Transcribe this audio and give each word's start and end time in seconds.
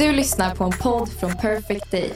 Du 0.00 0.12
lyssnar 0.12 0.54
på 0.54 0.64
en 0.64 0.70
podd 0.70 1.08
från 1.08 1.30
Perfect 1.30 1.90
Day. 1.90 2.12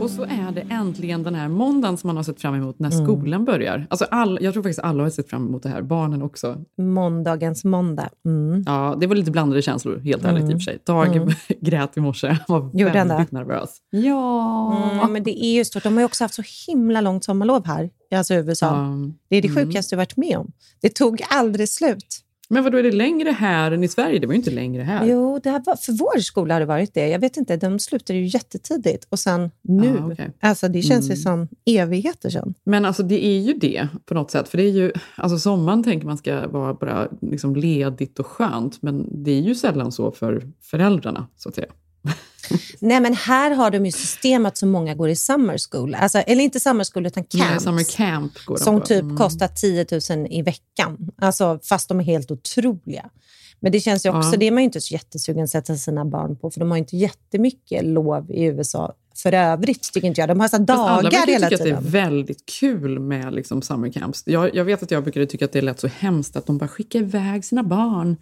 Och 0.00 0.10
så 0.10 0.22
är 0.22 0.52
det 0.54 0.60
äntligen 0.70 1.22
den 1.22 1.34
här 1.34 1.48
måndagen 1.48 1.96
som 1.96 2.08
man 2.08 2.16
har 2.16 2.24
sett 2.24 2.40
fram 2.40 2.54
emot 2.54 2.78
när 2.78 2.90
skolan 2.90 3.44
börjar. 3.44 3.86
Alltså 3.90 4.04
all, 4.10 4.38
jag 4.40 4.52
tror 4.52 4.62
faktiskt 4.62 4.80
alla 4.80 5.02
har 5.02 5.10
sett 5.10 5.30
fram 5.30 5.46
emot 5.48 5.62
det 5.62 5.68
här, 5.68 5.82
barnen 5.82 6.22
också. 6.22 6.64
Måndagens 6.78 7.64
måndag. 7.64 8.08
Mm. 8.24 8.64
Ja, 8.66 8.96
det 9.00 9.06
var 9.06 9.14
lite 9.16 9.30
blandade 9.30 9.62
känslor, 9.62 9.98
helt 9.98 10.24
ärligt 10.24 10.44
i 10.44 10.46
och 10.46 10.50
för 10.50 10.58
sig. 10.58 10.78
Dag 10.84 11.34
grät 11.60 11.96
i 11.96 12.00
morse, 12.00 12.38
var 12.48 12.70
Gjorde 12.72 12.92
väldigt 12.92 13.30
det? 13.30 13.36
nervös. 13.36 13.70
Ja. 13.90 14.92
Mm, 14.92 15.12
men 15.12 15.22
det 15.22 15.44
är 15.44 15.54
ju 15.54 15.64
stort. 15.64 15.82
De 15.82 15.92
har 15.92 16.00
ju 16.00 16.06
också 16.06 16.24
haft 16.24 16.34
så 16.34 16.42
himla 16.66 17.00
långt 17.00 17.24
sommarlov 17.24 17.66
här, 17.66 17.90
alltså 18.14 18.34
i 18.34 18.36
USA. 18.36 18.66
Ja. 18.66 19.12
Det 19.28 19.36
är 19.36 19.42
det 19.42 19.48
sjukaste 19.48 19.94
jag 19.94 19.98
varit 19.98 20.16
med 20.16 20.38
om. 20.38 20.52
Det 20.80 20.94
tog 20.94 21.22
aldrig 21.30 21.68
slut. 21.68 22.24
Men 22.54 22.62
vad 22.62 22.72
då 22.72 22.78
är 22.78 22.82
det 22.82 22.92
längre 22.92 23.30
här 23.30 23.72
än 23.72 23.84
i 23.84 23.88
Sverige? 23.88 24.18
Det 24.18 24.26
var 24.26 24.34
ju 24.34 24.38
inte 24.38 24.50
längre 24.50 24.82
här. 24.82 25.06
Jo, 25.06 25.40
det 25.42 25.50
här 25.50 25.62
var, 25.66 25.76
för 25.76 25.92
vår 25.92 26.18
skola 26.18 26.54
har 26.54 26.60
det 26.60 26.66
varit 26.66 26.94
det. 26.94 27.08
Jag 27.08 27.18
vet 27.18 27.36
inte, 27.36 27.56
de 27.56 27.78
slutade 27.78 28.18
ju 28.18 28.26
jättetidigt 28.26 29.06
och 29.10 29.18
sen 29.18 29.50
nu. 29.62 29.98
Ah, 29.98 30.12
okej. 30.12 30.30
Alltså 30.40 30.68
det 30.68 30.82
känns 30.82 31.10
ju 31.10 31.16
som 31.16 31.48
evigheter 31.66 32.30
sedan. 32.30 32.54
Men 32.64 32.84
alltså 32.84 33.02
det 33.02 33.26
är 33.26 33.40
ju 33.40 33.52
det 33.52 33.88
på 34.06 34.14
något 34.14 34.30
sätt. 34.30 34.48
För 34.48 34.58
det 34.58 34.64
är 34.64 34.70
ju, 34.70 34.92
alltså 35.16 35.38
sommaren 35.38 35.82
tänker 35.82 36.06
man 36.06 36.18
ska 36.18 36.48
vara 36.48 36.74
bara 36.74 37.08
liksom 37.20 37.56
ledigt 37.56 38.18
och 38.18 38.26
skönt. 38.26 38.82
Men 38.82 39.24
det 39.24 39.30
är 39.30 39.40
ju 39.40 39.54
sällan 39.54 39.92
så 39.92 40.10
för 40.10 40.42
föräldrarna, 40.62 41.26
så 41.36 41.48
att 41.48 41.54
säga. 41.54 41.68
Nej, 42.78 43.00
men 43.00 43.14
här 43.14 43.50
har 43.50 43.70
de 43.70 43.86
ju 43.86 43.92
systemet 43.92 44.56
som 44.56 44.70
många 44.70 44.94
går 44.94 45.08
i 45.08 45.16
summer 45.16 45.58
school. 45.70 45.94
Alltså, 45.94 46.18
eller 46.18 46.44
inte 46.44 46.60
summer 46.60 46.84
school, 46.92 47.06
utan 47.06 47.24
Nej, 47.32 47.42
camps. 47.48 47.64
summer 47.64 47.84
camp 47.96 48.32
går 48.44 48.56
de 48.56 48.64
som 48.64 48.80
på. 48.80 48.86
typ 48.86 49.02
Mm. 49.02 49.16
kostar 49.16 49.48
10 49.48 49.86
000 50.16 50.26
i 50.30 50.42
veckan. 50.42 51.10
Alltså, 51.18 51.58
fast 51.62 51.88
de 51.88 52.00
är 52.00 52.04
helt 52.04 52.30
otroliga. 52.30 53.10
Men 53.60 53.72
det 53.72 53.80
känns 53.80 54.06
ju 54.06 54.16
också, 54.16 54.30
Ja. 54.32 54.36
det 54.36 54.46
är 54.46 54.50
man 54.50 54.62
ju 54.62 54.64
inte 54.64 54.80
så 54.80 54.94
jättesugen 54.94 55.44
att 55.44 55.50
sätta 55.50 55.76
sina 55.76 56.04
barn 56.04 56.36
på, 56.36 56.50
för 56.50 56.60
de 56.60 56.70
har 56.70 56.76
ju 56.76 56.82
inte 56.82 56.96
jättemycket 56.96 57.84
lov 57.84 58.30
i 58.30 58.44
USA 58.44 58.92
för 59.16 59.32
övrigt, 59.32 59.92
tycker 59.92 60.08
inte 60.08 60.20
jag. 60.20 60.28
De 60.28 60.40
har 60.40 60.48
så 60.48 60.56
alla 60.56 60.64
dagar 61.02 61.26
hela 61.26 61.48
tiden. 61.48 61.76
att 61.76 61.82
det 61.82 61.88
är 61.88 61.90
väldigt 62.04 62.46
kul 62.60 62.98
med 62.98 63.34
liksom 63.34 63.62
summer 63.62 63.92
camps. 63.92 64.22
Jag, 64.26 64.54
jag 64.54 64.64
vet 64.64 64.82
att 64.82 64.90
jag 64.90 65.02
brukade 65.02 65.26
tycka 65.26 65.44
att 65.44 65.52
det 65.52 65.60
lät 65.62 65.80
så 65.80 65.86
hemskt 65.98 66.36
att 66.36 66.46
de 66.46 66.58
bara 66.58 66.68
skickar 66.68 66.98
iväg 66.98 67.44
sina 67.44 67.62
barn. 67.62 68.16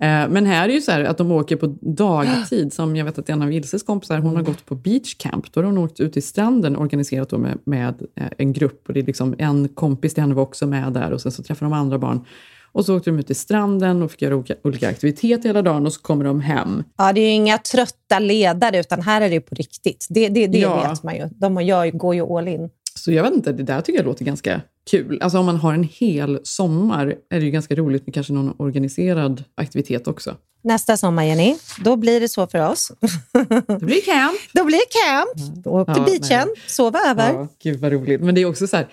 Eh, 0.00 0.28
men 0.28 0.46
här 0.46 0.68
är 0.68 0.72
ju 0.72 0.80
så 0.80 0.92
här 0.92 1.04
att 1.04 1.18
de 1.18 1.32
åker 1.32 1.56
på 1.56 1.66
dagtid. 1.80 2.72
Som 2.72 2.96
jag 2.96 3.04
vet 3.04 3.18
att 3.18 3.28
en 3.28 3.42
av 3.42 3.52
Ilses 3.52 3.82
kompisar, 3.82 4.18
hon 4.18 4.36
har 4.36 4.42
gått 4.42 4.66
på 4.66 4.74
beach 4.74 5.14
camp. 5.14 5.52
Då 5.52 5.60
har 5.60 5.64
hon 5.64 5.78
åkt 5.78 6.00
ut 6.00 6.12
till 6.12 6.22
stranden 6.22 6.76
organiserat 6.76 7.28
då 7.28 7.38
med, 7.38 7.58
med 7.64 7.94
eh, 8.16 8.26
en 8.38 8.52
grupp. 8.52 8.88
Och 8.88 8.94
det 8.94 9.00
är 9.00 9.04
liksom 9.04 9.34
en 9.38 9.68
kompis 9.68 10.14
till 10.14 10.22
henne 10.22 10.34
var 10.34 10.42
också 10.42 10.66
med 10.66 10.92
där 10.92 11.12
och 11.12 11.20
sen 11.20 11.32
så 11.32 11.42
träffade 11.42 11.70
de 11.70 11.72
andra 11.78 11.98
barn. 11.98 12.24
Och 12.72 12.84
så 12.84 12.96
åkte 12.96 13.10
de 13.10 13.18
ut 13.18 13.26
till 13.26 13.36
stranden 13.36 14.02
och 14.02 14.10
fick 14.10 14.22
göra 14.22 14.36
olika, 14.36 14.54
olika 14.64 14.88
aktiviteter 14.88 15.48
hela 15.48 15.62
dagen 15.62 15.86
och 15.86 15.92
så 15.92 16.00
kommer 16.00 16.24
de 16.24 16.40
hem. 16.40 16.82
Ja, 16.98 17.12
det 17.12 17.20
är 17.20 17.24
ju 17.26 17.32
inga 17.32 17.58
trötta 17.58 18.18
ledare, 18.18 18.80
utan 18.80 19.02
här 19.02 19.20
är 19.20 19.30
det 19.30 19.40
på 19.40 19.54
riktigt. 19.54 20.06
Det, 20.10 20.28
det, 20.28 20.46
det 20.46 20.58
Ja. 20.58 20.88
vet 20.90 21.02
man 21.02 21.16
ju. 21.16 21.28
De 21.28 21.62
gör, 21.62 21.90
går 21.90 22.14
ju 22.14 22.36
all 22.36 22.48
in. 22.48 22.70
Så 22.98 23.12
jag 23.12 23.22
vet 23.22 23.34
inte, 23.34 23.52
det 23.52 23.62
där 23.62 23.80
tycker 23.80 23.98
jag 23.98 24.06
låter 24.06 24.24
ganska 24.24 24.60
kul. 24.90 25.18
Alltså 25.22 25.38
om 25.38 25.46
man 25.46 25.56
har 25.56 25.74
en 25.74 25.84
hel 25.84 26.40
sommar 26.42 27.06
är 27.30 27.38
det 27.38 27.44
ju 27.44 27.50
ganska 27.50 27.74
roligt 27.74 28.06
med 28.06 28.14
kanske 28.14 28.32
någon 28.32 28.54
organiserad 28.58 29.44
aktivitet 29.54 30.08
också. 30.08 30.36
Nästa 30.62 30.96
sommar, 30.96 31.24
Jenny, 31.24 31.56
då 31.84 31.96
blir 31.96 32.20
det 32.20 32.28
så 32.28 32.46
för 32.46 32.70
oss. 32.70 32.92
Det 33.66 33.84
blir 33.84 34.00
camp! 34.00 34.38
Då 34.52 34.64
blir 34.64 34.78
det 34.78 34.98
camp, 35.06 35.66
åk 35.66 35.94
till 35.94 36.04
Ja, 36.06 36.18
beachen, 36.28 36.48
sova 36.66 36.98
över. 37.08 37.32
Ja, 37.32 37.48
gud 37.62 37.80
vad 37.80 37.92
roligt. 37.92 38.20
Men 38.20 38.34
det 38.34 38.40
är 38.40 38.46
också 38.46 38.66
så 38.66 38.76
här, 38.76 38.88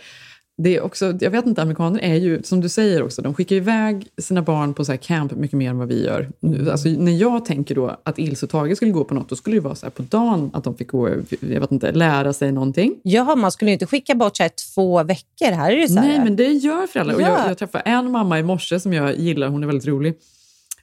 det 0.57 0.75
är 0.77 0.81
också, 0.81 1.13
jag 1.21 1.31
vet 1.31 1.45
inte, 1.45 1.61
amerikaner 1.61 1.99
är 1.99 2.15
ju, 2.15 2.43
som 2.43 2.61
du 2.61 2.69
säger 2.69 3.03
också, 3.03 3.21
de 3.21 3.33
skickar 3.33 3.55
iväg 3.55 4.07
sina 4.17 4.41
barn 4.41 4.73
på 4.73 4.85
så 4.85 4.91
här 4.91 4.97
camp 4.97 5.31
mycket 5.31 5.57
mer 5.57 5.69
än 5.69 5.77
vad 5.77 5.87
vi 5.87 6.05
gör. 6.05 6.29
Nu, 6.39 6.71
Alltså, 6.71 6.89
när 6.89 7.11
jag 7.11 7.45
tänker 7.45 7.75
då 7.75 7.99
att 8.03 8.19
Ilse 8.19 8.45
och 8.45 8.49
Tage 8.49 8.75
skulle 8.77 8.91
gå 8.91 9.03
på 9.03 9.13
något, 9.13 9.29
då 9.29 9.35
skulle 9.35 9.55
det 9.55 9.59
vara 9.59 9.75
så 9.75 9.89
på 9.89 10.01
dagen 10.03 10.49
att 10.53 10.63
de 10.63 10.75
fick 10.77 10.87
gå, 10.91 11.09
jag 11.39 11.59
vet 11.61 11.71
inte, 11.71 11.91
lära 11.91 12.33
sig 12.33 12.51
någonting. 12.51 12.95
Ja, 13.03 13.35
man 13.35 13.51
skulle 13.51 13.71
ju 13.71 13.73
inte 13.73 13.85
skicka 13.85 14.15
bort 14.15 14.37
så 14.37 14.43
här 14.43 14.51
två 14.75 15.03
veckor. 15.03 15.51
Här 15.51 15.71
är 15.71 15.77
det 15.81 15.87
så 15.87 15.99
här. 15.99 16.07
Nej, 16.07 16.19
men 16.23 16.35
det 16.35 16.47
gör 16.51 16.87
föräldrar. 16.87 17.15
Och 17.15 17.21
Ja. 17.21 17.37
jag, 17.41 17.49
jag 17.49 17.57
träffade 17.57 17.83
en 17.83 18.11
mamma 18.11 18.39
i 18.39 18.43
morse 18.43 18.79
som 18.79 18.93
jag 18.93 19.15
gillar, 19.19 19.47
hon 19.47 19.63
är 19.63 19.67
väldigt 19.67 19.87
rolig. 19.87 20.13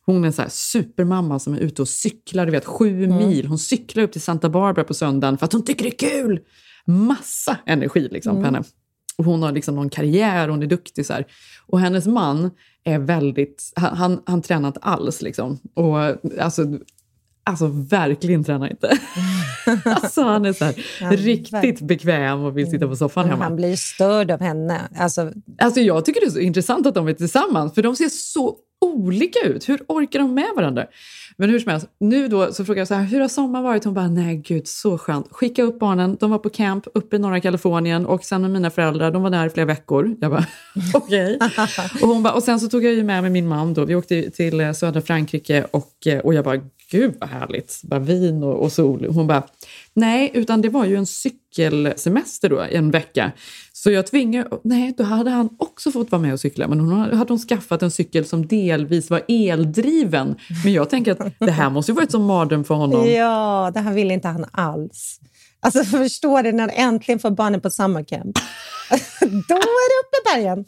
Hon 0.06 0.22
är 0.22 0.26
en 0.26 0.32
så 0.32 0.42
här 0.42 0.48
supermamma 0.52 1.38
som 1.38 1.54
är 1.54 1.58
ute 1.58 1.82
och 1.82 1.88
cyklar, 1.88 2.46
du 2.46 2.52
vet, 2.52 2.64
sju 2.64 3.04
Mm. 3.04 3.16
mil. 3.28 3.46
Hon 3.46 3.58
cyklar 3.58 4.02
upp 4.04 4.12
till 4.12 4.22
Santa 4.22 4.48
Barbara 4.48 4.84
på 4.84 4.94
söndagen 4.94 5.38
för 5.38 5.44
att 5.44 5.52
hon 5.52 5.64
tycker 5.64 5.84
det 5.84 6.02
är 6.04 6.10
kul. 6.10 6.40
Massa 6.84 7.56
energi 7.66 8.08
liksom 8.10 8.30
Mm. 8.36 8.42
på 8.42 8.46
henne. 8.46 8.62
Och 9.22 9.26
hon 9.26 9.42
har 9.42 9.52
liksom 9.52 9.74
någon 9.74 9.90
karriär, 9.90 10.48
hon 10.48 10.62
är 10.62 10.66
duktig. 10.66 11.06
Så 11.06 11.12
här. 11.12 11.26
Och 11.66 11.80
hennes 11.80 12.06
man 12.06 12.50
är 12.84 12.98
väldigt, 12.98 13.72
han, 13.76 13.96
han, 13.96 14.22
han 14.26 14.42
tränar 14.42 14.68
inte 14.68 14.80
alls. 14.80 15.22
Liksom. 15.22 15.58
Och 15.74 15.98
alltså, 16.40 16.62
alltså 17.44 17.66
verkligen 17.66 18.44
tränar 18.44 18.70
inte. 18.70 18.98
alltså 19.84 20.22
han 20.22 20.44
är 20.44 20.52
så 20.52 20.64
här, 20.64 20.74
Ja, 21.00 21.10
riktigt 21.10 21.52
verkligen. 21.52 21.86
bekväm 21.86 22.40
och 22.44 22.58
vill 22.58 22.70
sitta 22.70 22.88
på 22.88 22.96
soffan 22.96 23.28
hemma. 23.28 23.44
han 23.44 23.56
blir 23.56 23.76
störd 23.76 24.30
av 24.30 24.40
henne. 24.40 24.80
Alltså, 24.98 25.32
Alltså 25.58 25.80
jag 25.80 26.04
tycker 26.04 26.20
det 26.20 26.26
är 26.26 26.30
så 26.30 26.38
intressant 26.38 26.86
att 26.86 26.94
de 26.94 27.08
är 27.08 27.12
tillsammans, 27.12 27.74
för 27.74 27.82
de 27.82 27.96
ser 27.96 28.08
så 28.08 28.56
olika 28.80 29.38
ut. 29.44 29.68
Hur 29.68 29.80
orkar 29.88 30.18
de 30.18 30.34
med 30.34 30.48
varandra? 30.56 30.86
Men 31.36 31.50
hur 31.50 31.58
som 31.58 31.70
helst, 31.70 31.86
nu 32.00 32.28
då 32.28 32.52
så 32.52 32.64
frågar 32.64 32.80
jag 32.80 32.88
så 32.88 32.94
här, 32.94 33.04
hur 33.04 33.20
har 33.20 33.28
sommaren 33.28 33.64
varit? 33.64 33.84
Hon 33.84 33.94
bara, 33.94 34.08
nej 34.08 34.36
gud, 34.36 34.68
så 34.68 34.98
skönt. 34.98 35.26
Skicka 35.30 35.62
upp 35.62 35.78
barnen, 35.78 36.16
de 36.20 36.30
var 36.30 36.38
på 36.38 36.48
camp 36.50 36.86
uppe 36.94 37.16
i 37.16 37.18
norra 37.18 37.40
Kalifornien 37.40 38.06
och 38.06 38.24
sen 38.24 38.42
med 38.42 38.50
mina 38.50 38.70
föräldrar, 38.70 39.10
de 39.10 39.22
var 39.22 39.30
där 39.30 39.46
i 39.46 39.50
flera 39.50 39.66
veckor. 39.66 40.16
Jag 40.20 40.30
bara, 40.30 40.46
okej. 40.94 41.38
och, 42.02 42.08
hon 42.08 42.22
bara, 42.22 42.32
och 42.34 42.42
sen 42.42 42.60
så 42.60 42.68
tog 42.68 42.84
jag 42.84 42.92
ju 42.94 43.02
med 43.04 43.22
mig 43.22 43.30
min 43.30 43.48
man 43.48 43.74
då, 43.74 43.84
vi 43.84 43.94
åkte 43.94 44.30
till 44.30 44.60
eh, 44.60 44.72
södra 44.72 45.00
Frankrike 45.00 45.66
och, 45.70 46.06
eh, 46.06 46.18
och 46.18 46.34
jag 46.34 46.44
bara, 46.44 46.60
gud 46.92 47.14
vad 47.20 47.28
härligt, 47.30 47.80
bara 47.82 48.00
vin 48.00 48.42
och, 48.42 48.62
och 48.62 48.72
sol. 48.72 49.06
Hon 49.10 49.26
bara, 49.26 49.42
nej, 49.94 50.30
utan 50.34 50.62
det 50.62 50.68
var 50.68 50.84
ju 50.84 50.96
en 50.96 51.06
cykelsemester 51.06 52.48
då, 52.48 52.60
en 52.60 52.90
vecka. 52.90 53.32
Så 53.72 53.90
jag 53.90 54.06
tvingade, 54.06 54.48
nej, 54.64 54.94
då 54.98 55.04
hade 55.04 55.30
han 55.30 55.48
också 55.58 55.92
fått 55.92 56.10
vara 56.12 56.22
med 56.22 56.32
och 56.32 56.40
cykla, 56.40 56.68
men 56.68 56.80
hon 56.80 56.92
hade 56.92 57.32
hon 57.32 57.38
skaffat 57.38 57.82
en 57.82 57.90
cykel 57.90 58.24
som 58.24 58.46
delvis 58.46 59.10
var 59.10 59.22
eldriven. 59.28 60.36
Men 60.64 60.72
jag 60.72 60.90
tänker 60.90 61.12
att 61.12 61.32
det 61.38 61.50
här 61.50 61.70
måste 61.70 61.92
ju 61.92 61.96
varit 61.96 62.10
som 62.10 62.24
mardröm 62.24 62.64
för 62.64 62.74
honom. 62.74 63.08
ja, 63.10 63.70
det 63.74 63.80
här 63.80 63.92
vill 63.94 64.10
inte 64.10 64.28
han 64.28 64.44
alls. 64.50 65.20
Alltså, 65.60 65.84
förstår 65.84 66.42
du 66.42 66.52
när 66.52 66.70
äntligen 66.74 67.18
får 67.18 67.30
barnen 67.30 67.60
på 67.60 67.70
summercamp? 67.70 68.38
Då 69.20 69.54
är 69.54 69.88
det 69.90 70.00
upp 70.02 70.14
i 70.14 70.34
bergen. 70.34 70.64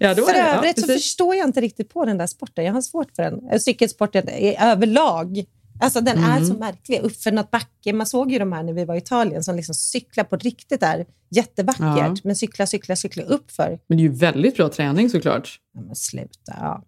Ja, 0.00 0.14
för 0.14 0.32
det- 0.32 0.38
ja, 0.38 0.44
övrigt 0.58 0.80
så 0.80 0.86
precis. 0.86 1.02
förstår 1.04 1.34
jag 1.36 1.48
inte 1.48 1.60
riktigt 1.60 1.92
på 1.92 2.04
den 2.04 2.18
där 2.18 2.26
sporten. 2.26 2.64
Jag 2.64 2.72
har 2.72 2.82
svårt 2.82 3.16
för 3.16 3.22
den. 3.22 3.60
Cykelsporten 3.60 4.28
överlag. 4.60 5.44
Alltså 5.80 6.00
den 6.00 6.18
är 6.18 6.36
Mm. 6.36 6.46
så 6.46 6.54
märklig. 6.54 7.00
Uppför 7.00 7.32
något 7.32 7.50
backe. 7.50 7.92
Man 7.92 8.06
såg 8.06 8.32
ju 8.32 8.38
de 8.38 8.52
här 8.52 8.62
när 8.62 8.72
vi 8.72 8.84
var 8.84 8.94
i 8.94 8.98
Italien 8.98 9.44
som 9.44 9.56
liksom 9.56 9.74
cyklar 9.74 10.24
på 10.24 10.36
riktigt 10.36 10.80
där. 10.80 11.06
Jättevackert. 11.30 11.80
Ja. 11.98 12.16
Men 12.24 12.36
cykla, 12.36 12.66
cykla, 12.66 12.96
cykla 12.96 13.22
uppför. 13.22 13.78
Men 13.86 13.98
det 13.98 14.02
är 14.04 14.08
ju 14.08 14.12
väldigt 14.14 14.56
bra 14.56 14.68
träning 14.68 15.10
såklart. 15.10 15.58
Ja, 15.74 15.80
men 15.80 15.96
sluta. 15.96 16.54
Ja. 16.60 16.84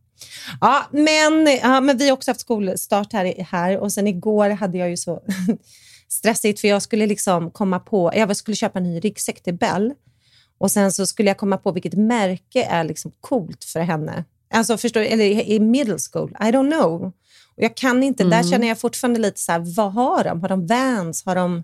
Ja, 0.61 0.83
men, 0.91 1.47
ja, 1.62 1.81
men 1.81 1.97
vi 1.99 2.06
har 2.09 2.12
också 2.12 2.31
haft 2.31 2.41
skolstart 2.41 3.12
här, 3.12 3.44
här 3.50 3.79
och 3.79 3.93
sen 3.93 4.06
igår 4.06 4.50
hade 4.50 4.79
jag 4.79 4.91
ju 4.91 4.97
så 4.97 5.23
stressigt 6.09 6.61
för 6.61 6.69
jag 6.69 6.83
skulle 6.83 7.06
liksom 7.06 7.50
komma 7.50 7.81
på, 7.81 8.12
jag 8.15 8.37
skulle 8.37 8.56
köpa 8.56 8.79
en 8.79 8.83
ny 8.85 9.00
ryggsäck 9.00 9.43
till 9.43 9.55
Bell 9.55 9.93
och 10.59 10.71
sen 10.71 10.93
så 10.93 11.06
skulle 11.06 11.31
jag 11.31 11.37
komma 11.37 11.56
på 11.59 11.73
vilket 11.73 11.94
märke 11.94 12.65
är 12.65 12.85
liksom 12.85 13.12
coolt 13.21 13.65
för 13.65 13.81
henne. 13.81 14.25
Alltså 14.55 14.77
förstår 14.77 15.00
du, 15.00 15.06
eller 15.06 15.25
i 15.25 15.61
middle 15.61 15.99
school, 16.12 16.31
I 16.41 16.44
don't 16.44 16.71
know. 16.79 17.12
Och 17.57 17.63
jag 17.63 17.77
kan 17.77 18.03
inte, 18.03 18.25
där 18.25 18.43
känner 18.51 18.69
jag 18.69 18.81
fortfarande 18.81 19.21
lite 19.21 19.41
så 19.41 19.53
här, 19.53 19.75
vad 19.77 19.93
har 19.93 20.25
de? 20.25 20.41
Har 20.41 20.49
de 20.49 20.67
Vans? 20.67 21.25
Har 21.25 21.35
de, 21.35 21.63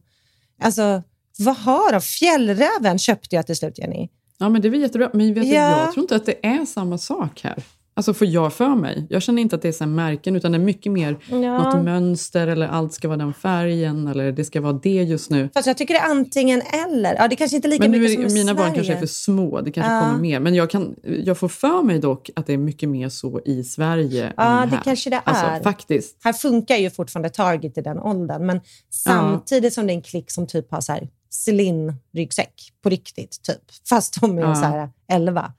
alltså 0.63 1.03
Vad 1.39 1.57
har 1.57 1.93
de? 1.93 2.01
Fjällräven 2.01 2.99
köpte 2.99 3.37
jag 3.37 3.47
till 3.47 3.57
slut, 3.57 3.79
Jenny. 3.79 4.09
Ja, 4.39 4.49
men 4.49 4.63
det 4.63 4.69
väl 4.71 4.81
jättebra. 4.81 5.11
Men 5.15 5.35
vet 5.35 5.47
Ja. 5.47 5.81
jag 5.81 5.93
tror 5.93 6.05
inte 6.05 6.17
att 6.17 6.27
det 6.27 6.47
är 6.47 6.65
samma 6.65 6.99
sak 6.99 7.41
här. 7.45 7.63
Alltså 7.99 8.15
får 8.15 8.27
jag 8.27 8.53
för 8.53 8.75
mig. 8.75 9.07
Jag 9.11 9.23
känner 9.23 9.43
inte 9.43 9.57
att 9.57 9.63
det 9.63 9.69
är 9.69 9.73
så 9.73 9.87
märken, 9.87 10.37
utan 10.37 10.53
det 10.53 10.59
är 10.59 10.63
mycket 10.63 10.93
mer 10.93 11.19
Ja. 11.31 11.37
något 11.37 11.85
mönster 11.85 12.47
eller 12.47 12.69
allt 12.69 12.93
ska 12.93 13.09
vara 13.09 13.19
den 13.19 13.35
färgen 13.35 14.07
eller 14.09 14.33
det 14.33 14.45
ska 14.45 14.61
vara 14.61 14.73
det 14.73 15.03
just 15.03 15.31
nu. 15.31 15.49
Fast 15.55 15.67
jag 15.67 15.77
tycker 15.79 15.95
det 15.95 16.01
är 16.01 16.11
antingen 16.11 16.63
eller. 16.89 17.15
Ja, 17.15 17.29
det 17.29 17.37
kanske 17.37 17.57
inte 17.57 17.69
är 17.69 17.71
lika 17.71 17.83
Men 17.83 17.91
nu 17.91 17.99
mycket 17.99 18.19
är, 18.25 18.29
som 18.29 18.37
i 18.37 18.41
mina 18.41 18.55
barn 18.55 18.63
Sverige. 18.65 18.75
kanske 18.75 18.93
är 18.93 18.99
för 18.99 19.07
små, 19.07 19.61
det 19.61 19.71
kanske 19.71 19.93
Ja. 19.93 20.01
kommer 20.01 20.19
mer. 20.21 20.41
Men 20.41 20.55
jag, 20.55 20.71
kan, 20.71 20.95
jag 21.25 21.39
får 21.39 21.49
för 21.49 21.83
mig 21.83 21.99
dock 21.99 22.31
att 22.37 22.47
det 22.47 22.53
är 22.53 22.57
mycket 22.59 22.89
mer 22.89 23.09
så 23.09 23.41
i 23.45 23.65
Sverige 23.65 24.33
Ja, 24.37 24.63
än 24.63 24.71
det 24.71 24.77
här. 24.77 24.85
kanske 24.85 25.11
det 25.11 25.17
är. 25.17 25.23
Alltså, 25.25 25.63
faktiskt. 25.65 26.17
Här 26.25 26.33
funkar 26.33 26.77
ju 26.77 26.91
fortfarande 26.91 27.29
Target 27.29 27.79
i 27.79 27.81
den 27.81 27.99
åldern, 27.99 28.47
men 28.47 28.61
samtidigt 28.91 29.75
som 29.75 29.87
det 29.87 29.93
är 29.93 29.95
en 29.97 30.03
klick 30.03 30.31
som 30.31 30.47
typ 30.47 30.71
har 30.71 30.81
så 30.81 30.93
här 30.93 31.09
Celine-ryggsäck 31.31 32.53
på 32.83 32.89
riktigt, 32.89 33.43
typ. 33.43 33.63
fast 33.89 34.21
de 34.21 34.39
är 34.39 34.43
Ja. 34.43 34.55
så 34.55 34.65
här 34.65 34.89
11. 35.13 35.53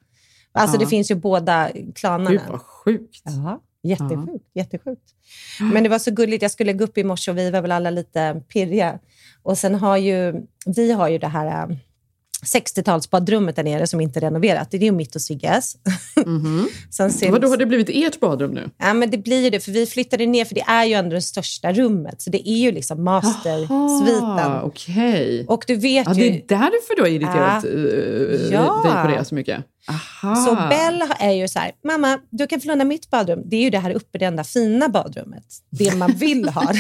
Alltså 0.54 0.75
Ja. 0.75 0.80
det 0.80 0.88
finns 0.88 1.12
ju 1.12 1.16
båda 1.16 1.69
klanarna. 1.96 2.30
Gud 2.31 2.42
vad 2.50 2.62
sjukt. 2.62 3.22
Ja, 3.24 3.62
jättesjukt. 3.84 4.46
jättesjukt. 4.56 5.01
Men 5.74 5.84
det 5.84 5.90
var 5.90 6.00
så 6.00 6.12
gulligt. 6.12 6.42
Jag 6.42 6.51
skulle 6.51 6.74
gå 6.74 6.84
upp 6.84 6.98
i 6.98 7.04
morse 7.04 7.31
och 7.31 7.38
vi 7.38 7.51
var 7.51 7.62
väl 7.62 7.72
alla 7.72 7.90
lite 7.90 8.42
pirriga. 8.54 9.00
Och 9.44 9.57
sen 9.57 9.75
har 9.75 9.98
ju, 9.98 10.34
vi 10.66 10.92
har 10.92 11.10
ju 11.10 11.18
det 11.18 11.28
här 11.28 11.69
äh, 11.69 11.75
60-talsbadrummet 12.46 13.51
där 13.56 13.63
nere 13.63 13.88
som 13.88 14.01
inte 14.01 14.19
är 14.19 14.22
renoverat. 14.22 14.72
Det 14.72 14.78
är 14.78 14.81
ju 14.81 14.92
mitt 14.92 15.16
och 15.16 15.22
Sigges. 15.22 15.75
Mhm. 16.25 16.68
sen 16.92 17.12
ser 17.12 17.31
Vadå, 17.31 17.48
har 17.48 17.57
det 17.57 17.66
blivit 17.66 17.90
ert 17.90 18.19
badrum 18.19 18.52
nu? 18.52 18.69
Ja, 18.78 18.94
men 18.94 19.10
det 19.10 19.18
blir 19.18 19.44
ju 19.44 19.50
det, 19.50 19.60
för 19.60 19.72
vi 19.72 19.86
flyttade 19.86 20.25
ner, 20.25 20.45
för 20.45 20.56
det 20.56 20.62
är 20.68 20.86
ju 20.86 20.94
ändå 20.94 21.16
det 21.16 21.22
största 21.22 21.74
rummet. 21.74 22.22
Så 22.22 22.30
det 22.30 22.50
är 22.50 22.57
ju 22.57 22.72
liksom 22.72 23.04
mastersviten. 23.04 24.62
Okej. 24.63 25.45
Och 25.48 25.63
du 25.68 25.75
vet 25.75 26.07
Ja, 26.07 26.13
det 26.13 26.19
ju... 26.22 26.28
är 26.36 26.44
därför 26.48 26.95
du 26.95 27.02
har 27.02 27.10
irriterat 27.10 27.63
Ja. 27.63 27.69
eh, 27.69 28.54
Ja. 28.54 28.81
dig 28.86 29.04
på 29.13 29.19
det 29.19 29.25
så 29.25 29.36
mycket? 29.36 29.63
Aha. 29.88 30.36
Så 30.36 30.56
Bell 30.70 31.04
är 31.20 31.31
ju 31.31 31.48
så 31.48 31.60
här, 31.60 31.72
mamma, 31.84 32.20
du 32.30 32.48
kan 32.48 32.62
få 32.62 32.68
låna 32.68 32.84
mitt 32.84 33.10
badrum. 33.10 33.42
Det 33.46 33.56
är 33.56 33.62
ju 33.62 33.70
det 33.70 33.80
här 33.80 33.92
uppe, 33.92 34.18
det 34.18 34.26
enda 34.26 34.44
fina 34.44 34.90
badrummet. 34.90 35.46
Det 35.70 35.96
man 35.96 36.12
vill 36.12 36.50
ha. 36.50 36.74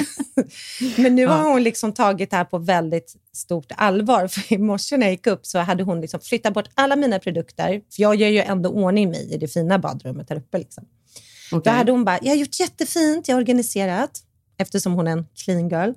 Men 0.97 1.15
nu 1.15 1.27
har 1.27 1.43
hon 1.43 1.63
liksom 1.63 1.93
tagit 1.93 2.29
det 2.29 2.37
här 2.37 2.45
på 2.45 2.57
väldigt 2.57 3.15
stort 3.33 3.71
allvar. 3.75 4.27
För 4.27 4.53
i 4.53 4.57
morse 4.57 4.97
när 4.97 5.05
jag 5.05 5.11
gick 5.11 5.27
upp 5.27 5.45
så 5.45 5.59
hade 5.59 5.83
hon 5.83 6.01
liksom 6.01 6.19
flyttat 6.19 6.53
bort 6.53 6.69
alla 6.73 6.95
mina 6.95 7.19
produkter. 7.19 7.81
För 7.95 8.01
jag 8.01 8.15
gör 8.15 8.29
ju 8.29 8.39
ändå 8.39 8.69
ordning 8.69 9.09
mig 9.09 9.33
i 9.33 9.37
det 9.37 9.47
fina 9.47 9.79
badrummet 9.79 10.27
där 10.27 10.35
uppe. 10.35 10.57
Liksom. 10.57 10.83
Okej. 11.51 11.71
Då 11.71 11.77
hade 11.77 11.91
hon 11.91 12.05
bara, 12.05 12.19
jag 12.21 12.29
har 12.29 12.35
gjort 12.35 12.59
jättefint, 12.59 13.27
jag 13.27 13.35
har 13.35 13.41
organiserat. 13.41 14.11
Eftersom 14.57 14.93
hon 14.93 15.07
är 15.07 15.11
en 15.11 15.25
clean 15.43 15.69
girl. 15.69 15.91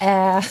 Eh, 0.00 0.44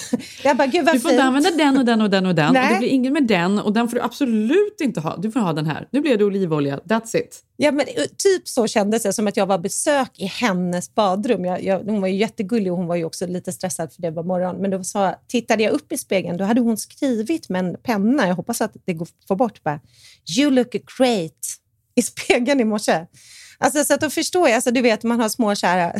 jag 0.44 0.58
bara, 0.58 0.68
gud 0.68 0.86
vad 0.86 0.96
Du 0.96 1.00
får 1.00 1.10
fint. 1.10 1.20
inte 1.20 1.24
använda 1.24 1.52
den 1.52 1.78
och 1.78 1.86
den 1.86 2.02
och 2.02 2.10
den 2.10 2.26
och 2.26 2.36
den. 2.36 2.48
Och 2.48 2.54
Nej. 2.54 2.74
det 2.74 2.80
blir 2.80 2.90
ingen 2.90 3.14
med 3.14 3.28
den 3.28 3.60
och 3.60 3.74
den 3.74 3.90
får 3.90 3.96
du 3.96 4.02
absolut 4.02 4.82
inte 4.82 5.00
ha. 5.00 5.18
Du 5.18 5.32
får 5.32 5.40
ha 5.40 5.54
den 5.54 5.66
här. 5.66 5.88
Nu 5.92 6.02
blev 6.02 6.18
det 6.18 6.26
olivolja. 6.26 6.78
That's 6.78 7.16
it. 7.18 7.44
Ja, 7.58 7.72
men 7.72 7.88
eh, 7.88 8.04
typ 8.18 8.48
så 8.48 8.68
kändes 8.68 9.04
det, 9.04 9.14
som 9.14 9.28
att 9.28 9.38
jag 9.38 9.46
var 9.46 9.58
besök 9.58 10.12
i 10.16 10.26
hennes 10.26 10.96
badrum. 10.96 11.46
Jag, 11.46 11.64
jag, 11.64 11.80
hon 11.80 12.02
var 12.02 12.08
ju 12.08 12.16
jättegullig 12.16 12.72
och 12.72 12.78
hon 12.78 12.88
var 12.88 12.96
ju 12.96 13.06
också 13.06 13.28
lite 13.28 13.52
stressad 13.52 13.94
för 13.94 14.02
det 14.02 14.12
var 14.12 14.24
morgon. 14.24 14.56
Men 14.62 14.72
då 14.72 14.84
sa, 14.84 15.16
tittade 15.28 15.64
jag 15.64 15.72
upp 15.74 15.92
i 15.92 15.98
spegeln, 15.98 16.38
då 16.38 16.44
hade 16.44 16.62
hon 16.62 16.78
skrivit 16.78 17.50
med 17.50 17.66
en 17.66 17.76
penna, 17.84 18.28
jag 18.28 18.36
hoppas 18.36 18.62
att 18.62 18.74
det 18.86 18.94
går 18.94 19.08
få 19.28 19.36
bort, 19.36 19.64
bara, 19.64 19.80
“You 20.38 20.52
look 20.52 20.72
great” 20.72 21.60
i 21.96 22.02
spegeln 22.02 22.60
i 22.60 22.64
morse. 22.64 23.06
Alltså, 23.58 23.84
så 23.84 23.94
att 23.94 24.02
då 24.02 24.10
förstår 24.10 24.48
jag, 24.48 24.56
alltså, 24.56 24.72
du 24.72 24.82
vet 24.82 25.04
man 25.04 25.20
har 25.20 25.30
små 25.30 25.56
så 25.56 25.68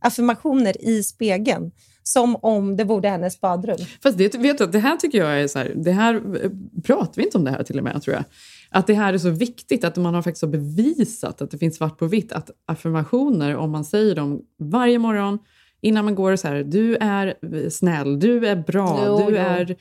affirmationer 0.00 0.84
i 0.84 1.02
spegeln. 1.02 1.70
Som 2.06 2.36
om 2.36 2.76
det 2.76 2.84
vore 2.84 3.08
hennes 3.08 3.40
badrum. 3.40 3.76
Fast 4.02 4.18
det, 4.18 4.34
vet 4.34 4.58
du, 4.58 4.66
det 4.66 4.78
här 4.78 4.96
tycker 4.96 5.18
jag 5.18 5.40
är 5.42 5.48
så 5.48 5.58
här, 5.58 5.72
det 5.76 5.92
här 5.92 6.14
eh, 6.14 6.50
pratar 6.84 7.12
vi 7.16 7.22
inte 7.22 7.38
om 7.38 7.44
det 7.44 7.50
här 7.50 7.62
till 7.62 7.78
och 7.78 7.84
med 7.84 8.02
tror 8.02 8.16
jag. 8.16 8.24
Att 8.70 8.86
det 8.86 8.94
här 8.94 9.14
är 9.14 9.18
så 9.18 9.30
viktigt, 9.30 9.84
att 9.84 9.96
man 9.96 10.14
har 10.14 10.22
faktiskt 10.22 10.42
har 10.42 10.50
bevisat 10.50 11.42
att 11.42 11.50
det 11.50 11.58
finns 11.58 11.76
svart 11.76 11.98
på 11.98 12.06
vitt, 12.06 12.32
att 12.32 12.50
affirmationer, 12.66 13.56
om 13.56 13.70
man 13.70 13.84
säger 13.84 14.14
dem 14.14 14.40
varje 14.58 14.98
morgon 14.98 15.38
innan 15.80 16.04
man 16.04 16.14
går 16.14 16.36
så 16.36 16.48
här, 16.48 16.64
du 16.64 16.96
är 16.96 17.34
snäll, 17.70 18.20
du 18.20 18.46
är 18.46 18.56
bra, 18.56 19.02
Jo, 19.06 19.16
du 19.18 19.32
jo. 19.32 19.38
är 19.38 19.76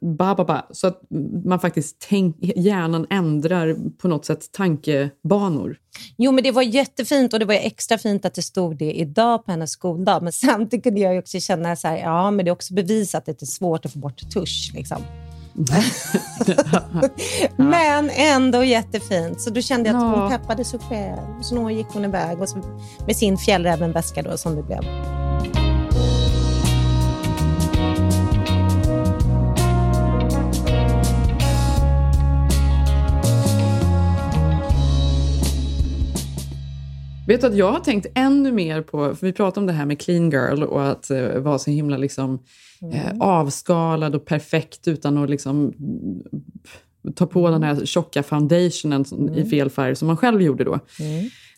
ba, 0.00 0.34
ba, 0.34 0.44
ba, 0.44 0.62
så 0.70 0.86
att 0.86 1.02
man 1.44 1.60
faktiskt 1.60 1.96
tänk, 2.08 2.36
hjärnan 2.40 3.06
ändrar 3.10 3.76
på 3.98 4.08
något 4.08 4.24
sätt 4.24 4.52
tankebanor. 4.52 5.76
Jo, 6.16 6.32
men 6.32 6.44
det 6.44 6.50
var 6.50 6.62
jättefint 6.62 7.32
och 7.32 7.38
det 7.38 7.44
var 7.44 7.54
extra 7.54 7.98
fint 7.98 8.24
att 8.24 8.34
det 8.34 8.42
stod 8.42 8.76
det 8.76 8.92
idag 8.92 9.44
på 9.44 9.50
hennes 9.50 9.70
skoldag. 9.70 10.22
Men 10.22 10.32
samtidigt 10.32 10.84
kunde 10.84 11.00
jag 11.00 11.18
också 11.18 11.40
känna 11.40 11.76
så 11.76 11.88
här, 11.88 11.96
ja, 11.96 12.30
men 12.30 12.44
det 12.44 12.48
är 12.48 12.52
också 12.52 12.74
bevisat 12.74 13.28
att 13.28 13.38
det 13.38 13.44
är 13.44 13.46
svårt 13.46 13.84
att 13.84 13.92
få 13.92 13.98
bort 13.98 14.30
tusch. 14.32 14.72
Liksom. 14.74 15.02
men 17.56 18.10
ändå 18.10 18.64
jättefint. 18.64 19.40
Så 19.40 19.50
då 19.50 19.60
kände 19.60 19.88
jag 19.88 19.96
att 19.96 20.18
hon 20.18 20.30
peppade 20.30 20.64
sig 20.64 20.80
själv. 20.80 21.42
Så 21.42 21.54
då 21.54 21.70
gick 21.70 21.86
hon 21.92 22.04
iväg 22.04 22.40
och 22.40 22.48
så, 22.48 22.58
med 23.06 23.16
sin 23.16 23.38
fjällrävenväska 23.38 24.22
då, 24.22 24.36
som 24.36 24.56
det 24.56 24.62
blev. 24.62 24.82
Vet 37.28 37.40
du 37.40 37.46
att 37.46 37.56
jag 37.56 37.72
har 37.72 37.80
tänkt 37.80 38.06
ännu 38.14 38.52
mer 38.52 38.82
på, 38.82 39.14
för 39.14 39.26
vi 39.26 39.32
pratade 39.32 39.60
om 39.60 39.66
det 39.66 39.72
här 39.72 39.86
med 39.86 40.00
clean 40.00 40.30
girl 40.30 40.62
och 40.62 40.88
att 40.88 41.10
eh, 41.10 41.38
vara 41.38 41.58
så 41.58 41.70
himla 41.70 41.96
liksom, 41.96 42.38
eh, 42.92 43.12
avskalad 43.20 44.14
och 44.14 44.24
perfekt 44.24 44.88
utan 44.88 45.18
att 45.18 45.30
liksom, 45.30 45.56
mm, 45.78 46.22
ta 47.14 47.26
på 47.26 47.50
den 47.50 47.62
här 47.62 47.84
tjocka 47.86 48.22
foundationen 48.22 49.04
som, 49.04 49.28
i 49.34 49.44
fel 49.44 49.70
färg 49.70 49.96
som 49.96 50.06
man 50.08 50.16
själv 50.16 50.42
gjorde 50.42 50.64
då 50.64 50.78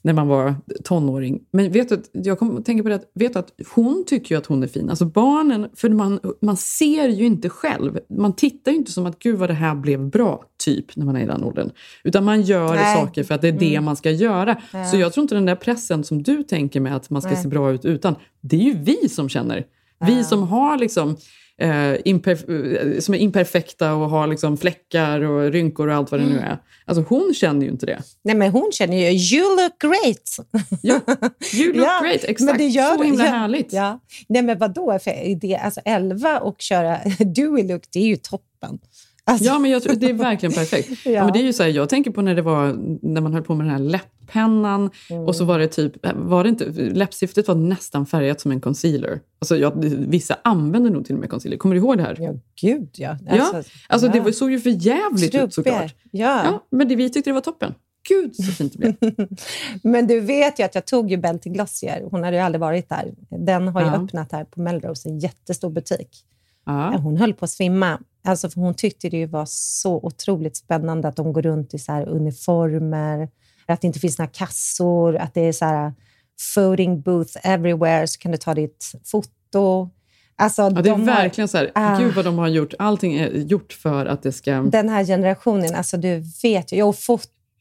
när 0.02 0.12
man 0.12 0.28
var 0.28 0.54
tonåring. 0.84 1.40
Men 1.52 1.72
vet 1.72 1.88
du, 1.88 1.94
att- 1.94 2.10
jag 2.12 2.38
kom 2.38 2.62
tänka 2.64 2.82
på 2.82 2.88
det, 2.88 2.94
att, 2.94 3.10
vet 3.14 3.32
du 3.32 3.38
att 3.38 3.52
hon 3.74 4.04
tycker 4.06 4.34
ju 4.34 4.38
att 4.38 4.46
hon 4.46 4.62
är 4.62 4.66
fin. 4.66 4.90
Alltså 4.90 5.04
barnen, 5.04 5.68
för 5.76 5.88
man, 5.88 6.20
man 6.42 6.56
ser 6.56 7.08
ju 7.08 7.26
inte 7.26 7.48
själv. 7.48 7.98
Man 8.08 8.32
tittar 8.32 8.72
ju 8.72 8.78
inte 8.78 8.92
som 8.92 9.06
att 9.06 9.18
gud 9.18 9.38
vad 9.38 9.50
det 9.50 9.54
här 9.54 9.74
blev 9.74 10.10
bra, 10.10 10.44
typ, 10.64 10.96
när 10.96 11.06
man 11.06 11.16
är 11.16 11.20
i 11.20 11.26
den 11.26 11.44
åldern. 11.44 11.70
Utan 12.04 12.24
man 12.24 12.42
gör 12.42 12.74
Nej. 12.74 12.96
saker 12.96 13.24
för 13.24 13.34
att 13.34 13.42
det 13.42 13.48
är 13.48 13.52
det 13.52 13.80
man 13.80 13.96
ska 13.96 14.10
göra. 14.10 14.56
Så 14.90 14.96
jag 14.96 15.12
tror 15.12 15.22
inte 15.22 15.34
den 15.34 15.46
där 15.46 15.56
pressen 15.56 16.04
som 16.04 16.22
du 16.22 16.42
tänker 16.42 16.80
med 16.80 16.96
att 16.96 17.10
man 17.10 17.22
ska 17.22 17.30
Nej. 17.30 17.42
se 17.42 17.48
bra 17.48 17.72
ut 17.72 17.84
utan, 17.84 18.14
det 18.40 18.56
är 18.56 18.60
ju 18.60 18.78
vi 18.78 19.08
som 19.08 19.28
känner. 19.28 19.64
Vi 20.06 20.24
som 20.24 20.42
har 20.42 20.78
liksom 20.78 21.16
eh, 21.60 21.92
eh, 21.92 22.98
som 23.00 23.14
är 23.14 23.18
imperfekta 23.18 23.94
och 23.94 24.10
har 24.10 24.26
liksom 24.26 24.56
fläckar 24.56 25.20
och 25.20 25.52
rynkor 25.52 25.88
och 25.88 25.94
allt 25.94 26.10
vad 26.10 26.20
det 26.20 26.26
nu 26.26 26.38
är. 26.38 26.58
Alltså 26.84 27.04
hon 27.08 27.34
känner 27.34 27.62
ju 27.66 27.72
inte 27.72 27.86
det. 27.86 28.02
Nej, 28.24 28.34
men 28.34 28.50
hon 28.50 28.70
känner 28.72 28.96
ju, 28.96 29.36
you 29.36 29.56
look 29.56 29.80
great. 29.80 30.50
Ja, 30.82 31.00
you 31.54 31.72
look 31.72 31.76
Ja, 31.86 32.00
great, 32.02 32.24
exakt. 32.24 32.40
Men 32.40 32.58
det 32.58 32.66
gör 32.66 32.96
så 32.96 33.02
himla 33.02 33.24
ja, 33.24 33.30
härligt. 33.30 33.72
Ja. 33.72 34.00
Nej, 34.28 34.42
men 34.42 34.58
vadå? 34.58 34.98
För 34.98 35.40
det, 35.40 35.56
alltså 35.56 35.80
11 35.84 36.40
och 36.40 36.56
köra 36.58 36.98
Dewey 37.18 37.68
look, 37.68 37.82
det 37.92 37.98
är 37.98 38.06
ju 38.06 38.16
toppen. 38.16 38.78
Alltså, 39.24 39.44
Ja, 39.44 39.58
men 39.58 39.70
jag 39.70 39.82
det 39.96 40.06
är 40.10 40.12
verkligen 40.14 40.52
perfekt. 40.52 40.88
ja. 41.04 41.10
Ja. 41.12 41.24
men 41.24 41.32
det 41.32 41.38
är 41.38 41.42
ju 41.42 41.52
så 41.52 41.62
här, 41.62 41.70
jag 41.70 41.88
tänker 41.88 42.10
på 42.10 42.22
när 42.22 42.34
det 42.34 42.42
var 42.42 42.76
när 43.02 43.20
man 43.20 43.34
höll 43.34 43.42
på 43.42 43.54
med 43.54 43.66
den 43.66 43.72
här 43.72 43.78
läpppennan 43.78 44.90
Mm. 45.10 45.22
och 45.24 45.36
så 45.36 45.44
var 45.44 45.58
det 45.58 45.66
typ, 45.68 45.92
var 46.14 46.42
det 46.44 46.48
inte, 46.48 46.64
läppstiftet 46.70 47.48
var 47.48 47.54
nästan 47.54 48.06
färgat 48.06 48.40
som 48.40 48.50
en 48.50 48.60
concealer. 48.60 49.20
Alltså 49.38 49.56
jag, 49.56 49.84
vissa 50.08 50.36
använder 50.44 50.90
nog 50.90 51.04
till 51.04 51.14
och 51.14 51.20
med 51.20 51.30
concealer. 51.30 51.56
Kommer 51.56 51.74
du 51.74 51.80
ihåg 51.80 51.96
det 51.96 52.02
här? 52.02 52.16
Ja, 52.20 52.34
gud 52.60 52.88
ja. 52.92 53.16
Ja, 53.26 53.62
alltså 53.88 54.06
ja. 54.06 54.22
det 54.24 54.32
såg 54.32 54.50
ju 54.50 54.60
för 54.60 54.70
jävligt 54.70 55.34
ut 55.34 55.54
såklart. 55.54 55.94
Ja. 56.10 56.42
Ja, 56.44 56.66
men 56.70 56.88
det, 56.88 56.96
vi 56.96 57.10
tyckte 57.10 57.30
det 57.30 57.34
var 57.34 57.40
toppen. 57.40 57.74
Gud 58.08 58.36
så 58.36 58.42
fint 58.42 58.72
det 58.72 58.78
blev. 59.00 59.26
Men 59.82 60.06
du 60.06 60.20
vet 60.20 60.58
ju 60.60 60.64
att 60.64 60.74
jag 60.74 60.86
tog 60.86 61.10
ju 61.10 61.22
till 61.42 61.52
Glossier. 61.52 62.08
Hon 62.10 62.24
hade 62.24 62.36
ju 62.36 62.42
aldrig 62.42 62.60
varit 62.60 62.88
där. 62.88 63.12
Den 63.46 63.68
har 63.68 63.80
ju 63.80 63.86
Ja. 63.86 63.94
öppnat 64.04 64.32
här 64.32 64.44
på 64.44 64.60
Melrose, 64.60 65.08
en 65.08 65.18
jättestor 65.18 65.70
butik. 65.70 66.08
Ja. 66.66 66.96
Hon 66.96 67.16
höll 67.16 67.34
på 67.34 67.44
att 67.44 67.50
svimma. 67.50 67.98
Alltså, 68.24 68.50
för 68.50 68.60
hon 68.60 68.74
tyckte 68.74 69.08
det 69.08 69.26
var 69.26 69.46
så 69.48 69.96
otroligt 69.96 70.56
spännande 70.56 71.08
att 71.08 71.16
de 71.16 71.32
går 71.32 71.42
runt 71.42 71.74
i 71.74 71.78
så 71.78 71.92
uniformer, 71.92 73.28
att 73.66 73.80
det 73.80 73.86
inte 73.86 73.98
finns 73.98 74.18
några 74.18 74.30
kassor, 74.30 75.16
att 75.16 75.34
det 75.34 75.40
är 75.40 75.52
så 75.52 75.64
här 75.64 75.92
voting 76.56 77.00
booth 77.00 77.36
everywhere, 77.42 78.06
så 78.06 78.18
kan 78.18 78.32
du 78.32 78.38
ta 78.38 78.54
ditt 78.54 78.92
foto. 79.04 79.90
Alltså, 80.36 80.62
Ja, 80.62 80.70
det 80.70 80.80
är 80.80 80.82
de 80.82 81.00
har, 81.00 81.06
verkligen 81.06 81.48
så 81.48 81.58
här, 81.58 81.70
Ah. 81.74 81.98
gud 81.98 82.14
vad 82.14 82.24
de 82.24 82.38
har 82.38 82.48
gjort. 82.48 82.74
Allting 82.78 83.14
är 83.14 83.28
gjort 83.30 83.72
för 83.72 84.06
att 84.06 84.22
det 84.22 84.32
ska... 84.32 84.52
den 84.62 84.88
här 84.88 85.04
generationen, 85.04 85.74
alltså 85.74 85.96
du 85.96 86.22
vet 86.42 86.72
ju, 86.72 86.82
och 86.82 86.96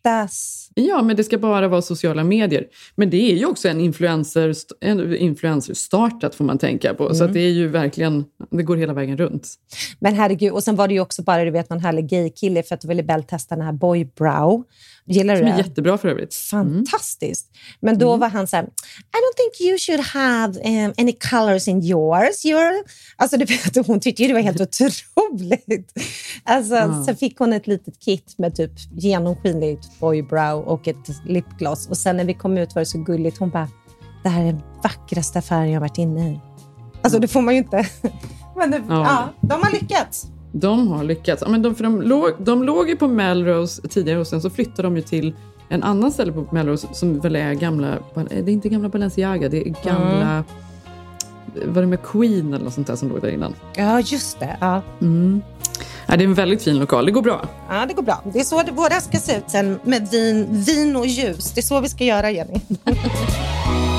fotas. 0.04 0.70
Ja, 0.74 1.02
men 1.02 1.16
det 1.16 1.24
ska 1.24 1.38
bara 1.38 1.68
vara 1.68 1.82
sociala 1.82 2.24
medier. 2.24 2.66
Men 2.96 3.10
det 3.10 3.32
är 3.32 3.36
ju 3.36 3.46
också 3.46 3.68
en 3.70 3.82
influencer, 3.82 4.54
en 4.82 5.16
influencer 5.16 5.74
startat 5.74 6.36
får 6.36 6.46
man 6.46 6.58
tänka 6.58 6.94
på. 6.94 7.16
Så 7.16 7.24
att 7.24 7.34
det 7.34 7.40
är 7.40 7.50
ju 7.52 7.68
verkligen, 7.68 8.26
det 8.52 8.64
går 8.64 8.78
hela 8.78 8.94
vägen 8.94 9.18
runt. 9.18 9.54
Men 10.00 10.14
herregud, 10.16 10.52
och 10.52 10.64
sen 10.64 10.76
var 10.76 10.88
det 10.88 10.94
ju 10.94 11.00
också 11.00 11.22
bara 11.22 11.46
du 11.46 11.52
vet, 11.52 11.70
någon 11.70 11.80
härlig 11.80 12.10
gaykille 12.10 12.64
för 12.64 12.76
att 12.76 12.82
du 12.82 12.88
ville 12.88 13.04
Bell 13.04 13.24
testa 13.24 13.56
den 13.56 13.66
här 13.66 13.74
boy 13.74 14.06
brow. 14.18 14.64
Gillar 15.06 15.34
du 15.34 15.40
Som 15.40 15.48
är 15.48 15.52
det? 15.52 15.58
jättebra 15.58 15.98
för 15.98 16.08
övrigt. 16.08 16.34
Fantastiskt. 16.36 17.48
Men 17.80 17.98
då 17.98 18.08
Mm. 18.10 18.20
var 18.20 18.30
han 18.30 18.48
så 18.48 18.56
här, 18.56 18.64
I 18.64 18.68
don't 18.68 19.36
think 19.38 19.70
you 19.70 19.78
should 19.78 20.00
have 20.02 20.60
um, 20.86 20.94
any 20.98 21.14
colors 21.32 21.68
in 21.68 21.84
yours. 21.84 22.46
You're... 22.46 22.84
Alltså, 23.16 23.38
du 23.38 23.46
vet, 23.46 23.88
hon 23.88 24.00
tyckte 24.00 24.22
ju 24.22 24.28
det 24.28 24.34
var 24.34 24.42
helt 24.42 24.62
otroligt. 25.28 25.94
Alltså, 26.44 26.76
Ja. 26.76 27.04
Så 27.08 27.16
fick 27.16 27.38
hon 27.40 27.54
ett 27.54 27.68
litet 27.68 28.00
kit 28.00 28.36
med 28.38 28.56
typ 28.56 28.72
genomskinligt 28.92 29.89
boybrow 30.00 30.64
och 30.64 30.88
ett 30.88 31.26
lipgloss. 31.26 31.90
Och 31.90 31.98
sen 31.98 32.18
när 32.18 32.26
vi 32.26 32.34
kom 32.34 32.58
ut 32.58 32.76
var 32.76 32.80
det 32.80 32.86
så 32.86 32.98
gulligt. 32.98 33.38
Hon 33.38 33.50
bara, 33.50 33.68
det 34.24 34.30
här 34.30 34.42
är 34.42 34.46
den 34.46 34.62
vackraste 34.84 35.40
affären 35.40 35.68
jag 35.68 35.76
har 35.76 35.88
varit 35.88 35.98
inne 35.98 36.32
i. 36.32 36.40
Alltså 37.02 37.20
det 37.20 37.28
får 37.28 37.42
man 37.42 37.54
ju 37.54 37.58
inte. 37.58 37.88
Men 38.56 38.72
det, 38.72 38.82
ja. 38.90 39.04
Ja. 39.04 39.30
de 39.42 39.54
har 39.64 39.72
lyckats. 39.72 40.28
De 40.52 40.88
har 40.88 41.04
lyckats. 41.04 41.44
Ja, 41.46 41.52
men 41.52 41.62
de, 41.62 41.76
för 41.76 41.84
de, 41.84 42.02
låg, 42.02 42.32
de 42.40 42.64
låg 42.64 42.90
ju 42.90 42.96
på 42.96 43.08
Melrose 43.08 43.88
tidigare 43.88 44.20
och 44.20 44.28
sen 44.28 44.42
så 44.42 44.50
flyttade 44.50 44.82
de 44.82 44.96
ju 44.96 45.02
till 45.02 45.36
en 45.70 45.84
annan 45.84 46.12
ställe 46.12 46.32
på 46.32 46.46
Melrose 46.52 46.88
som 46.92 47.20
väl 47.20 47.36
är 47.36 47.54
gamla, 47.54 47.98
det 48.16 48.36
är 48.36 48.50
inte 48.50 48.70
gamla 48.70 48.90
Balenciaga, 48.90 49.50
det 49.50 49.68
är 49.68 49.74
gamla, 49.84 50.44
var 51.66 51.82
det 51.82 51.88
med 51.88 52.04
Queen 52.04 52.54
eller 52.54 52.66
något 52.66 52.74
sånt 52.74 52.88
där 52.88 52.96
som 52.96 53.10
låg 53.10 53.22
där 53.22 53.30
innan? 53.30 53.56
Ja, 53.76 54.00
just 54.00 54.40
det. 54.40 54.58
Ja. 54.62 54.82
Mm. 55.02 55.42
Ja, 56.10 56.18
det 56.18 56.24
är 56.24 56.28
en 56.28 56.34
väldigt 56.34 56.64
fin 56.64 56.80
lokal, 56.80 57.06
det 57.06 57.12
går 57.12 57.22
bra. 57.22 57.46
Ja, 57.70 57.86
det 57.86 57.94
går 57.94 58.04
bra. 58.04 58.22
Det 58.34 58.40
är 58.40 58.44
så 58.44 58.64
det, 58.64 58.72
våra 58.72 59.02
ska 59.02 59.18
se 59.18 59.38
ut 59.38 59.44
sen 59.48 59.80
med 59.84 60.08
vin, 60.12 60.48
vin 60.50 60.96
och 60.96 61.08
ljus. 61.08 61.52
Det 61.52 61.60
är 61.60 61.64
så 61.64 61.80
vi 61.80 61.90
ska 61.90 62.04
göra, 62.04 62.32
Jenny. 62.32 62.60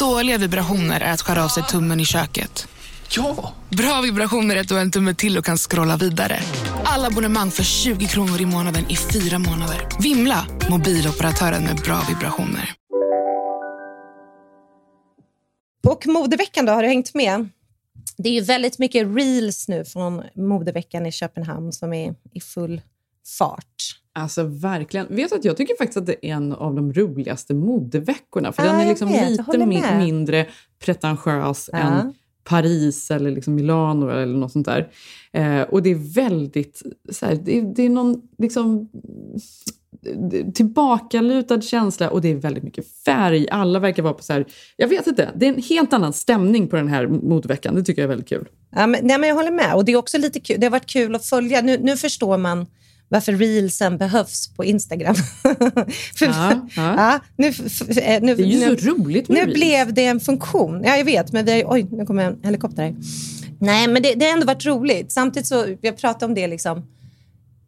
Dåliga 0.00 0.38
vibrationer 0.38 1.00
är 1.00 1.12
att 1.12 1.20
skära 1.20 1.44
av 1.44 1.48
sig 1.48 1.62
tummen 1.62 2.00
i 2.00 2.04
köket. 2.04 2.68
Ja! 3.16 3.54
Bra 3.68 4.00
vibrationer 4.00 4.56
är 4.56 4.60
att 4.60 4.68
du 4.68 4.74
har 4.74 4.80
en 4.80 4.90
tumme 4.90 5.14
till 5.14 5.38
och 5.38 5.44
kan 5.44 5.56
scrolla 5.56 5.96
vidare. 5.96 6.40
Alla 6.84 7.06
abonnemang 7.06 7.50
för 7.50 7.62
20 7.62 8.06
kronor 8.06 8.40
i 8.40 8.46
månaden 8.46 8.84
i 8.88 8.96
fyra 8.96 9.38
månader. 9.38 9.88
Vimla! 10.02 10.46
Mobiloperatören 10.70 11.64
med 11.64 11.76
bra 11.76 12.02
vibrationer. 12.08 12.74
Och 15.86 16.06
modeveckan 16.06 16.66
då, 16.66 16.72
har 16.72 16.82
du 16.82 16.88
hängt 16.88 17.14
med? 17.14 17.48
Det 18.16 18.28
är 18.28 18.32
ju 18.32 18.40
väldigt 18.40 18.78
mycket 18.78 19.06
reels 19.16 19.68
nu 19.68 19.84
från 19.84 20.22
modeveckan 20.34 21.06
i 21.06 21.12
Köpenhamn 21.12 21.72
som 21.72 21.92
är 21.92 22.14
i 22.32 22.40
full 22.40 22.80
fart. 23.38 23.66
Alltså 24.12 24.42
verkligen. 24.44 25.06
Vet 25.16 25.32
att 25.32 25.44
jag 25.44 25.56
tycker 25.56 25.76
faktiskt 25.78 25.96
att 25.96 26.06
det 26.06 26.26
är 26.26 26.32
en 26.32 26.52
av 26.52 26.74
de 26.74 26.92
roligaste 26.92 27.54
modeveckorna. 27.54 28.52
För 28.52 28.64
Ja, 28.64 28.72
den 28.72 28.80
är 28.80 28.86
liksom 28.88 29.08
vet. 29.08 29.30
Lite 29.30 29.42
håller 29.42 29.66
mi- 29.66 29.80
med. 29.80 29.98
mindre 29.98 30.46
pretentiös 30.84 31.70
Ja. 31.72 31.78
än 31.78 32.14
Paris 32.44 33.10
eller 33.10 33.30
liksom 33.30 33.54
Milano 33.54 34.08
eller 34.10 34.34
något 34.38 34.52
sånt 34.52 34.66
där. 34.66 34.88
Eh, 35.32 35.60
och 35.62 35.82
det 35.82 35.90
är 35.90 36.14
väldigt, 36.14 36.82
så 37.10 37.26
här, 37.26 37.34
det, 37.44 37.58
är, 37.58 37.62
det 37.74 37.82
är 37.82 37.90
någon 37.90 38.22
liksom 38.38 38.88
tillbakalutad 40.54 41.60
känsla 41.62 42.10
och 42.10 42.20
det 42.20 42.28
är 42.30 42.34
väldigt 42.34 42.64
mycket 42.64 42.86
färg. 43.04 43.48
Alla 43.50 43.78
verkar 43.78 44.02
vara 44.02 44.14
på 44.14 44.22
så 44.22 44.32
här, 44.32 44.46
jag 44.76 44.88
vet 44.88 45.06
inte, 45.06 45.30
det 45.36 45.46
är 45.46 45.54
en 45.54 45.62
helt 45.62 45.92
annan 45.92 46.12
stämning 46.12 46.68
på 46.68 46.76
den 46.76 46.88
här 46.88 47.06
modeveckan. 47.08 47.74
Det 47.74 47.82
tycker 47.82 48.02
jag 48.02 48.04
är 48.04 48.08
väldigt 48.08 48.28
kul. 48.28 48.48
Ja, 48.76 48.86
men, 48.86 49.00
nej, 49.06 49.18
men 49.18 49.28
jag 49.28 49.36
håller 49.36 49.50
med. 49.50 49.74
Och 49.74 49.84
Det 49.84 49.92
är 49.92 49.96
också 49.96 50.18
lite 50.18 50.40
kul. 50.40 50.56
Det 50.60 50.66
har 50.66 50.70
varit 50.70 50.86
kul 50.86 51.14
att 51.14 51.24
följa. 51.24 51.60
Nu, 51.60 51.78
nu 51.82 51.96
förstår 51.96 52.38
man 52.38 52.66
varför 53.10 53.32
reelsen 53.32 53.98
behövs 53.98 54.48
på 54.56 54.64
Instagram. 54.64 55.14
För, 56.14 56.26
Ja, 56.26 56.68
ja. 56.76 56.94
ja, 56.96 57.20
nu, 57.36 57.46
eh, 57.46 58.22
nu, 58.22 58.34
Det 58.34 58.42
är 58.42 58.46
ju 58.46 58.60
nu, 58.68 58.76
så 58.76 58.86
roligt 58.90 59.28
med 59.28 59.34
Nu 59.38 59.44
reels. 59.44 59.54
blev 59.54 59.94
det 59.94 60.04
en 60.06 60.20
funktion. 60.20 60.82
Ja, 60.84 60.96
jag 60.96 61.04
vet, 61.04 61.32
men 61.32 61.44
vi 61.44 61.52
har, 61.62 61.72
oj, 61.74 61.86
nu 61.92 62.06
kommer 62.06 62.24
en 62.24 62.40
helikopter 62.42 62.82
här. 62.82 62.96
Nej, 63.60 63.88
men 63.88 64.02
det, 64.02 64.14
det 64.14 64.24
har 64.24 64.32
ändå 64.32 64.46
varit 64.46 64.66
roligt. 64.66 65.12
Samtidigt 65.12 65.46
så, 65.46 65.66
jag 65.80 65.96
pratade 65.96 66.24
om 66.26 66.34
det, 66.34 66.46
liksom, 66.46 66.86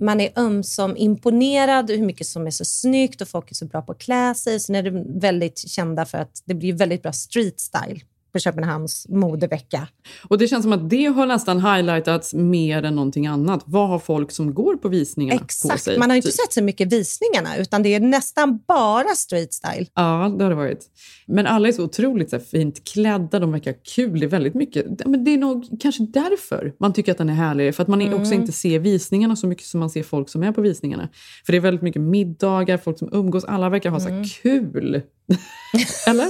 man 0.00 0.20
är 0.20 0.30
ömsom 0.37 0.96
imponerad 0.96 1.90
hur 1.90 2.02
mycket 2.06 2.26
som 2.26 2.46
är 2.46 2.50
så 2.50 2.64
snyggt 2.64 3.20
och 3.20 3.28
folk 3.28 3.50
är 3.50 3.54
så 3.54 3.64
bra 3.66 3.82
på 3.82 3.92
att 3.92 3.99
klä 3.99 4.34
sig. 4.34 4.61
Sen 4.61 4.75
är 4.75 4.82
de 4.82 5.20
väldigt 5.20 5.58
kända 5.58 6.04
för 6.04 6.18
att 6.18 6.42
det 6.44 6.54
blir 6.54 6.72
väldigt 6.72 7.02
bra 7.02 7.12
street 7.12 7.61
style 7.61 8.00
på 8.33 8.39
Köpenhamns 8.39 9.07
modevecka. 9.09 9.89
Och 10.29 10.39
det 10.39 10.49
känns 10.49 10.62
som 10.62 10.73
att 10.73 10.91
det 10.91 11.05
har 11.05 11.27
nästan 11.27 11.61
highlightats 11.61 12.35
mer 12.35 12.83
än 12.83 12.95
någonting 12.95 13.27
annat. 13.27 13.62
Vad 13.67 13.89
har 13.89 13.99
folk 13.99 14.31
som 14.31 14.55
går 14.55 14.77
på 14.77 14.89
visningarna 14.89 15.39
på 15.39 15.45
Exakt. 15.45 15.83
sig? 15.83 15.99
Man 15.99 16.11
har 16.11 16.17
inte 16.17 16.29
typ? 16.29 16.35
sett 16.37 16.53
så 16.53 16.62
mycket 16.62 16.93
visningarna, 16.93 17.57
utan 17.57 17.83
det 17.83 17.95
är 17.95 18.01
nästan 18.01 18.61
bara 18.69 19.09
street 19.17 19.53
style. 19.55 19.87
Ja, 19.95 20.35
det 20.39 20.45
har 20.45 20.51
det 20.51 20.57
varit. 20.57 20.87
Men 21.27 21.47
alla 21.47 21.69
är 21.69 21.73
så 21.73 21.85
otroligt 21.85 22.31
så 22.31 22.37
här, 22.37 22.45
fint 22.45 22.85
klädda, 22.85 23.39
de 23.39 23.53
verkar 23.53 23.75
kul. 23.95 24.21
Det 24.21 24.27
är 24.27 24.31
väldigt 24.31 24.55
mycket. 24.55 25.07
Men 25.07 25.25
det 25.25 25.31
är 25.35 25.39
nog 25.39 25.81
kanske 25.81 26.03
därför 26.07 26.73
man 26.79 26.93
tycker 26.93 27.12
att 27.12 27.19
den 27.19 27.29
är 27.29 27.35
härlig. 27.35 27.75
För 27.75 27.83
att 27.83 27.89
man 27.89 28.03
Mm. 28.03 28.21
också 28.21 28.35
inte 28.35 28.53
ser 28.53 28.79
visningarna 28.79 29.37
så 29.37 29.47
mycket 29.47 29.65
som 29.67 29.81
man 29.81 29.91
ser 29.91 30.03
folk 30.03 30.29
som 30.29 30.43
är 30.43 30.53
på 30.53 30.61
visningarna. 30.61 31.09
För 31.47 31.53
det 31.53 31.59
är 31.59 31.61
väldigt 31.61 31.83
mycket 31.83 32.03
middagar, 32.03 32.77
folk 32.79 32.99
som 32.99 33.09
umgås. 33.12 33.45
Alla 33.45 33.69
verkar 33.69 33.91
ha 33.91 34.01
så 34.01 34.09
Mm. 34.09 34.19
här 34.23 34.29
kul. 34.43 35.03
Eller? 36.07 36.29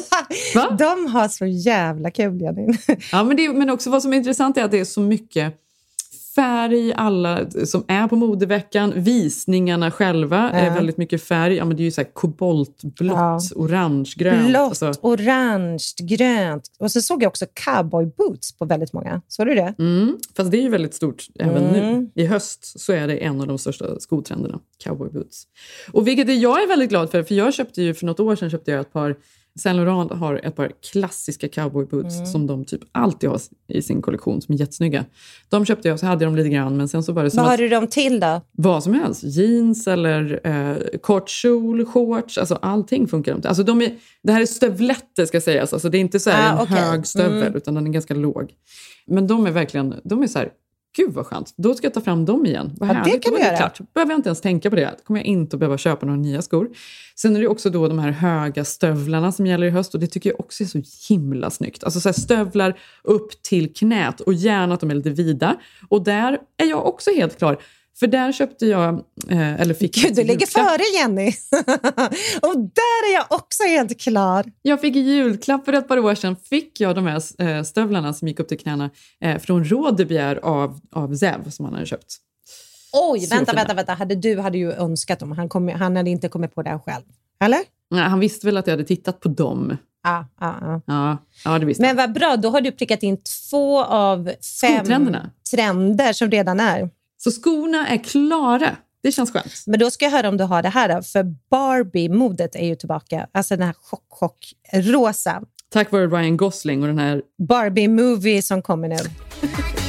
Va? 0.55 0.77
De 0.79 1.07
har 1.07 1.29
så 1.29 1.47
jävla 1.47 2.11
kul, 2.11 2.41
Jenny. 2.41 2.69
Ja, 3.13 3.25
men, 3.25 3.37
det, 3.37 3.49
men 3.53 3.71
också 3.71 3.91
vad 3.91 4.03
som 4.03 4.13
är 4.13 4.17
intressant 4.17 4.57
är 4.57 4.65
att 4.65 4.71
det 4.71 4.81
är 4.81 4.85
så 4.85 5.01
mycket 5.01 5.55
färg, 6.35 6.93
alla 6.97 7.51
som 7.51 7.85
är 7.89 8.09
på 8.09 8.17
modeveckan, 8.17 8.93
visningarna 8.97 9.91
själva 9.91 10.51
är 10.51 10.67
Ja. 10.67 10.75
väldigt 10.75 10.97
mycket 10.97 11.23
färg. 11.23 11.55
Ja, 11.57 11.65
men 11.65 11.77
det 11.77 11.83
är 11.83 11.85
ju 11.85 11.91
så 11.91 12.01
här 12.01 12.09
koboltblått, 12.13 13.17
Ja. 13.17 13.39
orange, 13.57 14.13
grönt. 14.17 14.49
Blått, 14.49 14.83
Alltså, 14.83 14.93
orange, 15.03 15.85
grönt. 16.03 16.63
Och 16.79 16.91
så 16.91 17.01
såg 17.01 17.23
jag 17.23 17.29
också 17.29 17.47
cowboyboots 17.65 18.53
på 18.59 18.65
väldigt 18.65 18.93
många. 18.93 19.21
Såg 19.29 19.47
du 19.47 19.55
det? 19.55 19.75
mm, 19.79 20.17
fast 20.37 20.51
det 20.51 20.57
är 20.57 20.63
ju 20.63 20.69
väldigt 20.69 20.95
stort 20.95 21.27
även 21.39 21.65
Mm. 21.65 21.73
nu. 22.15 22.23
I 22.23 22.27
höst 22.27 22.81
så 22.81 22.93
är 22.93 23.07
det 23.09 23.17
en 23.17 23.41
av 23.41 23.47
de 23.47 23.59
största 23.59 24.01
skotrenderna, 24.01 24.59
cowboy 24.85 25.09
boots. 25.11 25.43
Och 25.93 26.09
vilket 26.09 26.29
är 26.29 26.33
jag 26.33 26.63
är 26.63 26.69
väldigt 26.69 26.89
glad 26.91 27.11
för, 27.11 27.23
för 27.23 27.35
jag 27.35 27.55
köpte 27.55 27.83
ju 27.83 27.95
för 27.95 28.07
något 28.07 28.21
år 28.21 28.37
sedan 28.37 28.51
köpte 28.51 28.71
jag 28.71 28.81
ett 28.81 28.93
par 28.93 29.17
Saint 29.59 29.77
Laurent 29.77 30.13
har 30.13 30.41
ett 30.45 30.57
par 30.57 30.73
klassiska 30.93 31.49
cowboy 31.49 31.85
boots 31.85 32.15
Mm. 32.15 32.27
som 32.27 32.47
de 32.47 32.65
typ 32.65 32.81
alltid 32.93 33.31
har 33.31 33.41
i 33.69 33.83
sin 33.83 34.03
kollektion 34.03 34.43
som 34.43 34.55
är 34.55 34.59
jättesnygga. 34.59 35.05
De 35.49 35.65
köpte 35.65 35.89
jag 35.89 36.01
så 36.01 36.07
hade 36.07 36.25
jag 36.25 36.33
dem 36.33 36.37
lite 36.37 36.49
grann 36.49 36.77
men 36.77 36.89
sen 36.89 37.03
så 37.03 37.13
var 37.13 37.25
det 37.25 37.31
som 37.31 37.39
Vad 37.43 37.51
har 37.51 37.57
du 37.59 37.69
dem 37.69 37.87
till 37.87 38.21
då? 38.21 38.41
vad 38.53 38.83
som 38.83 38.95
helst. 38.95 39.23
Jeans 39.25 39.87
eller 39.87 40.41
eh, 40.45 40.99
kort 40.99 41.29
kjol, 41.29 41.85
shorts, 41.85 42.39
alltså 42.39 42.55
allting 42.55 43.09
funkar 43.09 43.35
inte. 43.35 43.49
Alltså 43.49 43.63
de 43.63 43.83
är, 43.83 43.95
det 44.23 44.33
här 44.33 44.41
är 44.41 44.47
stövletter 44.47 45.27
ska 45.27 45.41
sägas, 45.41 45.73
alltså 45.73 45.89
det 45.89 45.99
är 45.99 46.01
inte 46.01 46.21
så 46.21 46.31
här 46.31 46.49
Ah, 46.49 46.59
en 46.59 46.63
okej. 46.63 46.77
hög 46.77 47.07
stövel 47.07 47.43
Mm. 47.43 47.57
utan 47.57 47.75
den 47.75 47.87
är 47.87 47.91
ganska 47.91 48.15
låg. 48.15 48.53
Men 49.07 49.27
de 49.27 49.47
är 49.47 49.51
verkligen, 49.51 49.95
de 50.05 50.23
är 50.23 50.27
så 50.27 50.39
här, 50.39 50.49
gud 50.97 51.13
vad 51.13 51.27
skönt, 51.27 51.55
då 51.57 51.75
ska 51.75 51.87
jag 51.87 51.95
ta 51.95 52.01
fram 52.01 52.25
dem 52.25 52.47
igen. 52.47 52.71
Vad 52.81 52.89
Ja, 52.89 53.03
det 53.05 53.11
kan 53.19 53.33
då 53.33 53.39
göra. 53.39 53.57
klart. 53.57 53.81
behöver 53.95 54.13
jag 54.13 54.19
inte 54.19 54.29
ens 54.29 54.41
tänka 54.41 54.71
på 54.71 54.77
det. 54.77 54.95
Då 54.99 55.05
kommer 55.05 55.21
jag 55.21 55.27
inte 55.27 55.57
att 55.57 55.61
behöva 55.61 55.79
köpa 55.79 56.07
några 56.07 56.21
nya 56.21 56.43
skor. 56.43 56.71
Sen 57.17 57.37
är 57.37 57.41
det 57.41 57.49
också 57.49 57.71
då 57.71 57.89
de 57.89 57.99
här 57.99 58.11
höga 58.11 58.65
stövlarna 58.65 59.33
som 59.33 59.47
gäller 59.47 59.67
i 59.67 59.71
höst 59.71 59.95
och 59.95 60.01
det 60.01 60.07
tycker 60.07 60.31
jag 60.31 60.41
också 60.41 60.63
är 60.65 60.67
så 60.67 60.83
himla 61.09 61.51
snyggt. 61.51 61.85
Alltså 61.85 62.01
så 62.01 62.13
stövlar 62.13 62.79
upp 63.05 63.43
till 63.43 63.75
knät 63.75 64.21
och 64.21 64.35
gärna 64.35 64.75
att 64.75 64.81
de 64.81 64.91
är 64.91 64.95
lite 64.95 65.11
vida. 65.11 65.57
Och 65.89 66.05
där 66.05 66.39
är 66.57 66.67
jag 66.67 66.87
också 66.87 67.11
helt 67.11 67.39
klar. 67.39 67.59
För 67.99 68.07
där 68.07 68.33
köpte 68.33 68.67
jag, 68.67 68.95
eh, 69.29 69.61
eller 69.61 69.75
fick 69.75 69.95
Gud, 69.95 70.15
du 70.15 70.25
ligger 70.25 70.47
före 70.47 70.99
Jenny. 70.99 71.27
och 72.43 72.59
där 72.59 73.11
är 73.11 73.15
jag 73.15 73.27
också 73.29 73.63
helt 73.63 74.01
klar. 74.01 74.45
Jag 74.63 74.81
fick 74.81 74.97
i 74.97 75.01
julklapp 75.01 75.65
för 75.65 75.73
ett 75.73 75.89
par 75.89 75.99
år 75.99 76.15
sedan 76.15 76.37
fick 76.37 76.81
jag 76.81 76.95
de 76.95 77.07
här 77.07 77.43
eh, 77.43 77.63
stövlarna 77.63 78.13
som 78.13 78.29
gick 78.29 78.41
upp 78.41 78.49
till 78.49 78.59
knäna 78.59 78.91
eh, 79.21 79.39
från 79.39 79.65
Rådebier 79.65 80.41
av, 80.43 80.81
av 80.93 81.15
Zev 81.15 81.51
som 81.51 81.65
han 81.65 81.75
hade 81.75 81.87
köpt. 81.87 82.17
Oj, 82.93 83.21
Så 83.21 83.35
vänta, 83.35 83.53
vänta, 83.53 83.75
vänta. 83.75 83.95
Hade 83.95 84.15
du 84.15 84.41
hade 84.41 84.59
ju 84.59 84.73
önskat 84.73 85.19
dem. 85.19 85.33
Han, 85.33 85.49
kom, 85.49 85.69
han 85.69 85.97
hade 85.97 86.11
inte 86.11 86.29
kommit 86.29 86.55
på 86.55 86.63
det 86.63 86.81
själv. 86.87 87.05
Eller? 87.41 87.61
Nej, 87.91 88.03
han 88.03 88.21
visste 88.21 88.47
väl 88.47 88.57
att 88.57 88.67
jag 88.67 88.73
hade 88.73 88.85
tittat 88.85 89.21
på 89.21 89.29
dem. 89.29 89.77
Ja, 90.03 90.27
ja, 90.41 90.57
ja. 90.61 90.81
Ja, 90.87 91.19
ja 91.45 91.59
det 91.59 91.67
visste 91.67 91.83
Men 91.83 91.97
vad 91.97 92.13
bra, 92.13 92.37
då 92.37 92.51
har 92.51 92.61
du 92.61 92.73
prickat 92.73 93.03
in 93.03 93.19
två 93.51 93.85
av 93.85 94.33
fem 94.61 95.15
trender 95.51 96.13
som 96.13 96.31
redan 96.31 96.61
är. 96.61 96.91
Så 97.25 97.31
skorna 97.31 97.89
är 97.89 97.99
klara 97.99 98.77
det 99.03 99.13
känns 99.13 99.33
skönt. 99.33 99.65
Men 99.67 99.81
då 99.81 99.91
ska 99.91 100.05
jag 100.05 100.13
höra 100.13 100.29
om 100.29 100.37
du 100.37 100.45
har 100.45 100.63
det 100.63 100.69
här. 100.69 100.89
Då, 100.89 101.03
för 101.03 101.23
Barbie-modet 101.51 102.55
är 102.55 102.67
ju 102.67 102.75
tillbaka. 102.75 103.27
Alltså 103.33 103.57
den 103.57 103.67
här 103.67 103.75
chock-chock-rosa. 103.75 105.43
Tack 105.69 105.93
vare 105.93 106.07
Ryan 106.07 106.37
Gosling 106.37 106.83
och 106.83 106.89
den 106.89 106.99
här... 106.99 107.23
Barbie-movie 107.49 108.43
som 108.43 108.63
kommer 108.63 108.89
nu. 108.89 108.97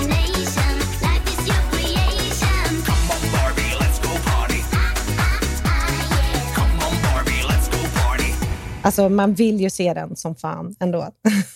Alltså 8.83 9.09
man 9.09 9.33
vill 9.33 9.61
ju 9.61 9.69
se 9.69 9.93
den 9.93 10.15
som 10.15 10.35
fan 10.35 10.75
ändå. 10.79 11.07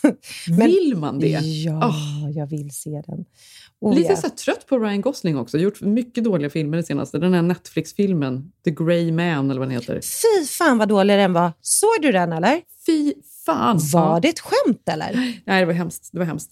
Men, 0.48 0.68
vill 0.68 0.94
man 0.98 1.20
det? 1.20 1.28
Ja, 1.28 1.88
oh. 1.88 2.32
jag 2.32 2.48
vill 2.48 2.72
se 2.72 3.04
den. 3.08 3.26
Oh, 3.80 3.96
Lite 3.96 4.12
ja. 4.12 4.16
så 4.16 4.30
trött 4.30 4.68
på 4.68 4.80
Ryan 4.80 5.02
Gosling 5.02 5.38
också. 5.38 5.58
Gjort 5.58 5.82
mycket 5.82 6.24
dåliga 6.24 6.50
filmer 6.50 6.78
det 6.78 6.84
senaste. 6.84 7.18
Den 7.18 7.34
här 7.34 7.42
Netflix-filmen, 7.42 8.52
The 8.64 8.72
Grey 8.72 9.12
Man 9.12 9.52
eller 9.52 9.60
vad 9.60 9.68
den 9.68 9.76
heter. 9.76 9.94
Fy 9.96 10.46
fan 10.48 10.78
vad 10.78 10.90
dålig 10.90 11.18
den 11.18 11.34
var. 11.34 11.54
Såg 11.62 12.02
du 12.02 12.12
den 12.12 12.34
eller? 12.34 12.62
Fy 12.86 13.14
fan. 13.46 13.80
Var 13.94 14.20
det 14.20 14.28
ett 14.28 14.40
skämt 14.40 14.90
eller? 14.90 15.42
Nej, 15.46 15.60
det 15.60 15.66
var 15.66 15.74
hemskt. 15.74 16.10
Det 16.12 16.20
var 16.20 16.26
hemskt. 16.26 16.52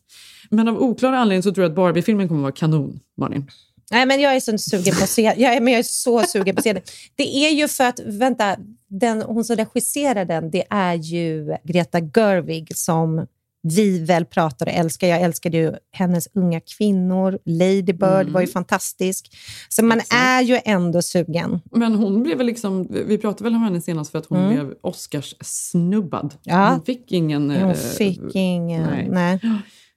Men 0.49 0.67
av 0.67 0.81
oklar 0.81 1.13
anledning 1.13 1.43
så 1.43 1.53
tror 1.53 1.63
jag 1.63 1.69
att 1.69 1.75
Barbie-filmen 1.75 2.27
kommer 2.27 2.39
att 2.39 2.43
vara 2.43 2.51
kanon, 2.51 2.99
Malin. 3.17 3.51
Nej, 3.91 4.05
men 4.05 4.21
jag 4.21 4.35
är 4.35 4.39
så 4.39 4.57
sugen 4.57 4.95
på 4.95 5.07
se 5.07 5.21
jag 5.21 5.53
är, 5.53 5.61
men 5.61 5.73
jag 5.73 5.79
är 5.79 5.83
så 5.83 6.23
sugen 6.23 6.55
på 6.55 6.61
den. 6.61 6.81
Det 7.15 7.35
är 7.35 7.49
ju 7.49 7.67
för 7.67 7.83
att, 7.83 7.99
vänta, 8.05 8.57
den, 8.87 9.21
hon 9.21 9.45
som 9.45 9.55
regisserar 9.55 10.25
den, 10.25 10.51
det 10.51 10.63
är 10.69 10.93
ju 10.93 11.57
Greta 11.63 11.99
Gerwig 11.99 12.77
som 12.77 13.27
vi 13.73 13.99
väl 13.99 14.25
pratar 14.25 14.65
och 14.65 14.73
älskar. 14.73 15.07
Jag 15.07 15.21
älskade 15.21 15.57
ju 15.57 15.73
hennes 15.91 16.27
unga 16.33 16.59
kvinnor. 16.77 17.39
Lady 17.45 17.81
Bird 17.81 18.21
mm. 18.21 18.33
var 18.33 18.41
ju 18.41 18.47
fantastisk. 18.47 19.37
Så 19.69 19.85
man 19.85 19.97
Exakt. 19.97 20.21
är 20.21 20.41
ju 20.41 20.59
ändå 20.65 21.01
sugen. 21.01 21.61
Men 21.71 21.95
hon 21.95 22.23
blev 22.23 22.37
väl 22.37 22.47
liksom, 22.47 22.87
vi 23.07 23.17
pratade 23.17 23.43
väl 23.43 23.55
om 23.55 23.63
henne 23.63 23.81
senast 23.81 24.11
för 24.11 24.19
att 24.19 24.25
hon 24.25 24.39
mm. 24.39 24.53
blev 24.53 24.73
Oscars-snubbad. 24.81 26.33
Ja. 26.43 26.69
Hon 26.69 26.85
fick 26.85 27.11
ingen... 27.11 27.49
Hon 27.49 27.69
eh, 27.69 27.75
fick 27.75 28.35
ingen, 28.35 28.83
nej. 28.83 29.07
nej. 29.11 29.39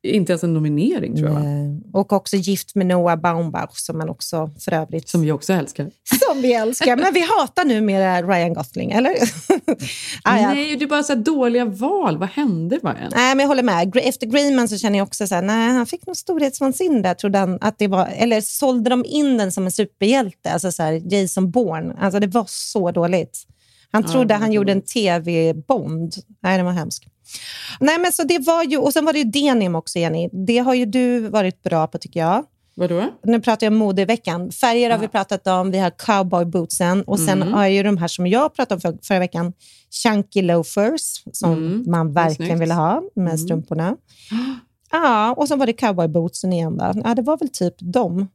Inte 0.02 0.32
ens 0.32 0.44
en 0.44 0.54
nominering 0.54 1.16
tror 1.16 1.28
jag. 1.28 1.42
Nej. 1.44 1.80
Och 1.92 2.12
också 2.12 2.36
Gift 2.36 2.74
med 2.74 2.86
Noah 2.86 3.16
Baumbach 3.16 3.76
som 3.76 3.98
man 3.98 4.08
också 4.08 4.50
för 4.60 4.72
övrigt... 4.72 5.08
Som 5.08 5.22
vi 5.22 5.32
också 5.32 5.52
älskar. 5.52 5.84
Som 6.28 6.42
vi 6.42 6.52
älskar, 6.52 6.96
men 6.96 7.14
vi 7.14 7.20
hatar 7.20 7.64
numera 7.64 8.22
Ryan 8.22 8.54
Gosling, 8.54 8.90
eller? 8.90 9.10
ah, 10.22 10.38
ja. 10.38 10.54
Nej, 10.54 10.76
det 10.76 10.84
är 10.84 10.88
bara 10.88 11.02
så 11.02 11.14
dåliga 11.14 11.64
val. 11.64 12.18
Vad 12.18 12.28
hände 12.28 12.78
bara? 12.82 12.96
Nej, 13.14 13.34
men 13.34 13.38
jag 13.38 13.48
håller 13.48 13.62
med. 13.62 13.96
Efter 13.96 14.26
Greyman 14.26 14.68
så 14.68 14.78
känner 14.78 14.98
jag 14.98 15.06
också 15.06 15.26
så 15.26 15.34
här, 15.34 15.42
nej, 15.42 15.68
han 15.68 15.86
fick 15.86 16.06
nog 16.06 16.16
storhetsvansinne 16.16 17.02
där. 17.02 17.14
Trodde 17.14 17.38
han 17.38 17.58
att 17.60 17.78
det 17.78 17.88
var, 17.88 18.08
eller 18.16 18.40
sålde 18.40 18.90
de 18.90 19.04
in 19.04 19.38
den 19.38 19.52
som 19.52 19.64
en 19.64 19.72
superhjälte? 19.72 20.52
Alltså 20.52 20.72
så 20.72 20.82
här, 20.82 21.02
Jason 21.14 21.50
Bourne. 21.50 21.94
Alltså 22.00 22.20
det 22.20 22.26
var 22.26 22.44
så 22.48 22.90
dåligt. 22.90 23.46
Han 23.92 24.02
trodde 24.02 24.34
han 24.34 24.52
gjorde 24.52 24.72
en 24.72 24.82
tv-bond. 24.82 26.14
Nej, 26.42 26.58
det 26.58 26.64
var 26.64 26.72
hemskt. 26.72 27.04
Nej, 27.80 27.98
men 27.98 28.12
så 28.12 28.22
det 28.22 28.38
var 28.38 28.64
ju, 28.64 28.76
och 28.76 28.92
sen 28.92 29.04
var 29.04 29.12
det 29.12 29.18
ju 29.18 29.24
denim 29.24 29.74
också, 29.74 29.98
Jenny. 29.98 30.28
Det 30.46 30.58
har 30.58 30.74
ju 30.74 30.86
du 30.86 31.20
varit 31.20 31.62
bra 31.62 31.86
på, 31.86 31.98
tycker 31.98 32.20
jag. 32.20 32.44
Vadå? 32.78 33.04
Nu 33.22 33.40
pratar 33.40 33.66
jag 33.66 33.72
om 33.72 33.78
modeveckan. 33.78 34.50
Färger 34.50 34.90
ja. 34.90 34.96
har 34.96 35.00
vi 35.00 35.08
pratat 35.08 35.46
om, 35.46 35.70
vi 35.70 35.78
har 35.78 35.90
cowboybootsen 35.90 37.02
och 37.02 37.20
sen 37.20 37.42
mm. 37.42 37.54
har 37.54 37.62
jag 37.62 37.72
ju 37.72 37.82
de 37.82 37.96
här 37.96 38.08
som 38.08 38.26
jag 38.26 38.54
pratade 38.54 38.74
om 38.74 38.80
för, 38.80 39.06
förra 39.06 39.18
veckan, 39.18 39.52
chunky 40.02 40.42
loafers, 40.42 41.22
som 41.32 41.52
mm. 41.52 41.84
man 41.86 42.12
verkligen 42.12 42.58
ville 42.58 42.74
ha 42.74 43.02
med 43.14 43.26
mm. 43.26 43.38
strumporna. 43.38 43.96
Ja, 44.90 45.32
och 45.32 45.48
så 45.48 45.56
var 45.56 45.66
det 45.66 45.72
cowboybootsen 45.72 46.52
igen. 46.52 46.76
Va? 46.76 46.94
Ja, 47.04 47.14
det 47.14 47.22
var 47.22 47.36
väl 47.36 47.48
typ 47.48 47.74
dem. 47.78 48.28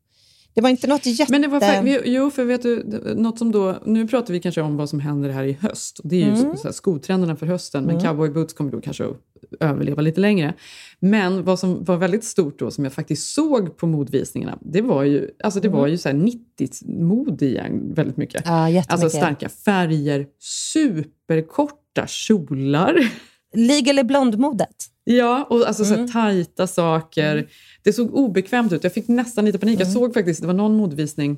Det 0.53 0.61
var 0.61 0.69
inte 0.69 0.87
något 0.87 1.05
jätte... 1.05 1.31
Men 1.31 1.41
det 1.41 1.47
var 1.47 1.83
jo, 2.05 2.29
för 2.29 2.45
vet 2.45 2.61
du, 2.61 2.83
något 3.15 3.39
som 3.39 3.51
då, 3.51 3.75
nu 3.85 4.07
pratar 4.07 4.33
vi 4.33 4.39
kanske 4.39 4.61
om 4.61 4.77
vad 4.77 4.89
som 4.89 4.99
händer 4.99 5.29
här 5.29 5.43
i 5.43 5.53
höst. 5.53 5.99
Det 6.03 6.15
är 6.15 6.25
ju 6.25 6.33
mm. 6.33 6.57
så 6.57 6.73
skotrenderna 6.73 7.35
för 7.35 7.45
hösten, 7.45 7.83
men 7.83 7.95
mm. 7.95 8.07
cowboyboots 8.07 8.53
kommer 8.53 8.71
då 8.71 8.81
kanske 8.81 9.05
att 9.05 9.17
överleva 9.59 10.01
lite 10.01 10.21
längre. 10.21 10.53
Men 10.99 11.43
vad 11.43 11.59
som 11.59 11.83
var 11.83 11.97
väldigt 11.97 12.23
stort 12.23 12.59
då, 12.59 12.71
som 12.71 12.83
jag 12.83 12.93
faktiskt 12.93 13.33
såg 13.33 13.77
på 13.77 13.87
modvisningarna, 13.87 14.57
det 14.61 14.81
var 14.81 15.03
ju, 15.03 15.29
alltså 15.43 15.59
det 15.59 15.67
mm. 15.67 15.79
var 15.79 15.87
ju 15.87 15.95
90-mod 15.95 17.41
igen 17.41 17.93
väldigt 17.93 18.17
mycket. 18.17 18.41
Ja, 18.45 18.83
alltså 18.87 19.09
starka 19.09 19.49
färger, 19.49 20.27
superkorta 20.39 22.07
kjolar. 22.07 23.11
Legal 23.53 23.89
eller 23.89 24.03
blondmodet? 24.03 24.75
Ja, 25.03 25.47
och 25.49 25.67
alltså 25.67 25.83
mm. 25.83 26.07
så 26.07 26.13
tajta 26.13 26.67
saker. 26.67 27.31
Mm. 27.31 27.47
Det 27.83 27.93
såg 27.93 28.15
obekvämt 28.15 28.73
ut. 28.73 28.83
Jag 28.83 28.93
fick 28.93 29.07
nästan 29.07 29.45
lite 29.45 29.59
panik. 29.59 29.75
Mm. 29.75 29.87
Jag 29.87 29.93
såg 29.93 30.13
faktiskt, 30.13 30.41
det 30.41 30.47
var 30.47 30.53
någon 30.53 30.75
modvisning 30.75 31.37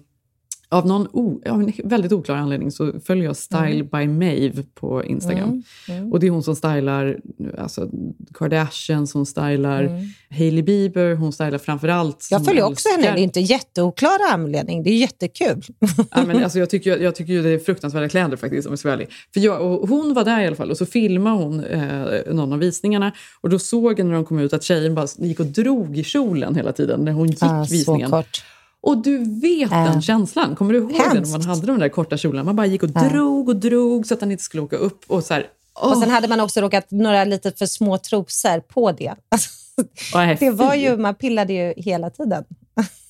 av 0.76 0.88
någon 0.88 1.08
o, 1.12 1.42
av 1.50 1.62
en 1.62 1.74
väldigt 1.84 2.12
oklar 2.12 2.36
anledning 2.36 2.72
så 2.72 3.00
följer 3.00 3.26
jag 3.26 3.36
Style 3.36 3.80
mm. 3.80 3.88
by 3.88 4.08
Maeve 4.08 4.64
på 4.74 5.04
Instagram. 5.04 5.50
Mm. 5.50 5.64
Mm. 6.00 6.12
Och 6.14 6.20
det 6.20 6.28
är 6.28 6.32
hon 6.32 6.44
som 6.44 6.56
stylar 6.56 7.18
alltså, 7.58 7.90
Kardashians, 8.34 9.14
hon 9.14 9.26
stylar 9.26 9.84
mm. 9.84 10.06
Hailey 10.30 10.64
Bieber, 10.64 11.16
hon 11.16 11.34
stylar 11.34 11.58
framförallt... 11.58 12.28
Jag 12.32 12.46
följer 12.46 12.64
också 12.64 12.90
henne, 12.90 13.04
det 13.04 13.20
är 13.20 13.24
inte 13.24 13.40
jätteoklar 13.40 14.18
anledning, 14.32 14.84
det 14.84 14.90
är 14.90 14.98
jättekul. 14.98 15.64
ja, 16.12 16.26
men 16.28 16.44
alltså, 16.44 16.60
jag 16.60 16.70
tycker, 16.76 16.98
jag 16.98 17.16
tycker 17.16 17.34
ju 17.34 17.44
det 17.44 17.50
är 17.50 17.60
fruktansvärda 17.60 18.10
kläder 18.10 18.38
faktiskt 18.38 18.68
om 18.68 18.72
jag 18.72 18.80
ska 18.80 18.88
vara 18.88 18.96
ärlig. 18.96 19.10
För 19.34 19.40
jag, 19.40 19.62
och 19.62 19.90
hon 19.90 20.14
var 20.14 20.26
där 20.26 20.42
i 20.42 20.48
alla 20.48 20.56
fall 20.56 20.72
och 20.72 20.78
så 20.78 20.86
filmade 20.86 21.36
hon 21.36 21.64
eh, 21.64 22.34
någon 22.34 22.54
av 22.54 22.60
visningarna 22.60 23.12
och 23.42 23.50
då 23.50 23.60
såg 23.60 24.00
jag 24.00 24.06
när 24.06 24.14
de 24.14 24.26
kom 24.26 24.40
ut 24.40 24.54
att 24.54 24.64
tjejen 24.64 24.96
bara 24.96 25.08
gick 25.18 25.40
och 25.40 25.46
drog 25.46 25.98
i 25.98 26.04
kjolen 26.04 26.56
hela 26.56 26.72
tiden 26.72 27.06
när 27.06 27.12
hon 27.12 27.28
gick 27.28 27.40
ah, 27.42 27.66
visningen. 27.70 28.10
Så 28.10 28.16
kort. 28.16 28.44
Och 28.86 28.98
du 28.98 29.40
vet 29.42 29.72
äh. 29.72 29.84
den 29.84 30.02
känslan. 30.02 30.56
Kommer 30.56 30.74
du 30.74 30.80
ihåg 30.80 30.92
Hemskt. 30.92 31.14
det 31.14 31.22
när 31.22 31.30
man 31.30 31.42
hade 31.42 31.68
de 31.68 31.80
där 31.80 31.90
korta 31.90 32.18
kjolarna? 32.18 32.44
Man 32.44 32.56
bara 32.56 32.68
gick 32.68 32.84
och 32.84 32.90
äh. 32.96 33.10
drog 33.10 33.50
och 33.50 33.56
drog 33.56 34.08
så 34.08 34.14
att 34.14 34.22
han 34.22 34.32
inte 34.32 34.44
skulle 34.44 34.64
åka 34.64 34.76
upp. 34.76 35.04
Och, 35.08 35.24
så 35.24 35.34
här, 35.34 35.48
oh. 35.76 35.92
och 35.92 35.98
sen 35.98 36.10
hade 36.10 36.28
man 36.28 36.40
också 36.40 36.62
råkat 36.62 36.92
några 36.92 37.24
lite 37.24 37.52
för 37.52 37.66
små 37.66 37.98
trosor 37.98 38.60
på 38.60 38.92
det. 38.92 39.16
det 40.40 40.52
var 40.52 40.76
ju, 40.76 40.98
man 40.98 41.16
pillade 41.16 41.54
ju 41.54 41.74
hela 41.78 42.10
tiden. 42.10 42.44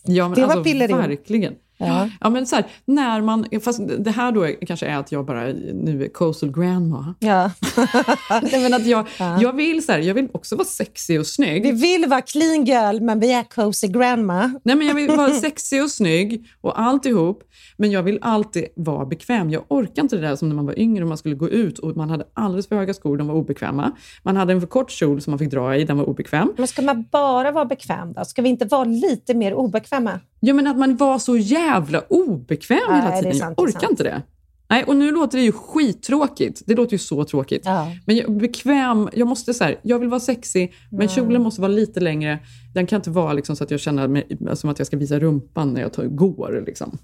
Ja, 0.03 0.27
men 0.27 0.35
det 0.35 0.45
alltså, 0.45 0.57
var 0.57 1.07
verkligen. 1.07 1.53
Ja. 1.77 2.09
ja, 2.21 2.29
men 2.29 2.45
så 2.47 2.55
här, 2.55 2.65
när 2.85 3.21
man, 3.21 3.45
fast 3.63 3.79
det 3.99 4.11
här 4.11 4.31
då 4.31 4.47
kanske 4.67 4.85
är 4.85 4.97
att 4.97 5.11
jag 5.11 5.25
bara 5.25 5.43
nu 5.73 6.03
är 6.03 6.09
coastal 6.09 6.51
grandma. 6.51 7.15
Ja. 7.19 7.51
Nej, 8.41 8.63
men 8.63 8.73
att 8.73 8.85
jag, 8.85 9.07
ja. 9.19 9.41
jag, 9.41 9.55
vill 9.55 9.85
så 9.85 9.91
här, 9.91 9.99
jag 9.99 10.13
vill 10.13 10.27
också 10.33 10.55
vara 10.55 10.65
sexig 10.65 11.19
och 11.19 11.27
snygg. 11.27 11.63
Vi 11.63 11.71
vill 11.71 12.09
vara 12.09 12.21
clean 12.21 12.65
girl, 12.65 13.01
men 13.01 13.19
vi 13.19 13.33
är 13.33 13.43
coastal 13.43 13.91
grandma. 13.91 14.59
Nej, 14.63 14.75
men 14.75 14.87
jag 14.87 14.95
vill 14.95 15.11
vara 15.11 15.29
sexig 15.41 15.83
och 15.83 15.91
snygg 15.91 16.45
och 16.61 16.79
alltihop. 16.79 17.43
Men 17.77 17.91
jag 17.91 18.03
vill 18.03 18.19
alltid 18.21 18.65
vara 18.75 19.05
bekväm. 19.05 19.49
Jag 19.49 19.63
orkar 19.67 20.01
inte 20.01 20.15
det 20.15 20.21
där 20.21 20.35
som 20.35 20.49
när 20.49 20.55
man 20.55 20.65
var 20.65 20.79
yngre 20.79 21.03
och 21.03 21.07
man 21.07 21.17
skulle 21.17 21.35
gå 21.35 21.49
ut 21.49 21.79
och 21.79 21.97
man 21.97 22.09
hade 22.09 22.25
alldeles 22.33 22.67
för 22.67 22.75
höga 22.75 22.93
skor, 22.93 23.17
de 23.17 23.27
var 23.27 23.35
obekväma. 23.35 23.91
Man 24.23 24.37
hade 24.37 24.53
en 24.53 24.61
för 24.61 24.67
kort 24.67 24.91
kjol 24.91 25.21
som 25.21 25.31
man 25.31 25.39
fick 25.39 25.51
dra 25.51 25.75
i, 25.75 25.83
den 25.83 25.97
var 25.97 26.05
obekväm. 26.05 26.53
Men 26.57 26.67
ska 26.67 26.81
man 26.81 27.05
bara 27.11 27.51
vara 27.51 27.65
bekväm 27.65 28.13
då? 28.13 28.25
Ska 28.25 28.41
vi 28.41 28.49
inte 28.49 28.65
vara 28.65 28.83
lite 28.83 29.33
mer 29.33 29.53
obekväma? 29.53 30.19
Ja, 30.39 30.53
men 30.53 30.67
att 30.67 30.77
man 30.77 30.97
var 30.97 31.19
så 31.19 31.37
jävla 31.37 31.64
obekväm 32.09 32.79
ja, 32.87 32.95
hela 32.95 33.17
tiden. 33.17 33.35
Sant, 33.35 33.53
jag 33.57 33.67
orkar 33.67 33.89
inte 33.89 34.03
det. 34.03 34.21
Nej, 34.69 34.83
och 34.83 34.95
nu 34.95 35.11
låter 35.11 35.37
det 35.37 35.43
ju 35.43 35.51
skittråkigt. 35.51 36.61
Det 36.65 36.75
låter 36.75 36.93
ju 36.93 36.99
så 36.99 37.23
tråkigt. 37.23 37.61
Ja. 37.65 37.91
Men 38.05 38.15
jag, 38.15 38.37
bekväm, 38.37 39.09
jag 39.13 39.27
måste 39.27 39.53
så 39.53 39.63
här, 39.63 39.79
jag 39.83 39.99
vill 39.99 40.09
vara 40.09 40.19
sexig, 40.19 40.73
men 40.91 41.01
mm. 41.01 41.09
kjolen 41.09 41.41
måste 41.41 41.61
vara 41.61 41.71
lite 41.71 41.99
längre. 41.99 42.39
Den 42.73 42.87
kan 42.87 42.95
inte 42.95 43.09
vara 43.09 43.33
liksom 43.33 43.55
så 43.55 43.63
att 43.63 43.71
jag 43.71 43.79
känner 43.79 44.07
mig 44.07 44.37
som 44.53 44.69
att 44.69 44.79
jag 44.79 44.87
ska 44.87 44.97
visa 44.97 45.19
rumpan 45.19 45.73
när 45.73 45.81
jag 45.81 45.93
tar, 45.93 46.03
går. 46.03 46.63
Liksom. 46.65 46.97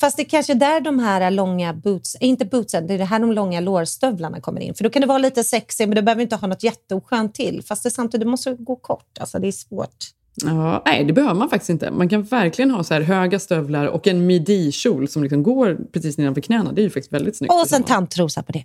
Fast 0.00 0.16
det 0.16 0.22
är 0.22 0.28
kanske 0.28 0.54
där 0.54 0.80
de 0.80 0.98
här 0.98 1.30
långa 1.30 1.74
boots, 1.74 2.16
inte 2.20 2.44
bootsen, 2.44 2.86
det 2.86 2.94
är 2.94 2.98
det 2.98 3.04
här 3.04 3.18
de 3.18 3.32
långa 3.32 3.60
lårstövlarna 3.60 4.40
kommer 4.40 4.60
in. 4.60 4.74
För 4.74 4.84
då 4.84 4.90
kan 4.90 5.00
det 5.00 5.08
vara 5.08 5.18
lite 5.18 5.44
sexig, 5.44 5.88
men 5.88 5.96
du 5.96 6.02
behöver 6.02 6.22
inte 6.22 6.36
ha 6.36 6.48
något 6.48 6.62
jätteoskönt 6.62 7.34
till. 7.34 7.62
Fast 7.64 7.82
det 7.82 7.90
samtidigt 7.90 8.28
måste 8.28 8.54
gå 8.54 8.76
kort. 8.76 9.18
Alltså 9.20 9.38
det 9.38 9.48
är 9.48 9.52
svårt. 9.52 9.96
Ja, 10.34 10.82
nej, 10.86 11.04
det 11.04 11.12
behöver 11.12 11.34
man 11.34 11.50
faktiskt 11.50 11.70
inte. 11.70 11.90
Man 11.90 12.08
kan 12.08 12.22
verkligen 12.22 12.70
ha 12.70 12.84
så 12.84 12.94
här 12.94 13.00
höga 13.00 13.38
stövlar 13.38 13.86
och 13.86 14.06
en 14.06 14.26
midi-kjol 14.26 15.08
som 15.08 15.22
liksom 15.22 15.42
går 15.42 15.78
precis 15.92 16.18
nedanför 16.18 16.40
knäna. 16.40 16.72
Det 16.72 16.80
är 16.80 16.84
ju 16.84 16.90
faktiskt 16.90 17.12
väldigt 17.12 17.36
snyggt. 17.36 17.52
Och 17.52 17.68
sen 17.68 17.82
tandtrosa 17.82 18.42
på 18.42 18.52
det. 18.52 18.64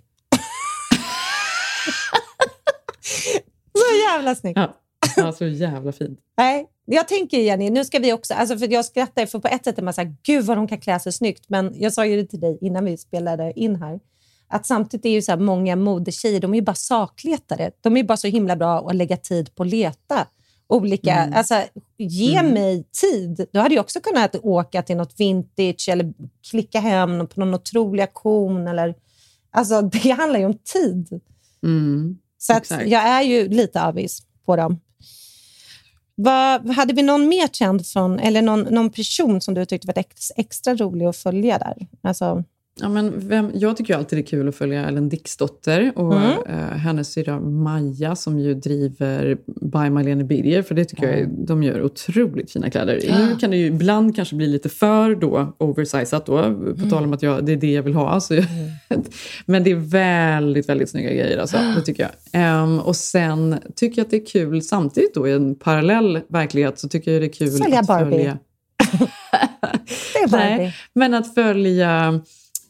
så 3.72 4.12
jävla 4.12 4.34
snyggt. 4.34 4.58
Ja. 4.58 4.76
ja, 5.16 5.32
så 5.32 5.46
jävla 5.46 5.92
fint. 5.92 6.18
Nej, 6.36 6.66
jag 6.84 7.08
tänker 7.08 7.38
Jenny, 7.38 7.70
nu 7.70 7.84
ska 7.84 7.98
vi 7.98 8.12
också... 8.12 8.34
Alltså 8.34 8.58
för 8.58 8.72
jag 8.72 8.84
skrattar, 8.84 9.26
för 9.26 9.38
på 9.38 9.48
ett 9.48 9.64
sätt 9.64 9.78
är 9.78 9.82
man 9.82 9.94
så 9.94 10.00
här, 10.00 10.16
gud 10.22 10.44
vad 10.44 10.56
de 10.56 10.68
kan 10.68 10.80
klä 10.80 11.00
sig 11.00 11.12
snyggt. 11.12 11.44
Men 11.48 11.74
jag 11.76 11.92
sa 11.92 12.06
ju 12.06 12.16
det 12.16 12.28
till 12.28 12.40
dig 12.40 12.58
innan 12.60 12.84
vi 12.84 12.96
spelade 12.96 13.52
in 13.60 13.76
här. 13.76 14.00
Att 14.48 14.66
samtidigt 14.66 15.06
är 15.06 15.10
ju 15.10 15.22
så 15.22 15.36
många 15.36 15.76
modetjejer, 15.76 16.40
de 16.40 16.54
är 16.54 16.62
bara 16.62 16.74
sakletare. 16.74 17.70
De 17.80 17.96
är 17.96 18.04
bara 18.04 18.16
så 18.16 18.26
himla 18.26 18.56
bra 18.56 18.88
att 18.88 18.96
lägga 18.96 19.16
tid 19.16 19.54
på 19.54 19.62
att 19.62 19.68
leta 19.68 20.26
olika... 20.68 21.14
Mm. 21.14 21.38
Alltså, 21.38 21.62
ge 21.96 22.36
mm. 22.36 22.52
mig 22.52 22.84
tid. 23.00 23.46
Då 23.52 23.60
hade 23.60 23.74
jag 23.74 23.82
också 23.82 24.00
kunnat 24.00 24.36
åka 24.36 24.82
till 24.82 24.96
något 24.96 25.20
vintage 25.20 25.88
eller 25.88 26.12
klicka 26.50 26.80
hem 26.80 27.26
på 27.26 27.40
någon 27.40 27.54
otrolig 27.54 28.02
auktion. 28.02 28.68
Eller, 28.68 28.94
alltså, 29.50 29.82
det 29.92 30.10
handlar 30.10 30.40
ju 30.40 30.46
om 30.46 30.58
tid. 30.64 31.20
Mm. 31.62 32.18
Så 32.38 32.52
att 32.52 32.70
jag 32.70 33.02
är 33.02 33.22
ju 33.22 33.48
lite 33.48 33.82
avis 33.82 34.22
på 34.44 34.56
dem. 34.56 34.80
Vad, 36.14 36.70
hade 36.70 36.94
vi 36.94 37.02
någon 37.02 37.28
mer 37.28 37.48
känd 37.48 37.86
från, 37.86 38.18
eller 38.18 38.42
någon, 38.42 38.60
någon 38.60 38.90
person 38.90 39.40
som 39.40 39.54
du 39.54 39.64
tyckte 39.64 39.86
var 39.86 39.98
ex, 39.98 40.32
extra 40.36 40.74
rolig 40.74 41.06
att 41.06 41.16
följa 41.16 41.58
där? 41.58 41.86
Alltså, 42.02 42.44
Ja, 42.80 42.88
men 42.88 43.28
vem, 43.28 43.50
jag 43.54 43.76
tycker 43.76 43.94
ju 43.94 43.98
alltid 43.98 44.18
det 44.18 44.22
är 44.22 44.26
kul 44.26 44.48
att 44.48 44.54
följa 44.56 44.86
Ellen 44.86 45.08
Dixdotter 45.08 45.92
och 45.96 46.14
Mm. 46.16 46.30
eh, 46.48 46.54
hennes 46.76 47.12
syrra 47.12 47.40
Maja 47.40 48.16
som 48.16 48.38
ju 48.38 48.54
driver 48.54 49.36
By 49.60 49.90
Marlene 49.90 50.24
Birger, 50.24 50.62
för 50.62 50.74
det 50.74 50.84
tycker 50.84 51.06
jag 51.06 51.18
är, 51.18 51.26
de 51.46 51.62
gör 51.62 51.82
otroligt 51.82 52.50
fina 52.52 52.70
kläder. 52.70 53.00
Nu 53.28 53.36
kan 53.36 53.50
det 53.50 53.56
ju 53.56 53.66
ibland 53.66 54.16
kanske 54.16 54.36
bli 54.36 54.46
lite 54.46 54.68
för 54.68 55.14
då 55.14 55.54
oversizat 55.58 56.26
då, 56.26 56.36
på 56.82 56.90
tal 56.90 57.04
om 57.04 57.12
att 57.12 57.22
jag, 57.22 57.44
det 57.46 57.52
är 57.52 57.56
det 57.56 57.72
jag 57.72 57.82
vill 57.82 57.94
ha. 57.94 58.20
Så 58.20 58.34
men 59.46 59.64
det 59.64 59.70
är 59.70 59.74
väldigt, 59.90 60.68
väldigt 60.68 60.90
snygga 60.90 61.10
grejer 61.12 61.38
alltså, 61.38 61.56
det 61.76 61.82
tycker 61.82 62.02
jag. 62.02 62.12
Ehm, 62.42 62.78
och 62.80 62.96
sen 62.96 63.56
tycker 63.76 63.98
jag 63.98 64.04
att 64.04 64.10
det 64.10 64.16
är 64.22 64.26
kul, 64.26 64.62
samtidigt 64.62 65.14
då 65.14 65.28
i 65.28 65.32
en 65.32 65.54
parallell 65.54 66.20
verklighet 66.28 66.78
så 66.78 66.88
tycker 66.88 67.12
jag 67.12 67.22
det 67.22 67.26
är 67.26 67.32
kul 67.32 67.50
Sälja 67.50 67.80
att 67.80 67.86
Barbie. 67.86 68.10
följa 68.10 68.38
det 70.14 70.18
är 70.24 70.28
Barbie. 70.28 70.56
Nej, 70.58 70.74
men 70.94 71.14
att 71.14 71.34
följa 71.34 72.20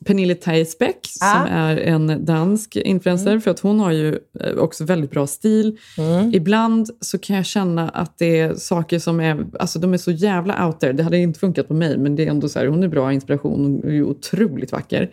Pernille 0.04 0.34
Theisbeck 0.34 0.98
Ja. 1.20 1.26
som 1.32 1.46
är 1.56 1.76
en 1.76 2.24
dansk 2.24 2.76
influencer, 2.76 3.38
för 3.38 3.50
att 3.50 3.60
hon 3.60 3.80
har 3.80 3.92
ju 3.92 4.18
eh, 4.40 4.56
också 4.58 4.84
väldigt 4.84 5.10
bra 5.10 5.26
stil. 5.26 5.76
Ibland 6.32 6.90
så 7.00 7.18
kan 7.18 7.36
jag 7.36 7.46
känna 7.46 7.88
att 7.88 8.18
det 8.18 8.40
är 8.40 8.54
saker 8.54 8.98
som 8.98 9.20
är, 9.20 9.46
alltså 9.58 9.78
de 9.78 9.94
är 9.94 9.98
så 9.98 10.10
jävla 10.10 10.66
out 10.66 10.80
there. 10.80 10.92
Det 10.92 11.02
hade 11.02 11.18
inte 11.18 11.38
funkat 11.40 11.68
på 11.68 11.74
mig, 11.74 11.98
men 11.98 12.16
det 12.16 12.26
är 12.26 12.30
ändå 12.30 12.48
så 12.48 12.58
här, 12.58 12.66
hon 12.66 12.82
är 12.82 12.88
bra 12.88 13.12
inspiration 13.12 13.80
och 13.84 13.90
är 13.92 14.02
otroligt 14.02 14.72
vacker. 14.72 15.10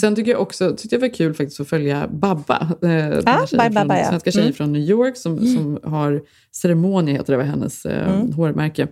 Sen 0.00 0.14
tycker 0.16 0.30
jag 0.30 0.40
också, 0.40 0.76
tyckte 0.76 0.96
jag 0.96 1.00
var 1.00 1.14
kul 1.14 1.34
faktiskt 1.34 1.60
att 1.60 1.68
följa 1.68 2.08
Babba, 2.12 2.58
eh, 2.62 2.68
den 2.80 2.90
här 2.90 3.22
Ja, 3.26 3.46
tjejen 3.46 3.72
Bye 3.72 3.80
från, 3.80 3.96
ja. 3.96 4.08
svenska 4.08 4.30
tjejen 4.30 4.44
Mm. 4.46 4.54
från 4.54 4.72
New 4.72 4.82
York 4.82 5.16
som, 5.16 5.38
som 5.38 5.78
har 5.82 6.22
Ceremoni, 6.52 7.12
heter 7.12 7.32
det, 7.32 7.36
var 7.36 7.44
hennes 7.44 7.86
eh, 7.86 8.14
Mm. 8.14 8.32
hårmärke. 8.32 8.88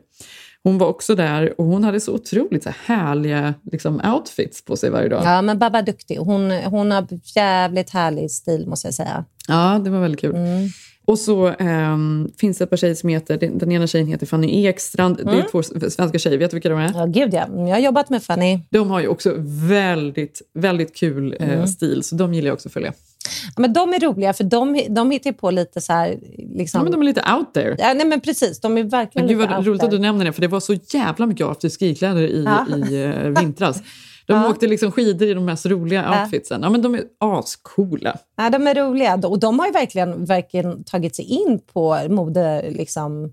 Hon 0.64 0.78
var 0.78 0.86
också 0.86 1.14
där 1.14 1.60
och 1.60 1.66
hon 1.66 1.84
hade 1.84 2.00
så 2.00 2.14
otroligt 2.14 2.62
så 2.62 2.68
här 2.68 2.96
härliga 2.96 3.54
liksom, 3.72 4.00
outfits 4.14 4.64
på 4.64 4.76
sig 4.76 4.90
varje 4.90 5.08
dag. 5.08 5.22
Ja, 5.24 5.42
men 5.42 5.58
Babba 5.58 5.78
är 5.78 5.82
duktig. 5.82 6.16
Hon, 6.16 6.50
hon 6.50 6.90
har 6.90 7.06
jävligt 7.36 7.90
härlig 7.90 8.30
stil, 8.30 8.66
måste 8.66 8.86
jag 8.86 8.94
säga. 8.94 9.24
Ja, 9.48 9.80
det 9.84 9.90
var 9.90 10.00
väldigt 10.00 10.20
kul. 10.20 10.34
Mm. 10.36 10.68
Och 11.04 11.18
så 11.18 11.46
ehm, 11.58 12.30
finns 12.38 12.58
det 12.58 12.64
ett 12.64 12.70
par 12.70 12.76
tjejer 12.76 12.94
som 12.94 13.08
heter, 13.08 13.36
den, 13.38 13.58
den 13.58 13.72
ena 13.72 13.86
tjejen 13.86 14.06
heter 14.08 14.26
Fanny 14.26 14.66
Ekstrand. 14.66 15.16
Det 15.16 15.22
är 15.22 15.34
Mm. 15.34 15.46
två 15.50 15.62
svenska 15.62 16.18
tjejer, 16.18 16.38
vet 16.38 16.50
du 16.50 16.54
vilka 16.54 16.68
de 16.68 16.78
är? 16.78 16.92
Ja, 16.94 17.06
gud 17.06 17.34
ja. 17.34 17.46
Jag 17.50 17.68
har 17.74 17.78
jobbat 17.78 18.10
med 18.10 18.22
Fanny. 18.22 18.58
De 18.70 18.90
har 18.90 19.00
ju 19.00 19.08
också 19.08 19.34
väldigt, 19.68 20.42
väldigt 20.54 20.96
kul 20.96 21.36
eh, 21.40 21.48
Mm. 21.52 21.66
stil, 21.66 22.02
så 22.02 22.14
de 22.16 22.34
gillar 22.34 22.48
jag 22.48 22.54
också 22.54 22.68
att 22.68 22.72
följa. 22.72 22.92
Men 23.56 23.72
de 23.72 23.92
är 23.94 24.00
roliga, 24.00 24.32
för 24.32 24.44
de, 24.44 24.86
de 24.90 25.10
hittar 25.10 25.32
på 25.32 25.50
lite 25.50 25.80
så 25.80 25.92
här... 25.92 26.18
Liksom... 26.38 26.78
Ja, 26.78 26.82
men 26.82 26.92
de 26.92 27.00
är 27.00 27.04
lite 27.04 27.24
out 27.38 27.54
there. 27.54 27.76
Ja, 27.78 27.92
nej, 27.94 28.06
men 28.06 28.20
precis. 28.20 28.60
De 28.60 28.78
är 28.78 28.82
verkligen 28.84 29.26
Men 29.26 29.36
gud 29.36 29.42
lite 29.42 29.56
out 29.58 29.66
roligt 29.66 29.82
att 29.82 29.90
there. 29.90 29.98
du 29.98 30.02
nämner 30.02 30.24
det, 30.24 30.32
för 30.32 30.40
det 30.40 30.48
var 30.48 30.60
så 30.60 30.74
jävla 30.74 31.26
mycket 31.26 31.46
afterski-kläder 31.46 32.22
i, 32.22 32.44
Ja. 32.44 32.76
i 32.76 33.02
eh, 33.04 33.42
vintras. 33.42 33.82
De 34.26 34.32
Ja. 34.36 34.48
åkte 34.50 34.66
liksom 34.66 34.92
skidor 34.92 35.28
i 35.28 35.34
de 35.34 35.44
mest 35.44 35.66
roliga 35.66 36.04
Ja. 36.12 36.22
outfitsen. 36.22 36.62
Ja, 36.62 36.70
men 36.70 36.82
de 36.82 36.94
är 36.94 37.02
ascoola. 37.18 38.16
Ja, 38.36 38.50
de 38.50 38.66
är 38.66 38.74
roliga. 38.74 39.14
Och 39.14 39.38
de 39.40 39.58
har 39.58 39.72
verkligen, 39.72 40.24
verkligen 40.24 40.84
tagit 40.84 41.16
sig 41.16 41.24
in 41.24 41.60
på 41.72 41.98
mode, 42.08 42.70
liksom, 42.70 43.32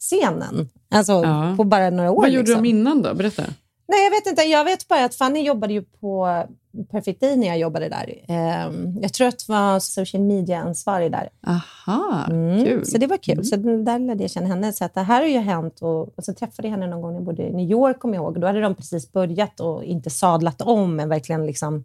scenen. 0.00 0.68
Alltså 0.90 1.12
Ja. 1.12 1.54
på 1.56 1.64
bara 1.64 1.90
några 1.90 2.10
år. 2.10 2.20
Vad 2.22 2.30
gjorde 2.30 2.46
liksom. 2.48 2.62
de 2.62 2.68
innan 2.68 3.02
då? 3.02 3.14
Berätta. 3.14 3.42
Nej, 3.88 4.04
jag 4.04 4.10
vet 4.10 4.26
inte. 4.26 4.42
Jag 4.42 4.64
vet 4.64 4.88
bara 4.88 5.04
att 5.04 5.14
Fanny 5.14 5.40
jobbade 5.42 5.72
ju 5.72 5.82
på 5.82 6.44
Perfect 6.90 7.20
Day 7.20 7.36
när 7.36 7.46
jag 7.46 7.58
jobbade 7.58 7.88
där. 7.88 8.14
Ehm, 8.28 8.98
jag 9.02 9.12
tror 9.12 9.28
att 9.28 9.48
var 9.48 9.80
social 9.80 10.22
media-ansvarig 10.22 11.12
där. 11.12 11.28
Aha, 11.46 12.24
Mm, 12.30 12.64
kul. 12.64 12.86
Så 12.86 12.98
det 12.98 13.06
var 13.06 13.16
kul. 13.16 13.44
Så 13.44 13.56
där 13.56 13.98
lärde 13.98 14.24
jag 14.24 14.30
känna 14.30 14.46
henne. 14.48 14.72
Så 14.72 14.84
att 14.84 14.94
det 14.94 15.00
här 15.00 15.20
har 15.20 15.28
ju 15.28 15.38
hänt. 15.38 15.78
Och, 15.82 16.18
och 16.18 16.24
så 16.24 16.34
träffade 16.34 16.68
jag 16.68 16.72
henne 16.72 16.86
någon 16.86 17.02
gång 17.02 17.10
när 17.12 17.18
jag 17.18 17.24
bodde 17.24 17.42
i 17.42 17.52
New 17.52 17.70
York, 17.70 17.98
kommer 17.98 18.14
jag 18.14 18.22
ihåg. 18.22 18.40
Då 18.40 18.46
hade 18.46 18.60
de 18.60 18.74
precis 18.74 19.12
börjat 19.12 19.60
och 19.60 19.84
inte 19.84 20.10
sadlat 20.10 20.62
om, 20.62 20.96
men 20.96 21.08
verkligen 21.08 21.46
liksom 21.46 21.84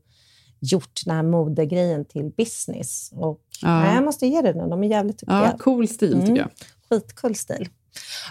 gjort 0.59 1.01
den 1.05 1.15
här 1.15 1.23
modegrejen 1.23 2.05
till 2.05 2.31
business. 2.37 3.11
Och, 3.15 3.39
Ja. 3.61 3.79
nej, 3.79 3.95
jag 3.95 4.03
måste 4.03 4.27
ge 4.27 4.41
det 4.41 4.53
den. 4.53 4.69
De 4.69 4.83
är 4.83 4.87
jävligt 4.87 5.19
duktiga. 5.19 5.43
Ja, 5.51 5.57
cool 5.63 5.87
stil 5.87 6.13
Mm. 6.13 6.25
tycker 6.25 6.41
jag. 6.41 6.49
Skitcool 6.89 7.35
stil. 7.35 7.69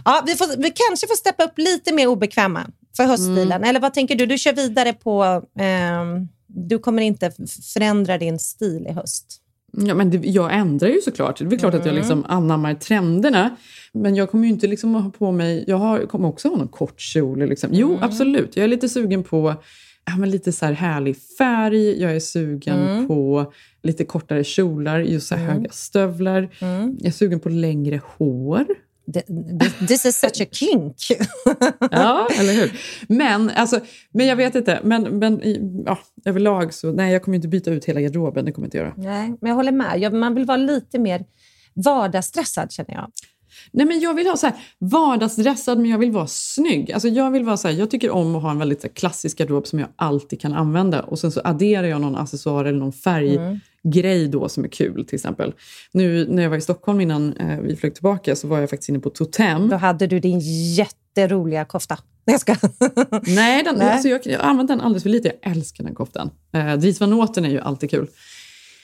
Ja, 0.05 0.23
vi, 0.27 0.35
får, 0.35 0.57
vi 0.57 0.71
kanske 0.71 1.07
får 1.07 1.17
steppa 1.17 1.45
upp 1.45 1.59
lite 1.59 1.95
mer 1.95 2.07
obekväma 2.07 2.67
för 2.97 3.05
höststilen. 3.05 3.53
Mm. 3.53 3.69
Eller 3.69 3.81
vad 3.81 3.95
tänker 3.95 4.15
du? 4.17 4.27
Du 4.27 4.39
kör 4.39 4.53
vidare 4.53 4.93
på... 4.93 5.43
ehm, 5.59 6.29
du 6.47 6.79
kommer 6.79 7.03
inte 7.03 7.31
förändra 7.75 8.19
din 8.19 8.39
stil 8.39 8.87
i 8.91 8.93
höst. 8.93 9.37
Ja, 9.73 9.95
men 9.95 10.11
det, 10.11 10.19
jag 10.29 10.55
ändrar 10.55 10.89
ju 10.89 11.01
såklart. 11.01 11.39
Det 11.39 11.57
är 11.57 11.59
klart 11.59 11.75
att 11.75 11.81
jag 11.87 11.95
Mm. 11.95 11.97
liksom 11.97 12.25
anammar 12.29 12.75
trenderna. 12.75 13.57
Men 13.93 14.15
jag 14.17 14.31
kommer 14.31 14.45
ju 14.45 14.51
inte 14.51 14.67
liksom 14.67 14.95
ha 14.95 15.11
på 15.11 15.33
mig... 15.33 15.65
Jag 15.67 15.77
har, 15.77 16.07
kommer 16.07 16.29
också 16.29 16.49
ha 16.49 16.57
någon 16.57 16.69
kort 16.69 17.01
kjol. 17.01 17.39
Liksom. 17.49 17.71
Jo, 17.73 17.89
Mm. 17.89 18.03
absolut. 18.03 18.57
Jag 18.57 18.65
är 18.65 18.69
lite 18.69 18.89
sugen 18.89 19.23
på 19.25 19.55
ja, 20.07 20.17
men 20.17 20.31
lite 20.31 20.53
så 20.53 20.67
här 20.67 20.73
härlig 20.73 21.17
färg. 21.39 22.03
Jag 22.03 22.17
är 22.17 22.21
sugen 22.21 22.77
Mm. 22.89 23.09
på 23.09 23.53
lite 23.83 24.05
kortare 24.05 24.45
kjolar, 24.45 24.99
just 25.01 25.29
så 25.29 25.35
Mm. 25.35 25.47
höga 25.47 25.71
stövlar. 25.71 26.49
Mm. 26.61 26.97
Jag 27.01 27.07
är 27.09 27.13
sugen 27.13 27.41
på 27.41 27.49
längre 27.49 28.01
hår. 28.19 28.67
Th- 29.13 29.27
th- 29.59 29.87
This 29.89 30.07
is 30.07 30.17
such 30.17 30.41
a 30.41 30.47
kink. 30.53 30.97
Ja, 31.91 32.29
eller 32.41 32.53
hur? 32.53 32.81
Men, 33.09 33.51
alltså, 33.51 33.81
men 34.13 34.27
jag 34.27 34.37
vet 34.37 34.55
inte. 34.55 34.81
Men, 34.85 35.03
men 35.19 35.41
ja, 35.87 35.99
överlag 36.25 36.75
så... 36.75 36.93
Nej, 36.93 37.13
jag 37.13 37.23
kommer 37.23 37.37
inte 37.37 37.49
byta 37.49 37.71
ut 37.71 37.85
hela 37.85 38.01
garderoben. 38.01 38.45
Det 38.45 38.53
kommer 38.53 38.65
jag 38.65 38.69
inte 38.69 38.79
göra. 38.79 38.95
Nej, 38.97 39.29
men 39.41 39.49
jag 39.49 39.55
håller 39.57 39.73
med. 39.73 39.99
Jag, 40.01 40.13
man 40.13 40.35
vill 40.35 40.45
vara 40.45 40.57
lite 40.57 40.99
mer 40.99 41.25
vardagsstressad, 41.75 42.73
känner 42.73 42.95
jag. 42.95 43.11
Nej, 43.71 43.87
men 43.87 44.01
jag 44.01 44.15
vill 44.15 44.27
ha 44.27 44.37
så 44.37 44.47
här 44.47 44.57
vardagsdressad, 44.79 45.79
men 45.79 45.91
jag 45.91 45.99
vill 45.99 46.11
vara 46.11 46.27
snygg. 46.27 46.93
Alltså 46.93 47.09
jag, 47.09 47.31
vill 47.31 47.45
vara 47.45 47.57
så 47.57 47.69
här, 47.69 47.75
jag 47.75 47.91
tycker 47.91 48.11
om 48.11 48.37
att 48.37 48.43
ha 48.43 48.51
en 48.51 48.59
väldigt 48.59 48.81
så 48.81 48.87
här, 48.87 48.95
klassisk 48.95 49.39
garderob 49.39 49.67
som 49.67 49.79
jag 49.79 49.89
alltid 49.97 50.41
kan 50.41 50.55
använda. 50.55 51.03
Och 51.03 51.19
sen 51.19 51.33
så 51.33 51.41
adderar 51.45 51.87
jag 51.87 52.01
någon 52.01 52.17
accessoar 52.17 52.65
eller 52.65 52.79
någon 52.79 52.93
färggrej 52.93 54.29
då 54.29 54.49
som 54.49 54.65
är 54.65 54.69
kul 54.69 55.05
till 55.05 55.15
exempel. 55.15 55.55
Nu 55.93 56.27
när 56.29 56.43
jag 56.43 56.51
var 56.51 56.57
i 56.57 56.61
Stockholm 56.61 57.01
innan 57.01 57.37
eh, 57.37 57.61
vi 57.61 57.77
flög 57.77 57.95
tillbaka 57.95 58.37
så 58.37 58.49
var 58.49 58.61
jag 58.61 58.71
faktiskt 58.71 58.89
inne 58.89 58.99
på 58.99 59.11
Totem. 59.11 59.69
Då 59.69 59.77
hade 59.77 60.07
du 60.07 60.21
din 60.21 60.41
jätteroliga 60.75 61.65
kofta. 61.65 61.99
Nej, 62.25 62.35
jag 62.35 62.41
ska. 62.41 62.57
Nej, 63.27 63.65
den, 63.65 63.75
Nej. 63.77 63.91
Alltså 63.91 64.09
jag, 64.09 64.27
jag 64.27 64.41
använt 64.41 64.69
den 64.69 64.81
alldeles 64.81 65.03
för 65.03 65.11
lite. 65.11 65.33
Jag 65.43 65.53
älskar 65.53 65.85
den 65.85 65.95
koftan. 65.95 66.31
Eh, 66.53 66.75
Dries 66.75 67.01
van 67.01 67.11
Noten 67.11 67.45
är 67.45 67.51
ju 67.51 67.61
alltid 67.61 67.91
kul. 67.91 68.09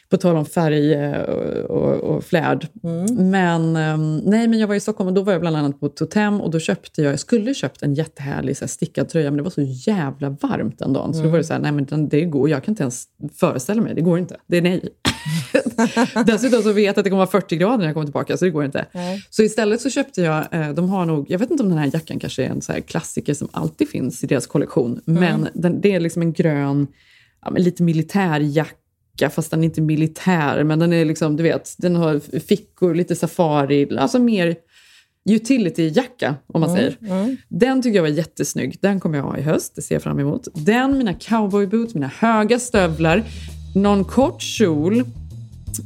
På 0.08 0.16
tal 0.16 0.36
om 0.36 0.46
färg 0.46 0.94
eh, 0.94 1.20
och, 1.20 1.70
och, 1.70 1.94
och 1.94 2.24
flärd. 2.24 2.68
Mm. 2.82 3.30
Men, 3.30 3.76
ehm, 3.76 4.16
nej, 4.16 4.48
men 4.48 4.58
jag 4.58 4.68
var 4.68 4.74
i 4.74 4.80
Stockholm 4.80 5.08
och 5.08 5.14
då 5.14 5.22
var 5.22 5.32
jag 5.32 5.40
bland 5.40 5.56
annat 5.56 5.80
på 5.80 5.88
Totem 5.88 6.40
och 6.40 6.50
då 6.50 6.58
köpte 6.58 7.02
jag, 7.02 7.12
jag 7.12 7.20
skulle 7.20 7.54
köpt 7.54 7.82
en 7.82 7.94
jättehärlig 7.94 8.56
så 8.56 8.64
här, 8.64 8.68
stickad 8.68 9.08
tröja 9.08 9.30
men 9.30 9.36
det 9.36 9.42
var 9.42 9.50
så 9.50 9.62
jävla 9.62 10.30
varmt 10.30 10.78
den 10.78 10.92
dagen. 10.92 11.14
Så 11.14 11.22
då 11.22 11.28
var 11.28 11.38
det 11.38 11.44
så 11.44 11.52
här, 11.52 11.60
nej 11.60 11.72
men 11.72 12.08
det 12.08 12.24
går, 12.24 12.50
jag 12.50 12.64
kan 12.64 12.72
inte 12.72 12.82
ens 12.82 13.04
föreställa 13.34 13.82
mig, 13.82 13.94
det 13.94 14.00
går 14.00 14.18
inte. 14.18 14.36
Det 14.46 14.56
är 14.56 14.62
nej. 14.62 14.88
Dessutom 16.26 16.62
så 16.62 16.72
vet 16.72 16.84
jag 16.84 16.98
att 16.98 17.04
det 17.04 17.10
kommer 17.10 17.26
vara 17.26 17.40
40 17.40 17.56
grader 17.56 17.78
när 17.78 17.84
jag 17.84 17.94
kommer 17.94 18.06
tillbaka 18.06 18.36
så 18.36 18.44
det 18.44 18.50
går 18.50 18.64
inte. 18.64 18.86
Nej. 18.92 19.26
Så 19.30 19.42
istället 19.42 19.80
så 19.80 19.90
köpte 19.90 20.22
jag, 20.22 20.54
eh, 20.54 20.70
de 20.70 20.88
har 20.88 21.04
nog, 21.06 21.30
jag 21.30 21.38
vet 21.38 21.50
inte 21.50 21.62
om 21.62 21.68
den 21.68 21.78
här 21.78 21.90
jackan 21.92 22.18
kanske 22.18 22.44
är 22.44 22.48
en 22.48 22.62
så 22.62 22.72
här 22.72 22.80
klassiker 22.80 23.34
som 23.34 23.48
alltid 23.52 23.88
finns 23.88 24.24
i 24.24 24.26
deras 24.26 24.46
kollektion, 24.46 25.00
men 25.04 25.48
den, 25.54 25.80
det 25.80 25.92
är 25.92 26.00
liksom 26.00 26.22
en 26.22 26.32
grön, 26.32 26.86
ja, 27.44 27.50
lite 27.50 27.82
militärjacka, 27.82 28.76
fast 29.30 29.50
den 29.50 29.60
är 29.60 29.64
inte 29.64 29.80
militär, 29.80 30.64
men 30.64 30.78
den 30.78 30.92
är 30.92 31.04
liksom, 31.04 31.36
du 31.36 31.42
vet, 31.42 31.74
den 31.78 31.96
har 31.96 32.40
fickor, 32.40 32.94
lite 32.94 33.16
safari, 33.16 33.98
alltså 33.98 34.18
mer 34.18 34.56
utility-jacka 35.28 36.34
om 36.46 36.60
man 36.60 36.74
säger. 36.76 36.96
Den 37.48 37.82
tycker 37.82 37.96
jag 37.96 38.02
var 38.02 38.08
jättesnygg. 38.08 38.78
Den 38.80 39.00
kommer 39.00 39.18
jag 39.18 39.24
ha 39.24 39.38
i 39.38 39.42
höst, 39.42 39.72
det 39.76 39.82
ser 39.82 39.94
jag 39.94 40.02
fram 40.02 40.18
emot. 40.18 40.48
Den, 40.54 40.98
mina 40.98 41.14
cowboyboots, 41.14 41.94
mina 41.94 42.10
höga 42.18 42.58
stövlar, 42.58 43.24
någon 43.74 44.04
kort 44.04 44.42
kjol, 44.42 45.04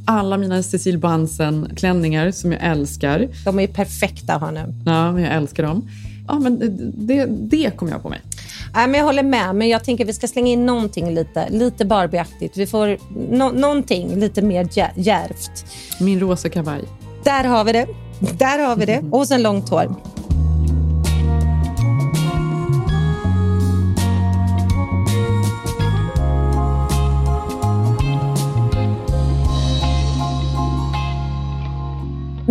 alla 0.05 0.37
mina 0.37 0.63
Cecil 0.63 0.97
Bansen-klänningar 0.97 2.31
som 2.31 2.51
jag 2.51 2.61
älskar. 2.63 3.27
De 3.45 3.59
är 3.59 3.67
perfekta 3.67 4.33
att 4.33 4.41
ha 4.41 4.51
nu. 4.51 4.73
Ja, 4.85 5.11
men 5.11 5.23
jag 5.23 5.33
älskar 5.33 5.63
dem. 5.63 5.89
Ja, 6.27 6.39
men 6.39 6.59
det, 7.07 7.25
det 7.25 7.71
kommer 7.77 7.91
jag 7.91 7.97
ha 7.97 8.03
på 8.03 8.09
mig. 8.09 8.21
Nej, 8.73 8.87
men 8.87 8.93
jag 8.99 9.05
håller 9.05 9.23
med, 9.23 9.55
men 9.55 9.69
jag 9.69 9.83
tänker 9.83 10.03
att 10.03 10.09
vi 10.09 10.13
ska 10.13 10.27
slänga 10.27 10.47
in 10.51 10.65
någonting 10.65 11.13
lite, 11.13 11.49
lite 11.49 11.85
Barbie-aktigt. 11.85 12.51
Vi 12.57 12.67
får 12.67 12.87
no- 13.31 13.53
någonting 13.59 14.15
lite 14.19 14.41
mer 14.41 14.63
djär- 14.63 14.91
djärvt. 14.95 15.65
Min 15.99 16.19
rosa 16.19 16.49
kavaj. 16.49 16.81
Där 17.23 17.43
har 17.43 17.63
vi 17.63 17.71
det. 17.71 17.87
Där 18.37 18.59
har 18.59 18.75
vi 18.75 18.85
det. 18.85 19.03
Och 19.11 19.27
sen 19.27 19.43
långt 19.43 19.69
hår. 19.69 19.95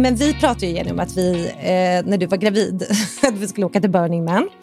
Men 0.00 0.14
vi 0.14 0.34
pratade 0.34 0.66
ju 0.66 0.72
Jenny 0.72 0.90
om 0.90 1.00
att 1.00 1.16
vi, 1.16 1.46
eh, 1.48 2.10
när 2.10 2.16
du 2.16 2.26
var 2.26 2.36
gravid, 2.36 2.82
att 3.22 3.34
vi 3.34 3.48
skulle 3.48 3.66
åka 3.66 3.80
till 3.80 3.90
Burning 3.90 4.24
Man. 4.24 4.48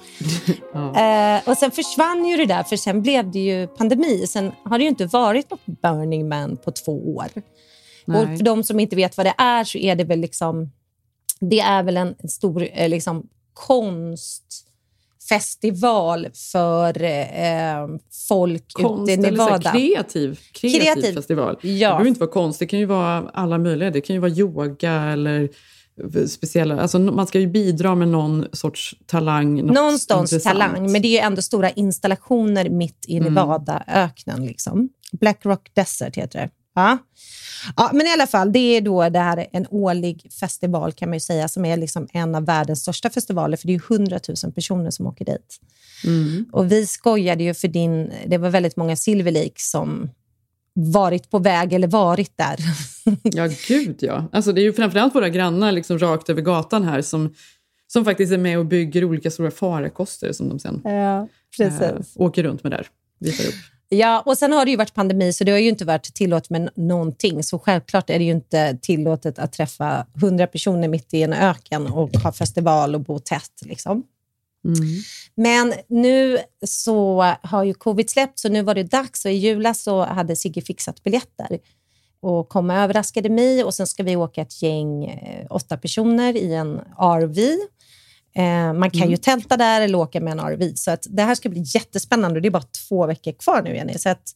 Eh, 0.98 1.50
och 1.50 1.58
sen 1.58 1.72
försvann 1.72 2.26
ju 2.26 2.38
det 2.38 2.46
där, 2.46 2.64
för 2.64 2.76
sen 2.76 3.02
blev 3.02 3.32
det 3.32 3.40
ju 3.40 3.68
pandemi. 3.68 4.28
Sen 4.28 4.52
har 4.64 4.78
det 4.78 4.84
ju 4.84 4.90
inte 4.90 5.06
varit 5.06 5.50
på 5.50 5.58
Burning 5.66 6.30
Man 6.30 6.58
på 6.58 6.72
två 6.72 7.16
år. 7.16 7.28
Nej. 8.06 8.22
Och 8.22 8.38
för 8.38 8.46
de 8.46 8.64
som 8.64 8.80
inte 8.80 8.96
vet 8.96 9.18
vad 9.18 9.26
det 9.26 9.34
är 9.38 9.64
så 9.64 9.78
är 9.78 9.96
det 9.96 10.04
väl 10.04 10.20
liksom 10.20 10.72
det 11.40 11.60
är 11.60 11.84
väl 11.84 11.98
en 11.98 12.16
stor 12.30 12.68
eh, 12.74 12.90
liksom, 12.90 13.28
konstfestival 15.30 16.28
för 16.52 17.04
eh, 17.04 17.88
folk 18.28 18.74
Konst 18.74 19.12
ute 19.12 19.28
i 19.28 19.32
Nevada. 19.32 19.72
kreativ, 19.72 20.40
kreativ, 20.54 20.80
Kreativ. 20.82 21.14
festival. 21.14 21.58
Det 21.62 21.72
Ja. 21.72 21.90
behöver 21.90 22.08
inte 22.08 22.20
vara 22.20 22.32
konst, 22.32 22.60
det 22.60 22.66
kan 22.66 22.80
ju 22.80 22.86
vara 22.86 23.30
alla 23.34 23.58
möjliga. 23.58 23.92
Det 23.92 24.02
kan 24.02 24.14
ju 24.14 24.20
vara 24.20 24.32
yoga 24.32 24.94
eller 24.94 25.50
speciella... 26.28 26.82
Alltså 26.82 27.00
man 27.00 27.28
ska 27.28 27.40
ju 27.40 27.48
bidra 27.48 27.96
med 27.96 28.08
någon 28.08 28.46
sorts 28.54 28.96
talang. 29.06 29.56
något 29.66 29.76
Någonstans 29.76 30.34
intressant. 30.34 30.60
talang, 30.60 30.92
men 30.92 31.02
det 31.02 31.08
är 31.08 31.12
ju 31.12 31.18
ändå 31.18 31.42
stora 31.42 31.70
installationer 31.70 32.70
mitt 32.70 33.06
i 33.08 33.18
Mm. 33.18 33.34
Nevadaöknen. 33.34 34.46
Liksom. 34.46 34.90
Black 35.20 35.46
Rock 35.46 35.70
Desert 35.74 36.16
heter 36.16 36.40
det. 36.40 36.50
Ja. 36.76 36.98
Ja, 37.78 37.92
men 37.94 38.08
i 38.08 38.14
alla 38.14 38.28
fall, 38.28 38.52
det 38.52 38.60
är 38.60 38.82
då 38.82 39.10
det 39.10 39.20
här 39.20 39.48
en 39.52 39.66
årlig 39.70 40.28
festival 40.40 40.92
kan 40.92 41.10
man 41.10 41.16
ju 41.16 41.20
säga, 41.20 41.48
som 41.48 41.66
är 41.66 41.78
liksom 41.78 42.08
en 42.14 42.36
av 42.36 42.46
världens 42.46 42.82
största 42.82 43.10
festivaler, 43.10 43.58
för 43.58 43.68
det 43.68 43.74
är 43.74 43.92
ju 43.92 43.96
100 43.96 44.20
000 44.44 44.54
personer 44.54 44.92
som 44.92 45.08
åker 45.08 45.26
dit. 45.26 45.60
Mm. 46.06 46.46
Och 46.52 46.72
vi 46.72 46.86
skojade 46.86 47.44
ju 47.44 47.54
för 47.54 47.68
din, 47.68 48.12
det 48.28 48.38
var 48.38 48.50
väldigt 48.50 48.76
många 48.76 48.96
Silver 48.96 49.32
Lake 49.32 49.56
som 49.56 50.10
varit 50.74 51.30
på 51.30 51.40
väg 51.40 51.74
eller 51.74 51.88
varit 51.88 52.38
där. 52.38 52.58
Ja, 53.24 53.50
gud 53.68 53.96
ja. 54.00 54.30
Alltså, 54.32 54.52
det 54.52 54.62
är 54.62 54.64
ju 54.64 54.74
framförallt 54.74 55.16
våra 55.16 55.30
grannar 55.30 55.72
liksom 55.72 56.00
rakt 56.00 56.30
över 56.30 56.42
gatan 56.42 56.84
här 56.84 57.02
som, 57.02 57.34
som 57.88 58.06
faktiskt 58.06 58.34
är 58.34 58.38
med 58.38 58.60
och 58.60 58.66
bygger 58.66 59.04
olika 59.04 59.32
stora 59.32 59.52
farkoster 59.52 60.32
som 60.32 60.50
de 60.50 60.60
sen 60.60 60.82
Ja, 60.84 61.28
eh, 61.60 61.94
åker 62.16 62.44
runt 62.44 62.64
med 62.64 62.72
där. 62.72 62.88
Visar 63.20 63.48
upp. 63.48 63.77
Ja, 63.90 64.24
och 64.26 64.38
sen 64.38 64.52
har 64.52 64.66
det 64.66 64.72
ju 64.72 64.78
varit 64.78 64.94
pandemi, 64.94 65.34
så 65.34 65.44
det 65.44 65.52
har 65.52 65.60
ju 65.60 65.70
inte 65.70 65.86
varit 65.86 66.14
tillåtet 66.14 66.50
med 66.50 66.70
någonting. 66.76 67.44
Så 67.44 67.60
självklart 67.60 68.10
är 68.10 68.20
det 68.20 68.26
ju 68.26 68.32
inte 68.32 68.78
tillåtet 68.82 69.40
att 69.40 69.54
träffa 69.54 70.06
hundra 70.22 70.48
personer 70.48 70.88
mitt 70.88 71.14
i 71.14 71.24
en 71.24 71.34
öken 71.34 71.88
och 71.88 72.10
ha 72.10 72.32
festival 72.32 72.96
och 72.96 73.02
bo 73.02 73.20
tätt. 73.20 73.62
Liksom. 73.62 74.04
Mm. 74.66 75.02
Men 75.36 75.74
nu 75.88 76.38
så 76.66 77.22
har 77.42 77.64
ju 77.64 77.74
covid 77.74 78.10
släppt, 78.10 78.40
så 78.40 78.50
nu 78.50 78.62
var 78.62 78.76
det 78.76 78.84
dags. 78.84 79.26
Och 79.26 79.32
I 79.32 79.36
julas 79.36 79.84
så 79.84 80.04
hade 80.04 80.36
Sigge 80.36 80.62
fixat 80.62 81.04
biljetter 81.04 81.60
och 82.20 82.50
kom 82.50 82.70
och 82.70 82.76
överraskade 82.76 83.30
mig. 83.30 83.64
Och 83.64 83.74
sen 83.74 83.88
ska 83.88 84.04
vi 84.04 84.16
åka 84.16 84.42
ett 84.42 84.62
gäng, 84.62 85.06
eh, 85.06 85.46
åtta 85.50 85.78
personer 85.78 86.38
i 86.38 86.54
en 86.54 86.80
RV. 86.98 87.58
Eh, 88.38 88.74
man 88.74 88.92
kan 88.92 89.10
ju 89.10 89.18
tälta 89.18 89.58
där 89.58 89.82
eller 89.82 89.98
åka 89.98 90.22
med 90.22 90.32
en 90.32 90.40
RV. 90.40 90.72
Så 90.76 90.92
att 90.92 91.08
det 91.10 91.22
här 91.22 91.36
ska 91.36 91.50
bli 91.50 91.64
jättespännande. 91.66 92.40
Det 92.40 92.48
är 92.48 92.52
bara 92.52 92.64
två 92.88 93.06
veckor 93.06 93.32
kvar 93.32 93.62
nu, 93.62 93.76
Jenny. 93.76 93.98
Så 93.98 94.10
att, 94.10 94.34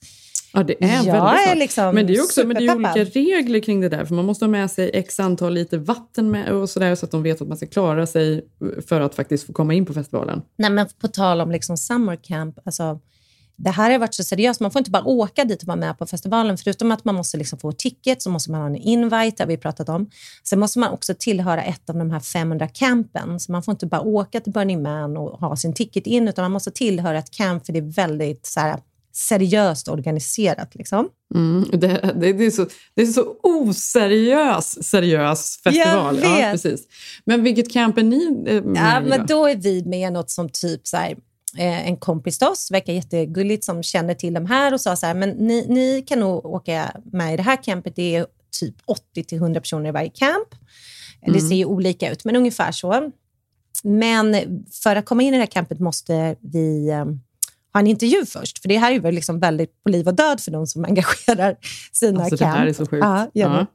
Ja, 0.54 0.64
det 0.64 0.84
är 0.84 1.06
Jag 1.06 1.14
väldigt 1.14 1.48
är 1.48 1.56
liksom 1.56 1.96
men 1.96 2.08
det 2.08 2.16
är 2.16 2.22
också 2.22 2.48
men 2.48 2.56
det 2.56 2.66
är 2.66 2.76
olika 2.76 3.04
regler 3.20 3.60
kring 3.60 3.82
det 3.82 3.90
där. 3.90 4.06
För 4.06 4.16
Man 4.16 4.26
måste 4.26 4.46
ha 4.46 4.50
med 4.50 4.72
sig 4.72 4.92
x 4.94 5.20
antal 5.20 5.54
liter 5.54 5.78
vatten 5.78 6.32
med 6.32 6.50
och 6.50 6.70
så, 6.70 6.80
där, 6.80 6.96
så 6.96 7.06
att 7.06 7.12
de 7.12 7.24
vet 7.24 7.42
att 7.42 7.48
man 7.48 7.58
ska 7.58 7.68
klara 7.68 8.08
sig 8.08 8.46
för 8.88 9.02
att 9.02 9.16
faktiskt 9.16 9.48
få 9.48 9.54
komma 9.54 9.74
in 9.74 9.86
på 9.86 9.94
festivalen. 9.94 10.42
Nej, 10.58 10.70
men 10.70 10.88
på 11.02 11.08
tal 11.08 11.42
om 11.42 11.52
liksom 11.52 11.78
summer 11.78 12.16
camp, 12.16 12.60
alltså, 12.66 13.00
det 13.64 13.70
här 13.70 13.92
har 13.92 14.00
varit 14.00 14.14
så 14.14 14.24
seriöst. 14.24 14.60
Man 14.60 14.72
får 14.72 14.80
inte 14.80 14.92
bara 14.92 15.04
åka 15.04 15.46
dit 15.46 15.62
och 15.62 15.68
vara 15.68 15.78
med 15.78 15.98
på 15.98 16.06
festivalen. 16.06 16.58
Förutom 16.58 16.92
att 16.92 17.06
man 17.06 17.16
måste 17.16 17.38
liksom 17.38 17.60
få 17.60 17.72
ticket 17.72 18.22
så 18.22 18.30
måste 18.30 18.52
man 18.52 18.62
ha 18.62 18.68
en 18.68 18.76
invite, 18.76 19.36
det 19.38 19.44
har 19.44 19.48
vi 19.48 19.58
pratat 19.58 19.90
om. 19.90 20.10
Sen 20.44 20.60
måste 20.60 20.80
man 20.80 20.92
också 20.92 21.14
tillhöra 21.20 21.64
ett 21.64 21.90
av 21.90 21.96
de 21.96 22.12
här 22.12 22.20
500 22.20 22.68
campen. 22.68 23.40
Så 23.40 23.52
man 23.52 23.64
får 23.64 23.72
inte 23.72 23.86
bara 23.86 24.02
åka 24.02 24.40
till 24.40 24.54
Burning 24.54 24.82
Man 24.84 25.18
och 25.18 25.40
ha 25.40 25.56
sin 25.56 25.74
ticket 25.74 26.08
in, 26.08 26.28
utan 26.28 26.44
man 26.44 26.52
måste 26.52 26.72
tillhöra 26.72 27.20
ett 27.20 27.32
camp 27.32 27.66
för 27.66 27.74
det 27.74 27.80
är 27.80 27.94
väldigt 27.94 28.46
så 28.46 28.60
här, 28.60 28.80
seriöst 29.14 29.88
organiserat. 29.88 30.76
Liksom. 30.76 31.10
Mm, 31.36 31.66
det, 31.72 31.88
det, 32.16 32.34
det, 32.34 32.46
är 32.46 32.52
så, 32.52 32.66
det 32.96 33.02
är 33.02 33.06
så 33.06 33.36
oseriös 33.44 34.84
seriös 34.84 35.60
festival. 35.64 36.20
Ja, 36.24 36.50
precis. 36.52 36.82
Men 37.26 37.44
vilket 37.44 37.74
camp 37.74 37.98
är 37.98 38.04
ni 38.04 38.44
eh, 38.48 38.64
med 38.64 38.78
Ja, 38.78 39.02
men 39.10 39.26
då? 39.26 39.48
är 39.48 39.56
vi 39.56 39.84
med 39.86 40.14
något 40.14 40.30
som 40.30 40.50
typ 40.50 40.88
så 40.88 40.98
här, 40.98 41.16
en 41.58 41.98
kompis 41.98 42.38
till 42.38 42.48
oss, 42.48 42.72
verkar 42.72 42.94
jättegulligt, 42.94 43.64
som 43.64 43.84
känner 43.84 44.14
till 44.14 44.34
de 44.34 44.46
här 44.46 44.74
och 44.74 44.82
sa 44.82 44.96
så 44.96 45.06
här, 45.06 45.14
men 45.14 45.30
ni, 45.30 45.66
ni 45.70 46.02
kan 46.02 46.20
nog 46.20 46.46
åka 46.46 46.92
med 47.06 47.34
i 47.34 47.38
det 47.38 47.44
här 47.44 47.64
campet. 47.64 47.96
Det 47.96 48.16
är 48.16 48.26
typ 48.60 48.76
80-100 49.16 49.60
personer 49.60 49.90
i 49.90 49.92
varje 49.92 50.10
camp. 50.10 50.48
Det 51.26 51.42
ser 51.42 51.56
ju 51.56 51.66
olika 51.66 52.12
ut, 52.12 52.26
men 52.26 52.36
ungefär 52.36 52.72
så. 52.72 53.12
Men 53.84 54.36
för 54.84 54.96
att 54.96 55.06
komma 55.06 55.24
in 55.24 55.34
i 55.34 55.38
det 55.38 55.44
här 55.44 55.46
campet 55.46 55.80
måste 55.80 56.36
vi 56.40 56.90
eh, 56.90 57.06
ha 57.74 57.80
en 57.80 57.88
intervju 57.88 58.26
först. 58.26 58.62
För 58.62 58.70
det 58.70 58.78
här 58.78 58.92
är 58.92 58.96
ju 58.96 59.12
liksom 59.12 59.40
väldigt 59.40 59.84
på 59.84 59.90
liv 59.90 60.08
och 60.08 60.14
död 60.16 60.40
för 60.40 60.52
de 60.52 60.68
som 60.68 60.86
engagerar 60.90 61.56
sina 61.92 62.20
Alltså, 62.22 62.36
det 62.36 62.44
camp. 62.44 62.58
här 62.58 62.68
är 62.68 62.74
så 62.74 62.86
sjukt. 62.86 63.06
Ja. 63.06 63.28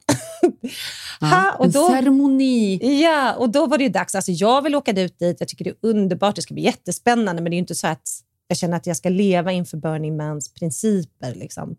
Ja. 1.19 1.27
Ha, 1.27 1.51
och 1.59 1.65
en 1.65 1.71
då- 1.71 1.89
ceremoni. 1.89 2.79
Ja, 3.03 3.33
och 3.35 3.49
då 3.49 3.65
var 3.67 3.77
det 3.77 3.83
ju 3.83 3.89
dags. 3.89 4.15
Alltså, 4.15 4.31
jag 4.31 4.61
vill 4.61 4.75
åka 4.75 4.91
ut 4.91 5.19
dit. 5.19 5.37
Jag 5.39 5.49
tycker 5.49 5.63
det 5.65 5.69
är 5.69 5.77
underbart. 5.81 6.35
Det 6.35 6.41
ska 6.41 6.53
bli 6.53 6.63
jättespännande. 6.63 7.41
Men 7.41 7.49
det 7.49 7.53
är 7.53 7.57
ju 7.57 7.61
inte 7.61 7.75
så 7.75 7.87
att 7.87 8.09
jag 8.47 8.57
känner 8.57 8.77
att 8.77 8.87
jag 8.87 8.97
ska 8.97 9.09
leva 9.09 9.51
inför 9.51 9.77
Burning 9.77 10.17
Mans 10.17 10.53
principer. 10.53 11.33
Liksom. 11.35 11.75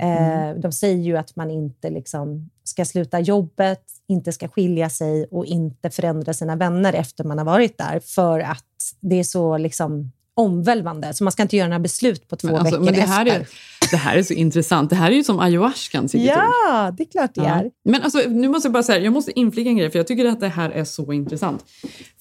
Eh, 0.00 0.60
de 0.60 0.72
säger 0.72 1.02
ju 1.04 1.16
att 1.16 1.36
man 1.36 1.50
inte 1.50 1.90
liksom, 1.90 2.50
ska 2.64 2.84
sluta 2.84 3.20
jobbet, 3.20 3.82
inte 4.08 4.32
ska 4.32 4.48
skilja 4.48 4.90
sig 4.90 5.26
och 5.30 5.46
inte 5.46 5.90
förändra 5.90 6.34
sina 6.34 6.56
vänner 6.56 6.92
efter 6.92 7.24
man 7.24 7.38
har 7.38 7.44
varit 7.44 7.78
där. 7.78 8.00
För 8.00 8.40
att 8.40 8.64
det 9.00 9.16
är 9.20 9.24
så 9.24 9.58
liksom, 9.58 10.12
omvälvande. 10.36 11.14
Så 11.14 11.24
man 11.24 11.32
ska 11.32 11.42
inte 11.42 11.56
göra 11.56 11.68
några 11.68 11.80
beslut 11.80 12.28
på 12.28 12.36
två 12.36 12.48
Men, 12.48 12.56
alltså, 12.56 12.74
veckor 12.74 12.84
men 12.84 12.94
det, 12.94 13.00
här 13.00 13.26
efter. 13.26 13.40
är, 13.40 13.90
det 13.90 13.96
här 13.96 14.16
är 14.16 14.22
så 14.22 14.32
intressant. 14.32 14.90
Det 14.90 14.96
här 14.96 15.10
är 15.10 15.14
ju 15.14 15.24
som 15.24 15.40
ayahuascan. 15.40 16.08
Ja, 16.12 16.94
det 16.96 17.02
är 17.02 17.10
klart 17.10 17.34
det 17.34 17.40
är. 17.40 17.70
Men 17.84 18.02
alltså, 18.02 18.18
nu 18.28 18.48
måste 18.48 18.66
jag 18.66 18.72
bara 18.72 18.82
säga, 18.82 19.04
jag 19.04 19.12
måste 19.12 19.38
inflika 19.38 19.70
en 19.70 19.76
grej, 19.76 19.90
för 19.90 19.98
jag 19.98 20.06
tycker 20.06 20.24
att 20.24 20.40
det 20.40 20.48
här 20.48 20.70
är 20.70 20.84
så 20.84 21.12
intressant. 21.12 21.64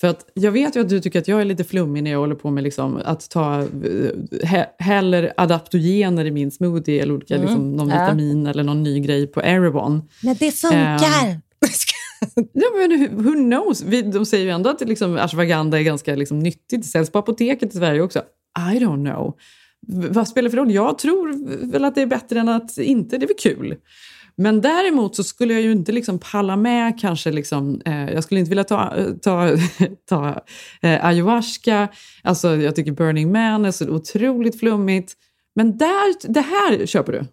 För 0.02 0.08
att 0.08 0.26
jag 0.34 0.52
vet 0.52 0.76
ju 0.76 0.82
att 0.82 0.90
du 0.90 1.02
tycker 1.02 1.20
att 1.20 1.28
jag 1.28 1.42
är 1.42 1.46
lite 1.46 1.64
flummig 1.64 2.04
när 2.04 2.12
jag 2.12 2.20
håller 2.20 2.36
på 2.36 2.52
med 2.52 2.64
liksom 2.64 3.02
att 3.06 3.30
ta 3.30 3.62
eh, 3.62 3.68
he, 4.44 4.66
heller 4.80 5.34
adaptogener 5.38 6.26
i 6.26 6.32
min 6.32 6.52
smoothie 6.52 7.02
eller 7.02 7.14
olika, 7.14 7.38
liksom, 7.38 7.76
någon 7.76 7.90
ja. 7.90 8.02
vitamin 8.02 8.48
eller 8.48 8.64
någon 8.64 8.84
ny 8.84 9.00
grej 9.00 9.28
på 9.28 9.42
Erebon. 9.42 10.10
Men 10.22 10.36
det 10.40 10.52
funkar! 10.52 11.42
Ja, 12.54 12.68
men 12.78 13.24
who, 13.24 13.34
knows? 13.34 13.82
Vi, 13.82 14.02
de 14.02 14.26
säger 14.26 14.46
ju 14.46 14.52
ändå 14.52 14.70
att 14.70 14.82
liksom, 14.82 15.18
ashwagandha 15.18 15.80
är 15.80 15.84
ganska 15.84 16.16
liksom, 16.16 16.40
nyttigt. 16.40 16.82
Det 16.82 16.88
säljs 16.88 17.10
på 17.10 17.20
apoteket 17.20 17.74
i 17.74 17.78
Sverige 17.78 18.02
också. 18.02 18.20
I 18.74 18.80
don't 18.80 19.12
know. 19.12 19.34
Vad 19.88 20.28
spelar 20.28 20.44
det 20.44 20.50
för 20.50 20.58
roll? 20.58 20.72
Jag 20.72 20.98
tror 20.98 21.48
väl 21.72 21.86
att 21.86 21.96
det 21.96 22.02
är 22.02 22.06
bättre 22.06 22.40
än 22.40 22.50
att 22.50 22.78
inte. 22.78 23.18
Det 23.18 23.26
är 23.26 23.28
väl 23.28 23.38
kul. 23.40 23.76
Men 24.38 24.62
däremot 24.62 25.16
så 25.16 25.24
skulle 25.24 25.54
jag 25.54 25.62
ju 25.62 25.72
inte 25.72 25.92
liksom 25.92 26.20
palla 26.20 26.56
med 26.56 27.00
kanske... 27.00 27.32
Liksom, 27.32 27.82
eh, 27.86 28.14
jag 28.14 28.24
skulle 28.24 28.40
inte 28.40 28.50
vilja 28.50 28.64
ta, 28.64 28.96
eh, 28.96 29.14
ta, 29.22 29.50
ta 30.10 30.44
eh, 30.82 31.06
ayahuasca. 31.06 31.88
Alltså, 32.24 32.56
jag 32.56 32.76
tycker 32.76 32.92
Burning 32.92 33.32
Man 33.32 33.66
är 33.66 33.72
så 33.72 33.90
otroligt 33.90 34.60
flummigt. 34.60 35.14
Men 35.56 35.78
där, 35.78 36.34
det 36.34 36.42
här 36.42 36.86
köper 36.86 37.12
du? 37.12 37.26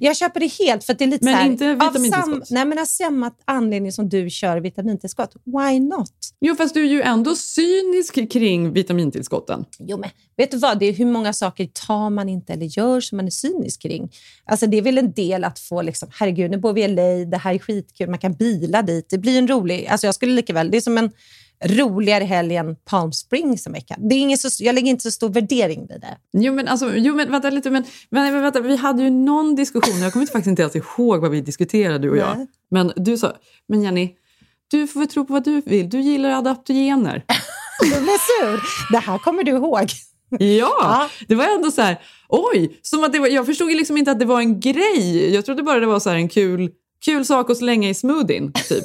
Jag 0.00 0.16
köper 0.16 0.40
det 0.40 0.46
helt, 0.46 0.84
för 0.84 0.92
att 0.92 0.98
det 0.98 1.04
är 1.04 1.08
lite 1.08 1.24
Men 1.24 1.34
så 1.34 1.38
här, 1.38 1.46
inte 1.46 1.74
vitamintillskott? 1.74 2.50
nej, 2.50 2.64
men 2.64 2.78
av 2.78 2.84
samma 2.84 3.30
anledning 3.44 3.92
som 3.92 4.08
du 4.08 4.30
kör 4.30 4.60
vitamintillskott. 4.60 5.34
Why 5.44 5.80
not? 5.80 6.12
Jo, 6.40 6.54
fast 6.54 6.74
du 6.74 6.82
är 6.82 6.90
ju 6.90 7.02
ändå 7.02 7.34
cynisk 7.36 8.32
kring 8.32 8.72
vitamintillskotten. 8.72 9.64
Jo, 9.78 9.98
men 9.98 10.10
vet 10.36 10.50
du 10.50 10.56
vad? 10.56 10.78
Det 10.78 10.86
är 10.86 10.92
hur 10.92 11.06
många 11.06 11.32
saker 11.32 11.66
tar 11.86 12.10
man 12.10 12.28
inte 12.28 12.52
eller 12.52 12.66
gör 12.66 13.00
som 13.00 13.16
man 13.16 13.26
är 13.26 13.30
cynisk 13.30 13.82
kring. 13.82 14.12
Alltså, 14.44 14.66
det 14.66 14.76
är 14.76 14.82
väl 14.82 14.98
en 14.98 15.12
del 15.12 15.44
att 15.44 15.58
få, 15.58 15.82
liksom, 15.82 16.08
herregud, 16.12 16.50
nu 16.50 16.56
bor 16.56 16.72
vi 16.72 16.82
i 16.84 16.88
LA, 16.88 17.02
det 17.30 17.36
här 17.36 17.54
är 17.54 17.58
skitkul, 17.58 18.10
man 18.10 18.18
kan 18.18 18.32
bila 18.32 18.82
dit. 18.82 19.06
Det 19.10 19.18
blir 19.18 19.38
en 19.38 19.48
rolig... 19.48 19.86
Alltså, 19.86 20.06
jag 20.06 20.14
skulle 20.14 20.32
lika 20.32 20.52
väl... 20.52 20.70
Det 20.70 20.76
är 20.76 20.80
som 20.80 20.98
en 20.98 21.10
roligare 21.64 22.24
helg 22.24 22.56
än 22.56 22.76
Palm 22.76 23.12
Springs 23.12 23.66
en 23.66 23.72
vecka. 23.72 23.96
Det 23.98 24.14
är 24.14 24.18
ingen 24.18 24.38
så, 24.38 24.64
jag 24.64 24.74
lägger 24.74 24.90
inte 24.90 25.02
så 25.02 25.10
stor 25.10 25.28
värdering 25.28 25.86
vid 25.86 26.00
det. 26.00 26.16
Jo 26.32 26.54
men, 26.54 26.68
alltså, 26.68 26.92
jo, 26.96 27.14
men 27.14 27.30
vänta 27.30 27.50
lite. 27.50 27.70
Men, 27.70 27.84
men, 28.10 28.42
vänta, 28.42 28.60
vi 28.60 28.76
hade 28.76 29.02
ju 29.02 29.10
någon 29.10 29.54
diskussion, 29.54 30.00
jag 30.00 30.12
kommer 30.12 30.26
faktiskt 30.26 30.46
inte 30.46 30.62
ens 30.62 30.76
ihåg 30.76 31.20
vad 31.20 31.30
vi 31.30 31.40
diskuterade 31.40 31.98
du 31.98 32.10
och 32.10 32.16
jag. 32.16 32.36
Nej. 32.38 32.46
Men 32.70 32.92
du 32.96 33.18
sa, 33.18 33.32
men 33.68 33.82
Jenny, 33.82 34.10
du 34.70 34.86
får 34.86 35.00
väl 35.00 35.08
tro 35.08 35.24
på 35.24 35.32
vad 35.32 35.44
du 35.44 35.60
vill. 35.60 35.90
Du 35.90 36.00
gillar 36.00 36.30
adaptogener. 36.30 37.24
Du 37.80 37.88
blir 37.88 38.40
sur. 38.40 38.60
Det 38.92 38.98
här 38.98 39.18
kommer 39.18 39.44
du 39.44 39.50
ihåg. 39.50 39.86
Ja, 40.38 41.08
det 41.28 41.34
var 41.34 41.44
ändå 41.44 41.70
så 41.70 41.82
här, 41.82 42.00
oj, 42.28 42.78
som 42.82 43.04
att 43.04 43.12
det 43.12 43.18
var, 43.18 43.28
jag 43.28 43.46
förstod 43.46 43.68
liksom 43.68 43.96
inte 43.96 44.10
att 44.10 44.18
det 44.18 44.24
var 44.24 44.40
en 44.40 44.60
grej. 44.60 45.34
Jag 45.34 45.44
trodde 45.44 45.62
bara 45.62 45.80
det 45.80 45.86
var 45.86 46.00
så 46.00 46.10
här 46.10 46.16
en 46.16 46.28
kul, 46.28 46.70
kul 47.04 47.24
sak 47.24 47.50
att 47.50 47.56
slänga 47.56 47.88
i 47.88 47.94
smoothien, 47.94 48.52
typ. 48.52 48.84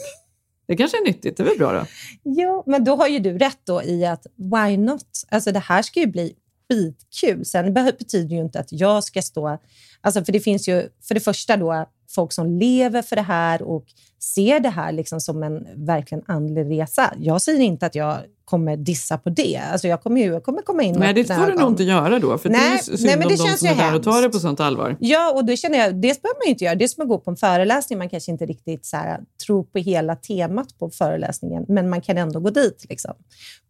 Det 0.67 0.75
kanske 0.75 0.97
är 0.97 1.06
nyttigt, 1.06 1.38
det 1.38 1.43
är 1.43 1.47
väl 1.47 1.58
bra 1.58 1.71
då? 1.71 1.86
Jo, 2.23 2.63
men 2.65 2.84
då 2.84 2.95
har 2.95 3.08
ju 3.08 3.19
du 3.19 3.38
rätt 3.38 3.60
då 3.63 3.84
i 3.84 4.06
att 4.06 4.27
why 4.36 4.77
not? 4.77 5.06
Alltså 5.30 5.51
det 5.51 5.60
här 5.60 5.82
ska 5.82 5.99
ju 5.99 6.08
bli 6.08 6.34
skitkul. 6.69 7.45
Sen 7.45 7.73
betyder 7.73 8.36
ju 8.36 8.41
inte 8.41 8.60
att 8.60 8.71
jag 8.71 9.03
ska 9.03 9.21
stå... 9.21 9.60
Alltså 10.01 10.25
för 10.25 10.32
det 10.32 10.39
finns 10.39 10.67
ju 10.67 10.89
för 11.08 11.13
det 11.13 11.19
första 11.19 11.58
då 11.58 11.89
folk 12.10 12.34
som 12.34 12.60
lever 12.60 13.01
för 13.01 13.15
det 13.15 13.21
här 13.21 13.62
och 13.62 13.86
ser 14.19 14.60
det 14.60 14.69
här 14.69 14.91
liksom 14.91 15.19
som 15.21 15.43
en 15.43 15.67
verkligen 15.75 16.23
andlig 16.27 16.80
resa. 16.80 17.13
Jag 17.17 17.41
säger 17.41 17.60
inte 17.60 17.86
att 17.86 17.95
jag 17.95 18.17
kommer 18.45 18.77
dissa 18.77 19.17
på 19.17 19.30
det. 19.30 19.62
Alltså 19.71 19.88
jag 19.88 20.03
kommer 20.03 20.21
ju 20.21 20.27
jag 20.27 20.43
kommer 20.43 20.62
komma 20.62 20.84
in 20.84 20.95
Nej, 20.99 21.13
det 21.13 21.23
får 21.23 21.47
du 21.47 21.53
nog 21.53 21.71
inte 21.71 21.84
göra 21.84 22.19
då. 22.19 22.38
För 22.38 22.49
Nej, 22.49 22.60
det 22.60 22.67
är 22.67 22.91
ju 22.91 22.97
synd 22.97 22.99
nej, 23.06 23.17
men 23.17 23.25
om 23.25 23.32
det 23.32 23.38
de 23.38 23.47
känns 23.47 23.60
som 23.60 23.67
ju 23.67 23.73
är 23.73 23.77
där 23.77 23.95
och 23.95 24.03
tar 24.03 24.12
det 24.12 24.21
hemskt. 24.21 24.34
på 24.34 24.39
sånt 24.39 24.60
allvar. 24.60 24.97
Ja, 24.99 25.34
och 25.34 25.45
då 25.45 25.56
känner 25.56 25.77
jag, 25.77 25.95
det 25.95 26.21
behöver 26.21 26.39
man 26.39 26.45
ju 26.45 26.49
inte 26.49 26.63
göra. 26.63 26.75
Det 26.75 26.84
är 26.84 26.88
som 26.88 27.01
att 27.01 27.10
gå 27.10 27.17
på 27.17 27.32
en 27.32 27.38
föreläsning. 27.38 27.99
Man 27.99 28.10
kanske 28.10 28.32
inte 28.32 28.45
riktigt 28.45 28.86
så 28.86 28.97
här, 28.97 29.19
tror 29.45 29.63
på 29.63 29.80
hela 29.80 30.15
temat 30.15 30.80
på 30.80 30.89
föreläsningen, 30.89 31.65
men 31.67 31.89
man 31.89 32.01
kan 32.01 32.17
ändå 32.17 32.39
gå 32.39 32.49
dit. 32.49 32.86
Liksom. 32.89 33.13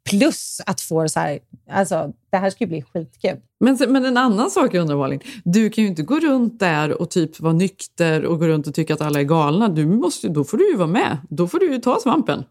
Plus 0.10 0.62
att 0.66 0.82
få 0.82 1.10
så 1.10 1.20
här, 1.20 1.40
alltså 1.72 2.14
det 2.30 2.38
här 2.38 2.50
ska 2.50 2.64
ju 2.64 2.68
bli 2.68 2.82
skitkul. 2.82 3.38
Men, 3.60 3.78
men 3.88 4.06
en 4.06 4.18
annan 4.18 4.52
sak 4.52 4.74
jag 4.74 4.82
undrar 4.82 4.98
Malin, 4.98 5.20
du 5.44 5.70
kan 5.70 5.84
ju 5.84 5.90
inte 5.90 6.04
gå 6.04 6.20
runt 6.20 6.60
där 6.60 7.02
och 7.02 7.10
typ 7.10 7.40
vara 7.40 7.54
nykter 7.54 8.26
och 8.26 8.40
gå 8.40 8.48
runt 8.48 8.68
och 8.68 8.74
tycka 8.74 8.94
att 8.94 9.02
alla 9.02 9.20
är 9.20 9.24
galna. 9.24 9.70
Du 9.70 9.86
måste, 9.86 10.30
då 10.38 10.44
får 10.44 10.58
du 10.58 10.70
ju 10.72 10.76
vara 10.76 10.88
med. 10.88 11.18
Då 11.30 11.48
får 11.48 11.60
du 11.60 11.72
ju 11.72 11.78
ta 11.78 12.00
svampen. 12.00 12.44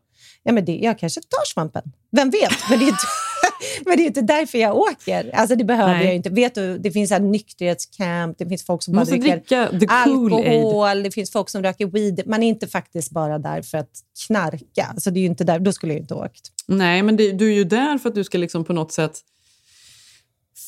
Ja, 0.43 0.53
men 0.53 0.65
det, 0.65 0.77
jag 0.77 0.99
kanske 0.99 1.21
tar 1.21 1.45
svampen. 1.55 1.83
Vem 2.13 2.31
vet? 2.31 2.71
Men 2.71 2.79
det 2.79 2.85
är 2.85 2.89
inte, 2.89 3.07
men 3.87 3.97
det 3.97 4.03
är 4.03 4.07
inte 4.07 4.21
därför 4.21 4.59
jag 4.59 4.77
åker. 4.77 5.31
Alltså 5.35 5.57
det 5.57 5.65
behöver 5.65 5.95
Nej. 5.95 6.07
jag 6.07 6.15
inte. 6.15 6.31
Vet 6.31 6.55
du, 6.55 6.79
det 6.79 6.91
finns 6.91 7.11
här 7.11 7.21
nykterhetscamp, 7.21 8.39
det 8.39 8.47
finns 8.47 8.67
folk 8.67 8.83
som 8.83 8.95
bara 8.95 9.05
dricker 9.05 9.87
alkohol, 9.89 11.03
det 11.03 11.11
finns 11.11 11.33
folk 11.33 11.51
som 11.51 11.63
röker 11.63 11.87
weed. 11.87 12.23
Man 12.27 12.43
är 12.43 12.49
inte 12.49 12.67
faktiskt 12.67 13.11
bara 13.11 13.39
där 13.39 13.63
för 13.63 13.79
att 13.79 13.91
knarka. 14.27 14.87
Alltså 14.91 15.11
det 15.11 15.19
är 15.19 15.23
ju 15.23 15.29
inte 15.29 15.45
där, 15.45 15.59
då 15.59 15.73
skulle 15.73 15.93
jag 15.93 16.01
inte 16.01 16.15
ha 16.15 16.25
åkt. 16.25 16.53
Nej, 16.67 17.03
men 17.03 17.17
det, 17.17 17.33
du 17.33 17.51
är 17.51 17.55
ju 17.55 17.65
där 17.65 17.99
för 17.99 18.09
att 18.09 18.15
du 18.15 18.25
ska 18.25 18.39
liksom 18.39 18.65
på 18.65 18.73
något 18.73 18.93
sätt 18.93 19.21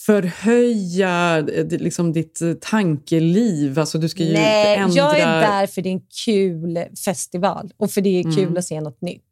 förhöja 0.09 1.39
eh, 1.39 1.67
liksom 1.69 2.13
ditt 2.13 2.41
eh, 2.43 2.53
tankeliv. 2.53 3.79
Alltså 3.79 3.99
du 3.99 4.09
ska 4.09 4.23
ju 4.23 4.33
Nej, 4.33 4.77
ändra... 4.77 4.97
jag 4.97 5.19
är 5.19 5.41
där 5.41 5.67
för 5.67 5.83
det 5.83 5.89
är 5.89 5.93
en 5.93 6.03
kul 6.25 6.79
festival 7.05 7.71
och 7.77 7.91
för 7.91 8.01
det 8.01 8.19
är 8.21 8.23
kul 8.23 8.39
Mm. 8.43 8.57
att 8.57 8.65
se 8.65 8.81
något 8.81 9.01
nytt. 9.03 9.23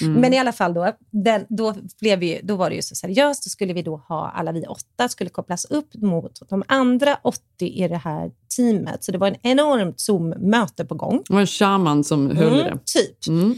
Mm. 0.00 0.20
Men 0.20 0.34
i 0.34 0.38
alla 0.38 0.52
fall, 0.52 0.74
då, 0.74 0.92
den, 1.10 1.44
då, 1.48 1.74
blev 2.00 2.18
vi, 2.18 2.40
då 2.42 2.56
var 2.56 2.70
det 2.70 2.76
ju 2.76 2.82
så 2.82 2.94
seriöst. 2.94 3.44
Då 3.44 3.48
skulle 3.50 3.72
vi 3.72 3.82
då 3.82 3.96
ha, 4.08 4.30
alla 4.30 4.52
vi 4.52 4.66
åtta 4.66 5.08
skulle 5.08 5.30
kopplas 5.30 5.64
upp 5.64 5.94
mot 5.94 6.40
de 6.50 6.62
andra 6.68 7.18
80 7.22 7.40
i 7.60 7.88
det 7.88 7.96
här 7.96 8.30
teamet. 8.56 9.04
Så 9.04 9.12
det 9.12 9.18
var 9.18 9.26
en 9.28 9.36
enormt 9.42 10.00
Zoom-möte 10.00 10.84
på 10.84 10.94
gång. 10.94 11.22
Det 11.26 11.32
var 11.34 11.40
en 11.40 11.46
shaman 11.46 12.04
som 12.04 12.36
höll 12.36 12.60
Mm, 12.60 12.64
det. 12.64 12.78
typ. 12.84 13.28
Mm. 13.28 13.54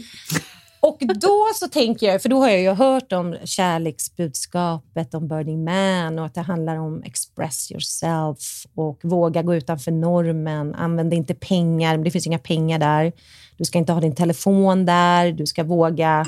Och 0.85 0.97
då 1.15 1.47
så 1.55 1.67
tänker 1.67 2.07
jag, 2.07 2.21
för 2.21 2.29
då 2.29 2.37
har 2.39 2.49
jag 2.49 2.61
ju 2.61 2.69
hört 2.69 3.11
om 3.11 3.35
kärleksbudskapet 3.43 5.13
om 5.13 5.27
Burning 5.27 5.63
Man 5.63 6.19
och 6.19 6.25
att 6.25 6.33
det 6.35 6.41
handlar 6.41 6.75
om 6.77 7.03
express 7.03 7.71
yourself 7.71 8.65
och 8.75 8.99
våga 9.03 9.41
gå 9.41 9.55
utanför 9.55 9.91
normen, 9.91 10.75
använd 10.75 11.13
inte 11.13 11.33
pengar, 11.33 11.97
det 11.97 12.11
finns 12.11 12.27
inga 12.27 12.39
pengar 12.39 12.79
där. 12.79 13.11
Du 13.57 13.65
ska 13.65 13.77
inte 13.77 13.93
ha 13.93 14.01
din 14.01 14.15
telefon 14.15 14.85
där, 14.85 15.31
du 15.31 15.45
ska 15.45 15.63
våga 15.63 16.25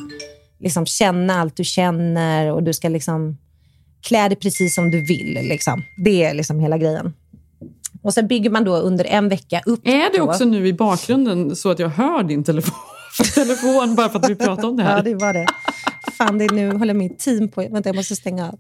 liksom 0.60 0.86
känna 0.86 1.34
allt 1.42 1.56
du 1.56 1.64
känner 1.64 2.52
och 2.52 2.64
du 2.64 2.74
ska 2.74 2.90
liksom 2.90 3.38
klä 4.02 4.30
dig 4.30 4.36
precis 4.38 4.76
som 4.76 4.92
du 4.92 5.02
vill. 5.02 5.34
Liksom. 5.34 5.84
Det 6.06 6.24
är 6.24 6.34
liksom 6.34 6.60
hela 6.60 6.78
grejen. 6.78 7.14
Och 8.02 8.14
sen 8.14 8.28
bygger 8.28 8.50
man 8.50 8.64
då 8.64 8.76
under 8.76 9.06
en 9.06 9.30
vecka 9.30 9.62
upp. 9.66 9.88
Är 9.88 10.12
det 10.12 10.18
då- 10.18 10.24
också 10.24 10.46
nu 10.46 10.68
i 10.68 10.74
bakgrunden 10.74 11.56
så 11.56 11.72
att 11.72 11.80
jag 11.80 11.90
hör 11.90 12.24
din 12.24 12.44
telefon, 12.44 12.76
telefon 13.24 13.96
bara 13.96 14.10
för 14.10 14.20
att 14.20 14.30
vi 14.30 14.36
pratar 14.36 14.68
om 14.68 14.78
det 14.78 14.84
här? 14.84 14.98
Ja, 14.98 15.04
det 15.04 15.16
var 15.16 15.34
det. 15.34 15.46
Fan, 16.18 16.38
det 16.38 16.46
är 16.46 16.50
nu 16.50 16.72
håller 16.72 16.94
mitt 16.94 17.20
team 17.20 17.48
på. 17.48 17.62
Vänta, 17.62 17.90
jag 17.90 17.96
måste 17.96 18.16
stänga 18.16 18.48
av. 18.48 18.60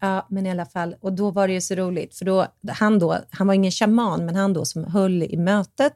Ja, 0.00 0.26
men 0.30 0.46
i 0.46 0.50
alla 0.50 0.66
fall. 0.66 0.94
Och 1.00 1.12
då 1.12 1.30
var 1.30 1.48
det 1.48 1.54
ju 1.54 1.60
så 1.60 1.74
roligt, 1.74 2.16
för 2.16 2.24
då, 2.24 2.46
han, 2.68 2.98
då, 2.98 3.18
han 3.30 3.46
var 3.46 3.54
ingen 3.54 3.72
shaman, 3.72 4.26
men 4.26 4.36
han 4.36 4.52
då 4.52 4.64
som 4.64 4.84
höll 4.84 5.22
i 5.22 5.36
mötet, 5.36 5.92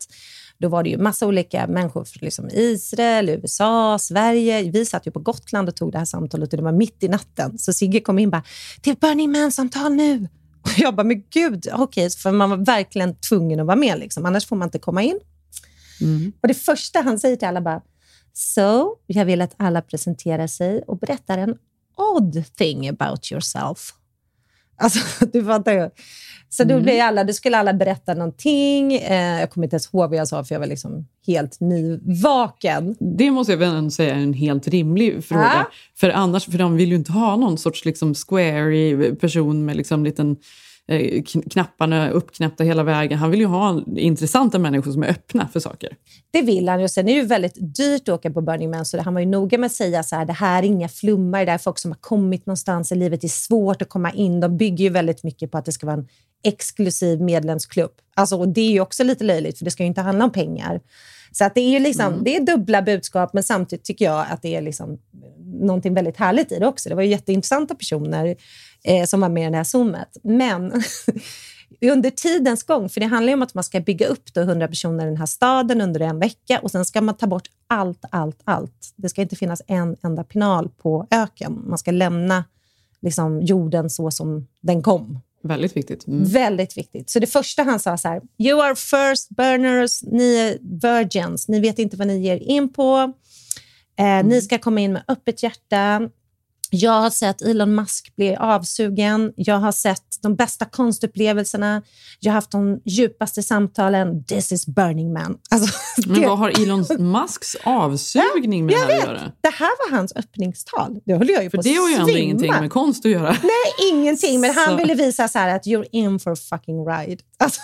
då 0.59 0.69
var 0.69 0.83
det 0.83 0.91
ju 0.91 0.99
massa 0.99 1.27
olika 1.27 1.67
människor 1.67 2.05
från 2.05 2.21
liksom 2.21 2.49
Israel, 2.53 3.29
USA, 3.29 3.99
Sverige. 3.99 4.71
Vi 4.71 4.87
satt 4.87 5.07
ju 5.07 5.11
på 5.11 5.21
Gotland 5.21 5.69
och 5.69 5.77
tog 5.77 5.93
det 5.93 5.99
här 5.99 6.05
samtalet 6.05 6.53
och 6.53 6.57
det 6.57 6.63
var 6.63 6.73
mitt 6.73 7.03
i 7.03 7.09
natten. 7.09 7.59
Så 7.59 7.73
Sigge 7.73 8.01
kom 8.01 8.19
in 8.19 8.29
och 8.29 8.33
bara, 8.33 8.43
det 8.83 8.91
är 8.91 8.95
Burning 8.95 9.33
Man-samtal 9.33 9.93
nu. 9.93 10.29
Och 10.63 10.71
jag 10.77 10.95
bara, 10.95 11.05
men 11.05 11.23
gud, 11.31 11.69
okej, 11.73 12.11
för 12.11 12.33
man 12.33 12.51
var 12.51 12.57
verkligen 12.57 13.15
tvungen 13.15 13.61
att 13.61 13.67
vara 13.67 13.77
med, 13.77 13.99
liksom. 13.99 14.27
annars 14.27 14.47
får 14.47 14.57
man 14.57 14.67
inte 14.67 14.79
komma 14.79 15.03
in. 15.03 15.21
Mm. 16.01 16.33
Och 16.41 16.49
det 16.49 16.55
första 16.55 17.01
han 17.01 17.19
säger 17.19 17.37
till 17.37 17.49
alla 17.49 17.61
bara, 17.61 17.83
So, 18.37 18.97
jag 19.07 19.25
vill 19.25 19.41
att 19.41 19.55
alla 19.57 19.83
presenterar 19.83 20.47
sig 20.47 20.83
och 20.87 20.99
berättar 20.99 21.39
en 21.39 21.55
odd 21.97 22.45
thing 22.57 22.89
about 22.89 23.33
yourself. 23.33 23.95
Alltså, 24.77 25.27
du 25.33 25.45
fattar 25.45 25.73
ju. 25.73 25.91
Så 26.49 26.65
då 26.65 26.81
blev 26.81 27.01
alla, 27.01 27.25
då 27.25 27.33
skulle 27.33 27.59
alla 27.59 27.73
berätta 27.73 28.15
någonting. 28.15 28.95
Eh, 28.95 29.41
jag 29.41 29.51
kommer 29.51 29.67
inte 29.67 29.75
ens 29.75 29.95
ihåg 29.95 30.11
vad 30.11 30.19
jag 30.19 30.29
sa, 30.29 30.45
för 30.45 30.55
jag 30.55 30.61
var 30.61 30.67
liksom 30.67 31.09
helt 31.27 31.61
nyvaken. 31.61 32.97
Det 33.01 33.31
måste 33.31 33.53
jag 33.53 33.59
väl 33.59 33.91
säga 33.91 34.15
är 34.15 34.19
en 34.19 34.33
helt 34.33 34.69
rimlig 34.69 35.25
fråga. 35.25 35.53
Ja. 35.55 35.71
För 35.97 36.11
annars, 36.11 36.45
för 36.45 36.59
de 36.59 36.77
vill 36.77 36.89
ju 36.89 36.97
inte 36.97 37.13
ha 37.13 37.37
någon 37.37 37.59
sorts 37.59 37.85
liksom 37.85 38.15
squarey 38.15 39.15
person 39.15 39.65
med 39.65 39.77
liksom 39.77 40.05
liten 40.05 40.37
Eh, 40.89 41.23
knapparna 41.51 42.11
uppknäppta 42.11 42.65
hela 42.65 42.83
vägen. 42.83 43.19
Han 43.19 43.31
vill 43.31 43.41
ju 43.41 43.47
ha 43.47 43.83
intressanta 43.97 44.59
människor 44.59 44.93
som 44.93 45.03
är 45.03 45.09
öppna 45.09 45.49
för 45.49 45.61
saker. 45.61 45.97
Det 46.31 46.43
vill 46.43 46.69
han 46.69 46.83
Och 46.83 46.91
Sen 46.91 47.09
är 47.09 47.15
det 47.15 47.21
ju 47.21 47.27
väldigt 47.27 47.77
dyrt 47.77 48.03
att 48.03 48.15
åka 48.15 48.31
på 48.31 48.41
Burning 48.41 48.71
Man, 48.71 48.85
så 48.85 49.01
han 49.01 49.15
var 49.15 49.21
ju 49.21 49.27
noga 49.27 49.59
med 49.59 49.67
att 49.67 49.73
säga 49.73 50.03
så 50.03 50.17
här, 50.17 50.25
det 50.25 50.33
här 50.33 50.63
är 50.63 50.67
inga 50.67 50.89
flummare, 50.89 51.45
det 51.45 51.51
här 51.51 51.59
är 51.59 51.63
folk 51.63 51.79
som 51.79 51.91
har 51.91 51.99
kommit 51.99 52.47
någonstans 52.47 52.93
i 52.93 52.95
livet. 52.95 53.21
Det 53.21 53.27
är 53.27 53.29
svårt 53.29 53.83
att 53.83 53.89
komma 53.89 54.11
in. 54.11 54.41
De 54.41 54.57
bygger 54.57 54.85
ju 54.85 54.91
väldigt 54.91 55.23
mycket 55.23 55.51
på 55.51 55.59
att 55.59 55.65
det 55.65 55.73
ska 55.73 55.87
vara 55.87 55.97
en 55.97 56.09
exklusiv 56.45 57.21
medlemsklubb. 57.21 57.93
Alltså, 58.15 58.37
och 58.37 58.49
det 58.49 58.61
är 58.61 58.71
ju 58.71 58.81
också 58.81 59.05
lite 59.05 59.25
löjligt, 59.25 59.59
för 59.59 59.65
det 59.65 59.71
ska 59.71 59.83
ju 59.83 59.87
inte 59.87 60.01
handla 60.01 60.25
om 60.25 60.33
pengar. 60.33 60.81
Så 61.37 61.45
att 61.45 61.55
det 61.55 61.61
är 61.61 61.71
ju 61.71 61.79
liksom, 61.79 62.25
det 62.25 62.37
är 62.37 62.41
dubbla 62.41 62.83
budskap, 62.83 63.33
men 63.33 63.43
samtidigt 63.43 63.85
tycker 63.85 64.05
jag 64.05 64.27
att 64.31 64.43
det 64.43 64.57
är 64.57 64.61
liksom 64.61 64.99
någonting 65.45 65.95
väldigt 65.95 66.17
härligt 66.17 66.53
i 66.53 66.59
det 66.59 66.67
också. 66.67 66.89
Det 66.89 66.95
var 66.95 67.03
ju 67.03 67.09
jätteintressanta 67.09 67.75
personer 67.75 68.37
eh, 68.85 69.05
som 69.05 69.21
var 69.21 69.29
med 69.29 69.49
i 69.49 69.51
det 69.51 69.57
här 69.57 69.65
Zoomet. 69.65 70.17
Men 70.23 70.73
under 71.93 72.11
tidens 72.11 72.63
gång, 72.63 72.89
för 72.89 73.01
det 73.01 73.07
handlar 73.07 73.31
ju 73.31 73.35
om 73.35 73.43
att 73.43 73.55
man 73.55 73.65
ska 73.65 73.81
bygga 73.81 74.07
upp 74.07 74.35
då 74.35 74.41
100 74.41 74.69
personer 74.69 75.05
i 75.05 75.09
den 75.09 75.17
här 75.17 75.27
staden 75.27 75.81
under 75.81 76.01
en 76.01 76.19
vecka 76.19 76.61
och 76.63 76.71
sen 76.71 76.85
ska 76.85 77.01
man 77.01 77.17
ta 77.17 77.27
bort 77.27 77.49
allt, 77.67 78.05
allt, 78.11 78.41
allt. 78.45 78.93
Det 78.97 79.09
ska 79.09 79.23
inte 79.23 79.37
finnas 79.37 79.63
en 79.67 79.97
enda 80.03 80.25
pinal 80.25 80.69
på 80.69 81.07
öken. 81.11 81.63
Man 81.67 81.79
ska 81.79 81.91
lämna 81.91 82.45
liksom, 83.03 83.43
jorden 83.43 83.91
så 83.91 84.11
som 84.11 84.47
den 84.61 84.83
kom. 84.83 85.21
Väldigt 85.45 85.77
viktigt. 85.77 86.07
Mm. 86.07 86.25
Väldigt 86.25 86.79
viktigt. 86.79 87.11
Så 87.11 87.19
det 87.19 87.27
första 87.27 87.63
han 87.63 87.81
sa 87.81 87.97
så 87.97 88.09
här, 88.09 88.23
you 88.39 88.63
are 88.63 88.75
first 88.75 89.29
burners, 89.29 90.03
ni 90.03 90.37
är 90.37 90.59
virgins, 90.81 91.49
ni 91.49 91.61
vet 91.61 91.79
inte 91.79 91.97
vad 91.97 92.07
ni 92.07 92.19
ger 92.19 92.37
in 92.37 92.73
på. 92.73 93.13
Eh, 93.99 94.27
Ni 94.27 94.43
ska 94.43 94.59
komma 94.59 94.81
in 94.81 94.93
med 94.93 95.03
öppet 95.09 95.43
hjärta. 95.43 96.11
Jag 96.75 97.01
har 97.01 97.11
sett 97.11 97.43
Elon 97.43 97.75
Musk 97.75 98.17
bli 98.17 98.37
avsugen. 98.37 99.33
Jag 99.37 99.59
har 99.59 99.73
sett 99.73 100.03
de 100.23 100.37
bästa 100.37 100.65
konstupplevelserna. 100.65 101.83
Jag 102.21 102.33
har 102.33 102.35
haft 102.35 102.51
de 102.51 102.81
djupaste 102.85 103.43
samtalen. 103.43 104.25
This 104.25 104.53
is 104.53 104.67
Burning 104.67 105.13
Man. 105.13 105.39
Alltså, 105.51 105.79
Men 106.07 106.21
det, 106.21 106.27
vad 106.27 106.39
har 106.39 106.63
Elon 106.63 106.85
Musks 106.99 107.57
avsugning 107.65 108.67
med 108.67 108.75
det 108.75 108.79
här 108.79 108.99
att 108.99 109.07
göra? 109.07 109.33
det 109.41 109.49
här 109.49 109.91
var 109.91 109.97
hans 109.99 110.13
öppningstal. 110.17 110.99
Det 111.05 111.15
höll 111.15 111.31
jag 111.31 111.43
ju 111.45 111.51
För 111.51 111.59
på 111.59 111.63
det 111.63 111.75
har 111.75 111.89
ju 111.89 111.95
ändå 111.95 112.11
ingenting 112.11 112.51
med 112.51 112.71
konst 112.71 113.05
att 113.05 113.11
göra. 113.11 113.31
Nej, 113.43 113.91
ingenting. 113.93 114.41
Men 114.41 114.55
han 114.55 114.69
Så. 114.69 114.77
ville 114.77 114.95
visa 114.95 115.29
så 115.29 115.39
här 115.39 115.57
att 115.57 115.67
you're 115.67 115.87
in 115.93 116.19
for 116.19 116.33
a 116.33 116.37
fucking 116.51 116.87
ride. 116.87 117.23
Alltså, 117.39 117.61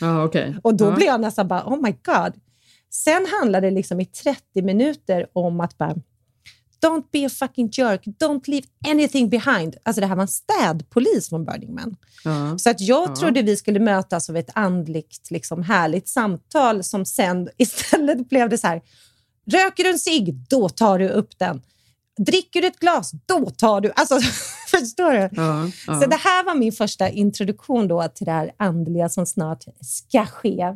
Ja, 0.00 0.24
okej. 0.24 0.56
Och 0.62 0.74
då 0.74 0.84
ja. 0.84 0.90
blev 0.90 1.06
jag 1.06 1.20
nästan 1.20 1.48
bara, 1.48 1.64
oh 1.66 1.82
my 1.82 1.90
god. 1.90 2.32
Sen 2.92 3.26
handlade 3.40 3.66
det 3.66 3.74
liksom 3.74 4.00
i 4.00 4.04
30 4.04 4.62
minuter 4.62 5.26
om 5.32 5.60
att 5.60 5.78
bara, 5.78 5.94
don't 6.86 7.04
be 7.12 7.26
a 7.26 7.28
fucking 7.28 7.68
jerk, 7.72 8.04
don't 8.04 8.48
leave 8.48 8.66
anything 8.88 9.28
behind. 9.30 9.76
Alltså 9.82 10.00
det 10.00 10.06
här 10.06 10.14
var 10.16 10.22
en 10.22 10.28
städpolis 10.28 11.28
från 11.28 11.44
Burning 11.44 11.74
Man. 11.74 11.96
Ja. 12.24 12.58
Så 12.58 12.70
att 12.70 12.80
jag 12.80 13.10
Ja. 13.10 13.16
trodde 13.16 13.42
vi 13.42 13.56
skulle 13.56 13.80
mötas 13.80 14.30
av 14.30 14.36
ett 14.36 14.50
andligt, 14.54 15.30
liksom, 15.30 15.62
härligt 15.62 16.08
samtal 16.08 16.82
som 16.84 17.04
sen 17.04 17.48
istället 17.56 18.28
blev 18.28 18.48
det 18.48 18.58
så 18.58 18.66
här, 18.66 18.82
röker 19.46 19.84
du 19.84 19.90
en 19.90 19.98
cigg, 19.98 20.34
då 20.48 20.68
tar 20.68 20.98
du 20.98 21.08
upp 21.08 21.38
den. 21.38 21.62
Dricker 22.18 22.60
du 22.60 22.66
ett 22.66 22.78
glas, 22.78 23.12
då 23.26 23.50
tar 23.50 23.80
du... 23.80 23.92
Alltså, 23.96 24.20
förstår 24.70 25.12
du? 25.12 25.28
Ja, 25.32 25.70
ja. 25.86 26.00
Så 26.00 26.08
det 26.08 26.16
här 26.16 26.44
var 26.44 26.54
min 26.54 26.72
första 26.72 27.08
introduktion 27.08 27.88
då 27.88 28.08
till 28.14 28.24
det 28.24 28.32
här 28.32 28.50
andliga 28.56 29.08
som 29.08 29.26
snart 29.26 29.64
ska 29.80 30.26
ske. 30.26 30.74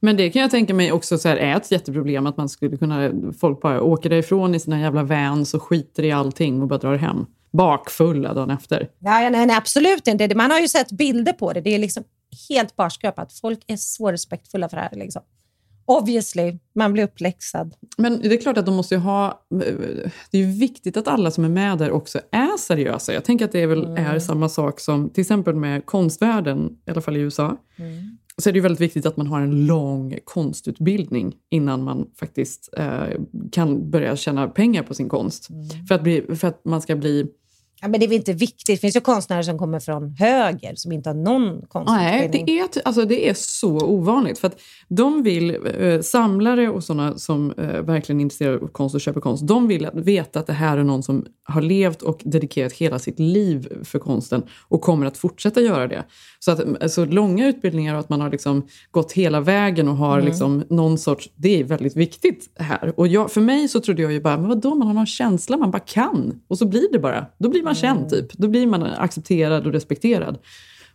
Men 0.00 0.16
det 0.16 0.30
kan 0.30 0.42
jag 0.42 0.50
tänka 0.50 0.74
mig 0.74 0.92
också 0.92 1.18
så 1.18 1.28
här, 1.28 1.36
är 1.36 1.56
ett 1.56 1.70
jätteproblem 1.70 2.26
att 2.26 2.36
man 2.36 2.48
skulle 2.48 2.76
kunna, 2.76 3.10
folk 3.40 3.60
bara 3.60 3.82
åker 3.82 4.10
därifrån 4.10 4.54
i 4.54 4.60
sina 4.60 4.80
jävla 4.80 5.02
vans 5.02 5.54
och 5.54 5.62
skiter 5.62 6.02
i 6.02 6.12
allting 6.12 6.62
och 6.62 6.68
bara 6.68 6.78
drar 6.78 6.96
hem. 6.96 7.26
Bakfulla 7.52 8.34
dagen 8.34 8.50
efter. 8.50 8.88
Nej, 8.98 9.30
nej, 9.30 9.46
nej, 9.46 9.56
absolut 9.56 10.06
inte. 10.06 10.34
Man 10.34 10.50
har 10.50 10.60
ju 10.60 10.68
sett 10.68 10.92
bilder 10.92 11.32
på 11.32 11.52
det. 11.52 11.60
Det 11.60 11.74
är 11.74 11.78
liksom 11.78 12.04
helt 12.48 12.76
barskrapat. 12.76 13.32
Folk 13.32 13.64
är 13.66 13.76
så 13.76 14.12
respektfulla 14.12 14.68
för 14.68 14.76
det 14.76 14.82
här. 14.82 14.90
Liksom. 14.92 15.22
Obviously, 15.86 16.58
man 16.74 16.92
blir 16.92 17.04
uppläxad. 17.04 17.74
Men 17.98 18.20
det 18.20 18.34
är 18.34 18.40
klart 18.40 18.58
att 18.58 18.66
de 18.66 18.74
måste 18.76 18.94
ju 18.94 19.00
ha... 19.00 19.46
Det 20.30 20.38
är 20.38 20.58
viktigt 20.60 20.96
att 20.96 21.08
alla 21.08 21.30
som 21.30 21.44
är 21.44 21.48
med 21.48 21.78
där 21.78 21.90
också 21.90 22.20
är 22.32 22.56
seriösa. 22.58 23.14
Jag 23.14 23.24
tänker 23.24 23.44
att 23.44 23.52
det 23.52 23.60
är 23.62 23.66
väl 23.66 23.84
Mm. 23.84 24.06
är 24.06 24.18
samma 24.18 24.48
sak 24.48 24.80
som 24.80 25.10
till 25.10 25.20
exempel 25.20 25.54
med 25.54 25.86
konstvärlden, 25.86 26.76
i 26.86 26.90
alla 26.90 27.00
fall 27.00 27.16
i 27.16 27.20
USA. 27.20 27.56
så 28.38 28.48
är 28.48 28.52
det 28.52 28.56
ju 28.56 28.62
väldigt 28.62 28.80
viktigt 28.80 29.06
att 29.06 29.16
man 29.16 29.26
har 29.26 29.40
en 29.40 29.66
lång 29.66 30.18
konstutbildning 30.24 31.34
innan 31.50 31.82
man 31.84 32.06
faktiskt 32.20 32.74
eh, 32.76 33.02
kan 33.52 33.90
börja 33.90 34.16
tjäna 34.16 34.48
pengar 34.48 34.82
på 34.82 34.94
sin 34.94 35.08
konst. 35.08 35.50
Mm. 35.50 35.86
För, 35.86 35.94
att 35.94 36.02
bli, 36.02 36.22
för 36.36 36.48
att 36.48 36.64
man 36.64 36.80
ska 36.82 36.96
bli 36.96 37.26
Ja, 37.84 37.88
men 37.88 38.00
det 38.00 38.06
är 38.06 38.08
väl 38.08 38.16
inte 38.16 38.32
viktigt. 38.32 38.66
Det 38.66 38.76
finns 38.76 38.96
ju 38.96 39.00
konstnärer 39.00 39.42
som 39.42 39.58
kommer 39.58 39.80
från 39.80 40.10
höger 40.18 40.72
som 40.76 40.92
inte 40.92 41.08
har 41.08 41.14
någon 41.14 41.42
Nej, 41.48 41.62
konstutbildning. 41.68 42.46
det 42.46 42.58
är, 42.58 42.82
alltså 42.84 43.04
det 43.04 43.28
är 43.28 43.34
så 43.36 43.68
ovanligt. 43.86 44.38
För 44.38 44.48
att 44.48 44.60
de 44.88 45.22
vill, 45.22 45.58
eh, 45.78 46.00
samlare 46.00 46.68
och 46.68 46.84
sådana 46.84 47.18
som 47.18 47.50
eh, 47.58 47.66
verkligen 47.82 48.20
är 48.20 48.22
intresserade 48.22 48.58
av 48.58 48.66
konst 48.68 48.94
och 48.94 49.00
köper 49.00 49.20
konst, 49.20 49.46
de 49.46 49.68
vill 49.68 49.86
att- 49.86 49.94
veta 49.94 50.40
att 50.40 50.46
det 50.46 50.52
här 50.52 50.78
är 50.78 50.84
någon 50.84 51.02
som 51.02 51.26
har 51.44 51.62
levt 51.62 52.02
och 52.02 52.20
dedikerat 52.24 52.72
hela 52.72 52.98
sitt 52.98 53.18
liv 53.18 53.68
för 53.84 53.98
konsten 53.98 54.42
och 54.68 54.80
kommer 54.80 55.06
att 55.06 55.16
fortsätta 55.18 55.60
göra 55.60 55.86
det. 55.88 56.04
Så 56.44 56.50
att 56.50 56.82
alltså, 56.82 57.04
långa 57.04 57.48
utbildningar 57.48 57.94
och 57.94 58.00
att 58.00 58.08
man 58.08 58.20
har 58.20 58.30
liksom 58.30 58.66
gått 58.90 59.12
hela 59.12 59.40
vägen 59.40 59.88
och 59.88 59.96
har 59.96 60.22
liksom 60.22 60.64
någon 60.70 60.98
sorts, 60.98 61.30
det 61.36 61.60
är 61.60 61.64
väldigt 61.64 61.96
viktigt 61.96 62.50
här. 62.58 62.92
Och 62.96 63.08
jag, 63.08 63.32
för 63.32 63.40
mig 63.40 63.68
så 63.68 63.80
trodde 63.80 64.02
jag 64.02 64.12
ju 64.12 64.20
bara, 64.20 64.36
men 64.36 64.48
vadå, 64.48 64.74
man 64.74 64.86
har 64.86 64.94
någon 64.94 65.06
känsla, 65.06 65.56
man 65.56 65.70
bara 65.70 65.78
kan. 65.78 66.40
Och 66.48 66.58
så 66.58 66.66
blir 66.66 66.92
det 66.92 66.98
bara. 66.98 67.26
Då 67.38 67.48
blir 67.48 67.62
man 67.62 67.74
känd 67.74 68.10
typ. 68.10 68.32
Då 68.32 68.48
blir 68.48 68.66
man 68.66 68.82
accepterad 68.82 69.66
och 69.66 69.72
respekterad. 69.72 70.38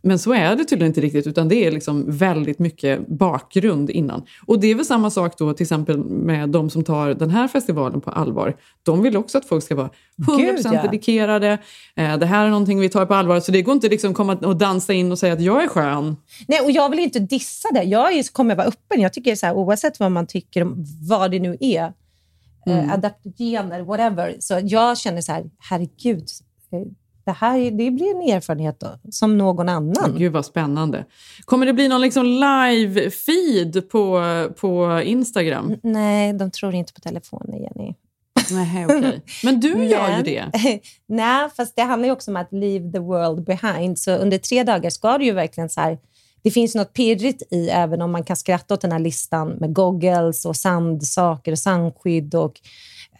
Men 0.01 0.19
så 0.19 0.33
är 0.33 0.55
det 0.55 0.65
tydligen 0.65 0.89
inte 0.89 1.01
riktigt, 1.01 1.27
utan 1.27 1.47
det 1.47 1.65
är 1.65 1.71
liksom 1.71 2.03
väldigt 2.07 2.59
mycket 2.59 3.07
bakgrund 3.07 3.89
innan. 3.89 4.25
Och 4.47 4.59
det 4.59 4.67
är 4.67 4.75
väl 4.75 4.85
samma 4.85 5.09
sak 5.09 5.37
då 5.37 5.53
till 5.53 5.63
exempel 5.63 5.97
med 6.03 6.49
de 6.49 6.69
som 6.69 6.83
tar 6.83 7.13
den 7.13 7.29
här 7.29 7.47
festivalen 7.47 8.01
på 8.01 8.09
allvar. 8.09 8.55
De 8.83 9.01
vill 9.01 9.17
också 9.17 9.37
att 9.37 9.45
folk 9.45 9.63
ska 9.63 9.75
vara 9.75 9.89
100% 10.17 10.37
Gud, 10.37 10.59
ja. 10.63 10.81
dedikerade. 10.81 11.57
Eh, 11.95 12.17
det 12.17 12.25
här 12.25 12.45
är 12.45 12.49
någonting 12.49 12.79
vi 12.79 12.89
tar 12.89 13.05
på 13.05 13.13
allvar. 13.13 13.39
Så 13.39 13.51
det 13.51 13.61
går 13.61 13.73
inte 13.73 13.89
liksom 13.89 14.13
komma 14.13 14.33
och 14.35 14.57
dansa 14.57 14.93
in 14.93 15.11
och 15.11 15.19
säga 15.19 15.33
att 15.33 15.41
jag 15.41 15.63
är 15.63 15.67
skön. 15.67 16.15
Nej, 16.47 16.61
och 16.61 16.71
jag 16.71 16.89
vill 16.89 16.99
inte 16.99 17.19
dissa 17.19 17.69
det. 17.73 17.83
Jag 17.83 18.25
kommer 18.33 18.55
vara 18.55 18.67
öppen. 18.67 19.01
Jag 19.01 19.13
tycker 19.13 19.35
så 19.35 19.45
här, 19.45 19.53
oavsett 19.53 19.99
vad 19.99 20.11
man 20.11 20.27
tycker 20.27 20.61
om 20.61 20.85
vad 21.09 21.31
det 21.31 21.39
nu 21.39 21.57
är, 21.59 21.93
Mm. 22.65 22.79
eh, 22.85 22.93
adaptogener, 22.93 23.81
whatever. 23.81 24.35
Så 24.39 24.59
jag 24.63 24.97
känner 24.97 25.21
så 25.21 25.31
här, 25.31 25.49
herregud, 25.69 26.27
eh, 26.71 26.79
det 27.29 27.35
här 27.39 27.57
är- 27.59 27.71
det 27.71 27.91
blir 27.91 28.15
en 28.15 28.35
erfarenhet 28.35 28.79
då, 28.79 28.87
som 29.11 29.37
någon 29.37 29.69
annan. 29.69 30.15
Gud 30.17 30.31
vad 30.33 30.45
spännande. 30.45 31.05
Kommer 31.45 31.65
det 31.65 31.73
bli 31.73 31.87
någon 31.87 32.01
liksom 32.01 32.25
live-feed 32.25 33.81
på, 33.81 34.21
på 34.59 35.01
Instagram? 35.03 35.75
Nej, 35.83 36.33
de 36.33 36.51
tror 36.51 36.73
inte 36.75 36.93
på 36.93 36.99
telefonen, 37.01 37.57
Jenny. 37.63 37.93
Nej, 38.51 38.85
okej. 38.85 39.21
Men 39.43 39.59
du 39.59 39.83
gör 39.85 40.17
ju 40.17 40.23
det. 40.23 40.45
Nej, 41.07 41.49
fast 41.57 41.75
det 41.75 41.81
handlar 41.81 42.07
ju 42.07 42.11
också 42.11 42.31
om 42.31 42.37
att 42.37 42.51
leave 42.51 42.91
the 42.91 42.99
world 42.99 43.43
behind. 43.45 43.99
Så 43.99 44.11
under 44.11 44.37
tre 44.37 44.63
dagar 44.63 44.89
ska 44.89 45.17
du 45.17 45.25
ju 45.25 45.31
verkligen 45.31 45.69
så 45.69 45.81
här... 45.81 45.97
Det 46.43 46.51
finns 46.51 46.75
något 46.75 46.93
pirrigt 46.93 47.43
i, 47.53 47.69
även 47.69 48.01
om 48.01 48.11
man 48.11 48.23
kan 48.23 48.35
skratta 48.35 48.73
åt 48.73 48.81
den 48.81 48.91
här 48.91 48.99
listan 48.99 49.49
med 49.49 49.73
goggles 49.73 50.45
och 50.45 50.55
sandsaker 50.55 51.51
och 51.51 51.59
sandskydd 51.59 52.35
och 52.35 52.53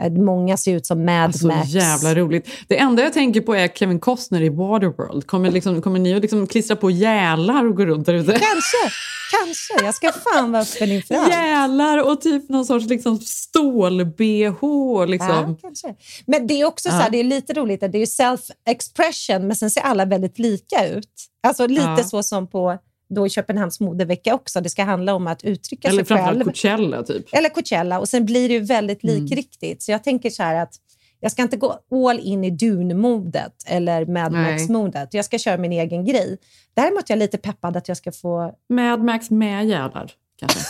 många 0.10 0.58
ser 0.58 0.76
ut 0.76 0.86
som 0.86 1.06
Mad 1.06 1.36
Så 1.36 1.48
Max. 1.48 1.60
Alltså, 1.60 1.78
jävla 1.78 2.16
roligt. 2.16 2.50
Det 2.68 2.80
enda 2.80 3.04
jag 3.04 3.14
tänker 3.14 3.42
på 3.42 3.56
är 3.56 3.68
Kevin 3.68 4.00
Costner 4.00 4.42
i 4.42 4.50
Waterworld. 4.50 5.28
Kommer, 5.28 5.52
liksom, 5.52 5.82
kommer 5.82 6.00
ni 6.00 6.16
att 6.16 6.22
liksom 6.22 6.48
klistra 6.48 6.76
på 6.76 6.92
gälar 6.92 7.66
och 7.66 7.76
gå 7.76 7.86
runt 7.86 8.06
där 8.06 8.14
ute? 8.14 8.32
Kanske, 8.32 8.96
kanske. 9.32 9.86
Jag 9.86 9.96
ska 9.96 10.12
fan 10.12 10.52
vara 10.52 10.62
öppen 10.62 10.92
inför 10.92 11.16
allt. 11.16 11.30
Gälar 11.34 12.08
och 12.12 12.22
typ 12.22 12.50
någon 12.50 12.66
sorts 12.66 12.86
liksom 12.86 13.20
stål-bh. 13.20 15.06
Liksom. 15.08 15.30
Ja, 15.30 15.56
kanske. 15.62 15.96
Men 16.26 16.48
det 16.48 16.62
är 16.62 16.66
också 16.66 16.90
så 16.90 16.96
här, 16.96 17.04
Ja. 17.04 17.10
det 17.10 17.20
är 17.20 17.24
lite 17.24 17.54
roligt 17.54 17.80
det 17.80 17.98
är 17.98 18.06
self-expression, 18.06 19.40
men 19.40 19.56
sen 19.56 19.72
ser 19.72 19.82
alla 19.82 20.06
väldigt 20.06 20.40
lika 20.40 20.88
ut. 20.88 21.10
Alltså 21.48 21.68
lite 21.68 21.84
Ja. 21.98 22.04
så 22.04 22.24
som 22.24 22.48
på 22.48 22.78
då 23.10 23.28
i 23.28 23.30
Köpenhamns 23.30 23.80
modevecka 23.80 24.34
också. 24.36 24.62
Det 24.62 24.70
ska 24.70 24.84
handla 24.84 25.14
om 25.16 25.28
att 25.28 25.44
uttrycka 25.44 25.88
Eller 25.88 25.98
sig 25.98 26.06
framförallt 26.06 26.38
själv. 26.38 26.44
Coachella 26.46 27.04
typ. 27.04 27.26
Eller 27.32 27.50
Coachella. 27.50 28.00
Och 28.00 28.10
sen 28.10 28.26
blir 28.26 28.48
det 28.50 28.54
ju 28.54 28.60
väldigt 28.60 29.04
Mm. 29.04 29.16
likriktigt. 29.16 29.84
Så 29.84 29.92
jag 29.92 30.04
tänker 30.04 30.30
så 30.30 30.44
här 30.44 30.56
att 30.56 30.74
jag 31.20 31.32
ska 31.32 31.42
inte 31.42 31.58
gå 31.58 31.80
all 32.10 32.20
in 32.20 32.44
i 32.44 32.50
Dune-modet 32.50 33.54
eller 33.68 34.06
Mad. 34.06 34.32
Max-modet. 34.32 35.14
Jag 35.14 35.26
ska 35.26 35.38
köra 35.40 35.58
min 35.58 35.72
egen 35.72 36.06
grej. 36.06 36.38
Däremot 36.74 37.10
är 37.10 37.14
jag 37.14 37.20
lite 37.20 37.38
peppad 37.38 37.78
att 37.78 37.88
jag 37.88 37.98
ska 37.98 38.12
få... 38.12 38.54
Mad 38.70 39.04
Max 39.04 39.30
med 39.30 39.66
gälar, 39.68 40.12
kanske. 40.40 40.60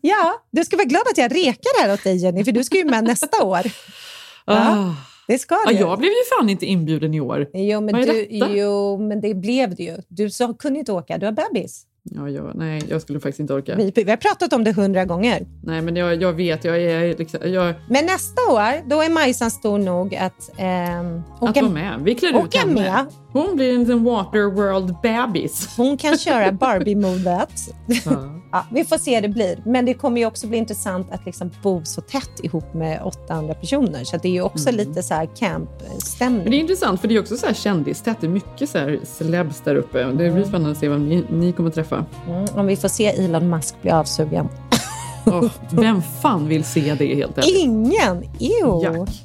Ja, 0.00 0.34
du 0.50 0.64
ska 0.64 0.76
vara 0.76 0.84
glad 0.86 1.02
att 1.10 1.18
jag 1.18 1.34
rekar 1.34 1.82
här 1.82 1.92
åt 1.94 2.04
dig 2.04 2.16
Jenny, 2.16 2.44
för 2.44 2.52
du 2.52 2.64
ska 2.64 2.76
ju 2.76 2.84
med 2.84 3.04
nästa 3.04 3.44
år. 3.44 3.60
Ja, 4.46 4.76
Ah. 4.78 4.94
Det 5.28 5.38
ska 5.38 5.54
Ja, 5.66 5.70
du. 5.72 5.76
jag 5.78 5.98
blev 5.98 6.10
ju 6.10 6.38
fan 6.38 6.48
inte 6.48 6.66
inbjuden 6.66 7.14
i 7.14 7.20
år. 7.20 7.46
Jo 7.54 7.80
men, 7.80 7.92
Vad 7.94 8.02
är 8.08 8.12
du, 8.12 8.26
detta? 8.38 8.52
jo, 8.52 8.98
men 9.08 9.20
det 9.20 9.34
blev 9.34 9.74
det 9.74 9.82
ju. 9.82 9.96
Du 10.08 10.30
så, 10.30 10.54
kunde 10.54 10.78
inte 10.78 10.92
åka, 10.92 11.18
du 11.18 11.26
har 11.26 11.32
bebis. 11.32 11.86
Ja, 12.04 12.28
jag, 12.28 12.52
nej, 12.54 12.82
jag 12.88 13.02
skulle 13.02 13.20
faktiskt 13.20 13.40
inte 13.40 13.54
orka. 13.54 13.74
Vi, 13.76 13.92
vi 13.96 14.10
har 14.10 14.16
pratat 14.16 14.52
om 14.52 14.64
det 14.64 14.72
hundra 14.72 15.04
gånger. 15.04 15.46
Nej, 15.64 15.82
men 15.82 15.96
jag, 15.96 16.22
jag 16.22 16.32
vet, 16.32 16.64
jag 16.64 16.82
är 16.82 17.18
liksom... 17.18 17.40
Jag, 17.52 17.74
Men 17.90 18.06
nästa 18.06 18.42
år, 18.52 18.88
då 18.90 19.02
är 19.02 19.10
Majsan 19.10 19.50
stor 19.50 19.78
nog 19.78 20.14
att 20.14 20.50
att 21.40 21.50
åka, 21.50 21.60
vara 21.62 21.72
med. 21.72 22.00
Vi 22.02 22.14
klär 22.14 22.28
ut 22.30 22.36
åka 22.36 22.58
henne. 22.58 22.74
med. 22.74 23.06
Hon 23.32 23.56
blir 23.56 23.74
en 23.74 23.80
liten 23.80 24.04
Waterworld-bebis. 24.04 25.68
Hon 25.76 25.96
kan 25.96 26.18
köra 26.18 26.52
Barbie-modet. 26.52 27.50
Ja. 28.04 28.12
Ja, 28.54 28.66
vi 28.70 28.84
får 28.84 28.98
se 28.98 29.14
hur 29.14 29.22
det 29.22 29.28
blir. 29.28 29.62
Men 29.64 29.84
det 29.84 29.94
kommer 29.94 30.20
ju 30.20 30.26
också 30.26 30.46
bli 30.46 30.58
intressant 30.58 31.12
att 31.12 31.26
liksom 31.26 31.50
bo 31.62 31.84
så 31.84 32.00
tätt 32.00 32.40
ihop 32.42 32.74
med 32.74 33.02
åtta 33.02 33.34
andra 33.34 33.54
personer. 33.54 34.04
Så 34.04 34.16
det 34.16 34.28
är 34.28 34.32
ju 34.32 34.42
också 34.42 34.70
lite 34.70 35.02
så 35.02 35.14
här 35.14 35.20
Men 35.26 35.34
det 35.38 35.44
är 35.46 35.48
camp-stämning. 35.48 36.54
intressant, 36.54 37.00
för 37.00 37.08
det 37.08 37.14
är 37.16 37.20
också 37.20 37.36
så 37.36 37.46
här 37.46 37.54
kändistätt. 37.54 38.16
Det 38.20 38.26
är 38.26 38.30
mycket 38.30 38.70
så 38.70 38.78
här 38.78 39.00
celebs 39.04 39.60
där 39.64 39.74
uppe. 39.76 40.04
Det 40.04 40.30
blir 40.30 40.44
spännande 40.44 40.70
att 40.70 40.78
se 40.78 40.88
vem 40.88 41.08
ni, 41.08 41.24
ni 41.30 41.52
kommer 41.52 41.70
träffa. 41.70 42.04
Mm, 42.28 42.44
om 42.54 42.66
vi 42.66 42.76
får 42.76 42.88
se 42.88 43.06
Elon 43.06 43.50
Musk 43.50 43.74
bli 43.82 43.90
avsugen. 43.90 44.48
Åh, 45.26 45.44
vem 45.70 46.02
fan 46.02 46.48
vill 46.48 46.64
se 46.64 46.94
det 46.98 47.14
helt 47.14 47.38
ärligt? 47.38 47.56
Ingen! 47.56 48.22
Ew. 48.40 48.82
Jack. 48.82 49.24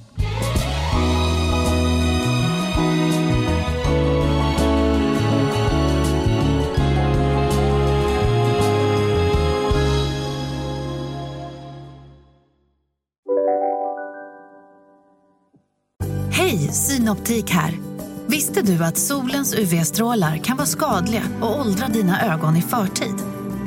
Synoptik 16.78 17.50
här. 17.50 17.80
Visste 18.28 18.62
du 18.62 18.84
att 18.84 18.98
solens 18.98 19.56
UV-strålar 19.56 20.38
kan 20.38 20.58
vara 20.58 20.68
skadliga 20.68 21.24
och 21.42 21.60
åldra 21.60 21.88
dina 21.88 22.34
ögon 22.34 22.56
i 22.56 22.62
förtid? 22.62 23.16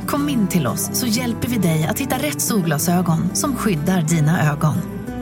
Kom 0.07 0.29
in 0.29 0.49
till 0.49 0.67
oss 0.67 0.91
så 0.93 1.07
hjälper 1.07 1.49
vi 1.49 1.57
dig 1.57 1.85
att 1.85 1.99
hitta 1.99 2.19
rätt 2.19 2.41
solglasögon 2.41 3.35
som 3.35 3.57
skyddar 3.57 4.03
dina 4.03 4.53
ögon. 4.53 4.75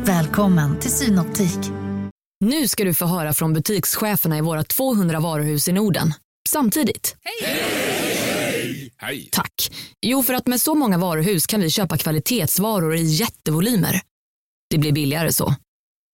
Välkommen 0.04 0.80
till 0.80 0.90
Synoptik. 0.90 1.58
Nu 2.44 2.68
ska 2.68 2.84
du 2.84 2.94
få 2.94 3.06
höra 3.06 3.32
från 3.32 3.54
butikscheferna 3.54 4.38
i 4.38 4.40
våra 4.40 4.64
200 4.64 5.20
varuhus 5.20 5.68
i 5.68 5.72
Norden. 5.72 6.14
Samtidigt. 6.48 7.16
Hej! 7.24 9.28
Tack. 9.32 9.70
Jo, 10.06 10.22
för 10.22 10.34
att 10.34 10.46
med 10.46 10.60
så 10.60 10.74
många 10.74 10.98
varuhus 10.98 11.46
kan 11.46 11.60
vi 11.60 11.70
köpa 11.70 11.98
kvalitetsvaror 11.98 12.94
i 12.94 13.02
jättevolymer. 13.02 14.00
Det 14.70 14.78
blir 14.78 14.92
billigare 14.92 15.32
så. 15.32 15.54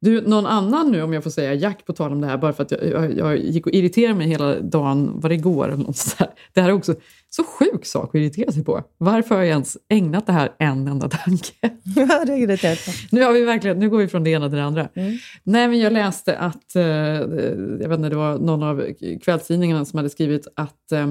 Du, 0.00 0.20
någon 0.20 0.46
annan 0.46 0.92
nu 0.92 1.02
om 1.02 1.12
jag 1.12 1.22
får 1.22 1.30
säga 1.30 1.54
Jack 1.54 1.86
på 1.86 1.92
tal 1.92 2.12
om 2.12 2.20
det 2.20 2.26
här, 2.26 2.38
bara 2.38 2.52
för 2.52 2.62
att 2.62 2.70
jag, 2.70 2.84
jag, 2.84 3.16
jag 3.16 3.38
gick 3.38 3.66
och 3.66 3.72
irriterade 3.72 4.14
mig 4.14 4.28
hela 4.28 4.60
dagen, 4.60 5.20
var 5.20 5.28
det 5.28 5.34
igår 5.34 5.68
eller 5.68 5.76
något 5.84 5.96
sånt. 5.96 6.30
Det 6.52 6.60
här 6.60 6.68
är 6.68 6.72
också 6.72 6.94
så 7.36 7.44
sjuk 7.44 7.86
sak 7.86 8.08
att 8.08 8.14
irritera 8.14 8.52
sig 8.52 8.64
på. 8.64 8.82
Varför 8.98 9.34
har 9.34 9.42
jag 9.42 9.50
ens 9.50 9.76
ägnat 9.88 10.26
det 10.26 10.32
här 10.32 10.52
en 10.58 10.88
enda 10.88 11.08
tanke? 11.08 11.52
Ja, 11.96 12.24
det 12.24 12.32
är 12.32 12.36
irriterande. 12.36 12.80
Nu, 13.10 13.22
har 13.22 13.32
vi 13.32 13.40
verkligen, 13.40 13.78
nu 13.78 13.90
går 13.90 13.98
vi 13.98 14.08
från 14.08 14.24
det 14.24 14.30
ena 14.30 14.48
till 14.48 14.58
det 14.58 14.64
andra. 14.64 14.88
Mm. 14.94 15.18
Nej, 15.42 15.68
men 15.68 15.78
jag 15.78 15.92
läste 15.92 16.38
att, 16.38 16.76
eh, 16.76 16.82
jag 16.82 17.88
vet 17.88 17.98
inte, 17.98 18.08
det 18.08 18.16
var 18.16 18.38
någon 18.38 18.62
av 18.62 18.86
kvällstidningarna 19.22 19.84
som 19.84 19.96
hade 19.96 20.10
skrivit 20.10 20.46
att 20.56 20.92
eh, 20.92 21.06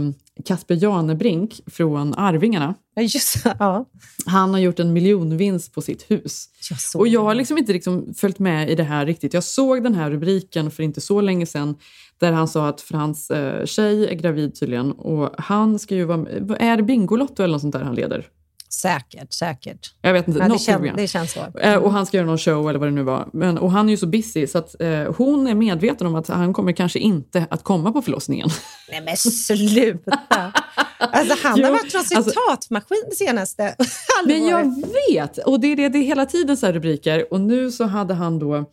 Kasper 0.46 0.84
Janebrink 0.84 1.62
från 1.68 2.14
Arvingarna, 2.14 2.76
just 3.02 3.46
ja. 3.60 3.86
Han 4.26 4.54
har 4.54 4.60
gjort 4.60 4.80
en 4.80 4.94
miljonvinst 4.94 5.74
på 5.74 5.82
sitt 5.82 6.12
hus. 6.12 6.50
Jag 6.70 7.02
och 7.02 7.08
jag 7.08 7.22
har 7.22 7.36
liksom 7.36 7.58
inte 7.58 7.74
liksom 7.74 8.14
följt 8.14 8.40
med 8.40 8.70
i 8.70 8.76
det 8.76 8.84
här 8.84 9.06
riktigt. 9.06 9.34
Jag 9.34 9.44
såg 9.44 9.84
den 9.84 9.96
här 9.96 10.12
rubriken 10.12 10.72
för 10.72 10.84
inte 10.84 11.02
så 11.02 11.22
länge 11.22 11.46
sedan 11.46 11.76
där 12.20 12.32
han 12.32 12.48
sa 12.48 12.68
att 12.68 12.82
för 12.82 12.98
hans 12.98 13.32
eh, 13.32 13.66
tjej 13.66 14.08
är 14.08 14.14
gravid 14.14 14.60
tydligen 14.60 14.92
och 14.92 15.30
han 15.38 15.80
ska 15.80 15.96
ju 15.96 16.06
vara... 16.06 16.15
Är 16.60 16.78
det 16.78 16.84
Bingolotto 16.84 17.44
eller 17.44 17.52
något 17.52 17.62
sånt 17.62 17.74
där 17.74 17.84
han 17.84 17.96
leder? 17.96 18.28
Säkert, 18.70 19.34
säkert. 19.34 19.94
Jag 20.02 20.14
vet 20.14 20.28
inte. 20.28 20.40
Ja, 20.40 20.48
det, 20.48 20.60
kän, 20.60 20.96
det 20.96 21.08
känns 21.08 21.32
så. 21.34 21.60
Eh, 21.60 21.76
och 21.76 21.92
han 21.92 22.06
ska 22.06 22.18
göra 22.18 22.28
någon 22.28 22.38
show 22.38 22.70
eller 22.70 22.80
vad 22.80 22.88
det 22.88 22.92
nu 22.92 23.04
var. 23.04 23.30
Men, 23.34 23.58
och 23.58 23.72
han 23.72 23.88
är 23.88 23.92
ju 23.92 23.98
så 23.98 24.08
busy 24.08 24.48
så 24.48 24.58
att 24.58 24.82
eh, 24.82 25.14
hon 25.18 25.48
är 25.48 25.56
medveten 25.56 26.08
om 26.08 26.16
att 26.16 26.28
han 26.28 26.54
kommer 26.54 26.72
kanske 26.72 27.00
inte 27.00 27.48
att 27.50 27.64
komma 27.64 27.92
på 27.92 28.02
förlossningen. 28.02 28.50
Nej 28.92 29.02
men 29.02 29.18
sluta! 29.18 30.20
Alltså 31.00 31.36
han 31.44 31.58
Jo, 31.58 31.66
har 31.66 31.72
varit 31.72 31.94
någon 31.94 32.04
alltså- 32.16 32.32
citatmaskin 32.32 33.04
det 33.10 33.16
senaste. 33.16 33.76
Men 34.26 34.48
jag 34.48 34.84
vet! 35.10 35.38
Och 35.38 35.60
det 35.60 35.68
är, 35.68 35.76
det, 35.76 35.90
det 35.90 35.98
är 35.98 36.04
hela 36.04 36.26
tiden 36.26 36.58
så 36.58 36.72
rubriker. 36.72 37.34
Och 37.34 37.42
nu 37.42 37.72
så 37.72 37.84
hade 37.84 38.14
han 38.14 38.40
då 38.40 38.72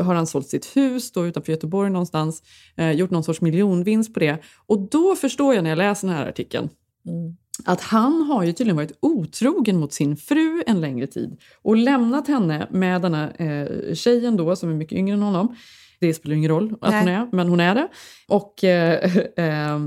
har 0.00 0.14
han 0.14 0.26
sålt 0.26 0.48
sitt 0.48 0.76
hus 0.76 1.12
då 1.12 1.26
utanför 1.26 1.52
Göteborg 1.52 1.90
någonstans, 1.90 2.42
eh, 2.76 2.90
gjort 2.90 3.10
någon 3.10 3.24
sorts 3.24 3.40
miljonvinst 3.40 4.14
på 4.14 4.20
det. 4.20 4.38
Och 4.66 4.88
då 4.90 5.16
förstår 5.16 5.54
jag 5.54 5.62
när 5.64 5.70
jag 5.70 5.78
läser 5.78 6.08
den 6.08 6.16
här 6.16 6.28
artikeln 6.28 6.68
Mm. 7.08 7.36
att 7.64 7.80
han 7.80 8.22
har 8.22 8.44
ju 8.44 8.52
tydligen 8.52 8.76
varit 8.76 8.98
otrogen 9.00 9.76
mot 9.76 9.92
sin 9.92 10.16
fru 10.16 10.62
en 10.66 10.80
längre 10.80 11.06
tid 11.06 11.36
och 11.62 11.76
lämnat 11.76 12.28
henne 12.28 12.66
med 12.70 13.02
denna 13.02 13.30
eh, 13.30 13.94
tjejen 13.94 14.36
då 14.36 14.56
som 14.56 14.70
är 14.70 14.74
mycket 14.74 14.98
yngre 14.98 15.14
än 15.14 15.22
honom. 15.22 15.56
Det 16.00 16.14
spelar 16.14 16.36
ingen 16.36 16.50
roll 16.50 16.74
att 16.80 16.90
Nej. 16.90 17.00
hon 17.00 17.08
är, 17.08 17.28
men 17.32 17.48
hon 17.48 17.60
är 17.60 17.74
det. 17.74 17.88
Och 18.28 18.64
eh, 18.64 19.16
eh, 19.36 19.78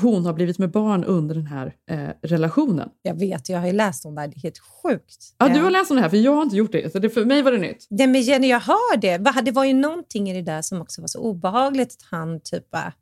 hon 0.00 0.26
har 0.26 0.32
blivit 0.32 0.58
med 0.58 0.70
barn 0.70 1.04
under 1.04 1.34
den 1.34 1.46
här 1.46 1.74
eh, 1.90 2.08
relationen. 2.22 2.88
Jag 3.02 3.18
vet, 3.18 3.48
jag 3.48 3.58
har 3.58 3.66
ju 3.66 3.72
läst 3.72 4.04
om 4.06 4.14
det 4.14 4.20
här. 4.20 4.28
Det 4.28 4.36
är 4.36 4.42
helt 4.42 4.58
sjukt. 4.58 5.34
Ja, 5.38 5.48
du 5.48 5.54
Eh, 5.54 5.62
har 5.62 5.70
läst 5.70 5.90
om 5.90 5.96
det 5.96 6.02
här, 6.02 6.08
för 6.10 6.16
jag 6.16 6.34
har 6.34 6.42
inte 6.42 6.56
gjort 6.56 6.72
det. 6.72 6.92
Så 6.92 6.98
det, 6.98 7.10
för 7.10 7.24
mig 7.24 7.42
var 7.42 7.52
det 7.52 7.58
nytt. 7.58 7.86
Det 7.90 8.06
med 8.06 8.22
Jenny, 8.22 8.48
jag 8.48 8.60
hör 8.60 8.96
det. 8.96 9.18
Det 9.42 9.50
var 9.52 9.64
ju 9.64 9.72
någonting 9.74 10.30
i 10.30 10.34
det 10.34 10.42
där 10.52 10.62
som 10.62 10.80
också 10.80 11.00
var 11.00 11.08
så 11.08 11.18
obehagligt. 11.18 11.92
Att 11.92 12.06
han 12.10 12.40
typ 12.40 12.70
bara... 12.70 12.92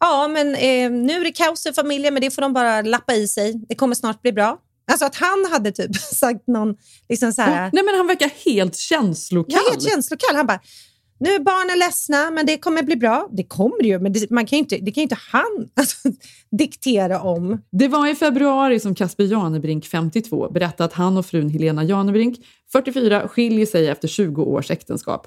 Ja, 0.00 0.28
men 0.28 0.48
eh, 0.54 0.90
nu 1.06 1.12
är 1.20 1.24
det 1.24 1.32
kaos 1.32 1.66
i 1.66 1.72
familjen, 1.72 2.14
men 2.14 2.20
det 2.20 2.30
får 2.30 2.42
de 2.42 2.52
bara 2.52 2.82
lappa 2.82 3.14
i 3.14 3.28
sig. 3.28 3.64
Det 3.68 3.74
kommer 3.74 3.94
snart 3.94 4.22
bli 4.22 4.32
bra. 4.32 4.58
Alltså 4.90 5.06
att 5.06 5.14
han 5.16 5.46
hade 5.52 5.72
typ 5.72 5.96
sagt 5.96 6.46
någon... 6.46 6.76
Liksom 7.08 7.32
så 7.32 7.42
här, 7.42 7.64
Ja, 7.64 7.70
nej, 7.72 7.84
men 7.84 7.94
han 7.94 8.06
verkar 8.06 8.30
helt 8.44 8.76
känslokall. 8.76 9.60
Är 9.66 9.70
helt 9.70 9.90
känslokall. 9.90 10.36
Han 10.36 10.46
bara, 10.46 10.60
nu 11.22 11.28
är 11.28 11.40
barnen 11.40 11.78
ledsna, 11.78 12.30
men 12.30 12.46
det 12.46 12.58
kommer 12.58 12.82
bli 12.82 12.96
bra. 12.96 13.28
Det 13.32 13.44
kommer 13.44 13.82
ju, 13.82 13.98
men 13.98 14.12
det, 14.12 14.30
man 14.30 14.46
kan 14.46 14.56
ju 14.56 14.60
inte, 14.60 14.76
det 14.76 14.90
kan 14.92 15.00
ju 15.00 15.02
inte 15.02 15.18
han 15.32 15.68
alltså, 15.74 16.08
diktera 16.50 17.20
om. 17.20 17.58
Det 17.72 17.88
var 17.88 18.06
i 18.08 18.14
februari 18.14 18.80
som 18.80 18.94
Kasper 18.94 19.24
Janebrink, 19.24 19.86
52, 19.86 20.50
berättade 20.50 20.84
att 20.84 20.92
han 20.92 21.16
och 21.16 21.26
frun 21.26 21.48
Helena 21.48 21.84
Janebrink, 21.84 22.36
44, 22.72 23.28
skiljer 23.28 23.66
sig 23.66 23.88
efter 23.88 24.08
20 24.08 24.42
års 24.42 24.70
äktenskap. 24.70 25.26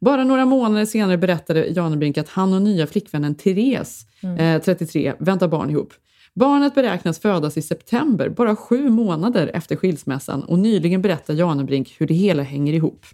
Bara 0.00 0.24
några 0.24 0.44
månader 0.44 0.86
senare 0.86 1.18
berättade 1.18 1.66
Janebrink 1.66 2.18
att 2.18 2.28
han 2.28 2.54
och 2.54 2.62
nya 2.62 2.86
flickvännen 2.86 3.34
Therese, 3.34 4.06
eh, 4.38 4.62
33, 4.62 5.14
väntar 5.18 5.48
barn 5.48 5.70
ihop. 5.70 5.92
Barnet 6.34 6.74
beräknas 6.74 7.18
födas 7.18 7.56
i 7.56 7.62
september, 7.62 8.28
bara 8.28 8.56
sju 8.56 8.90
månader 8.90 9.50
efter 9.54 9.76
skilsmässan 9.76 10.42
och 10.42 10.58
nyligen 10.58 11.02
berättade 11.02 11.38
Janebrink 11.38 11.94
hur 11.98 12.06
det 12.06 12.14
hela 12.14 12.42
hänger 12.42 12.72
ihop. 12.72 13.06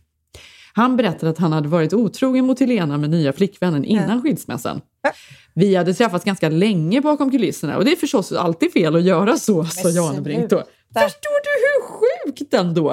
Han 0.77 0.97
berättade 0.97 1.31
att 1.31 1.39
han 1.39 1.53
hade 1.53 1.69
varit 1.69 1.93
otrogen 1.93 2.47
mot 2.47 2.61
Helena 2.61 2.99
med 2.99 3.11
nya 3.11 3.33
flickvännen 3.33 3.85
innan 3.85 4.23
skilsmässan. 4.23 4.81
Vi 5.55 5.75
hade 5.75 5.95
träffats 5.95 6.25
ganska 6.25 6.49
länge 6.49 7.01
bakom 7.01 7.31
kulisserna 7.31 7.77
och 7.77 7.85
det 7.85 7.93
är 7.93 7.97
förstås 7.97 8.33
alltid 8.33 8.73
fel 8.73 8.97
att 8.97 9.03
göra 9.03 9.37
så, 9.37 9.65
sa 9.65 9.91
Janebrink 9.91 10.51
då. 10.51 10.57
Förstår 10.95 11.41
du 11.45 11.51
hur 11.67 11.83
sjukt 11.93 12.55
ändå? 12.55 12.89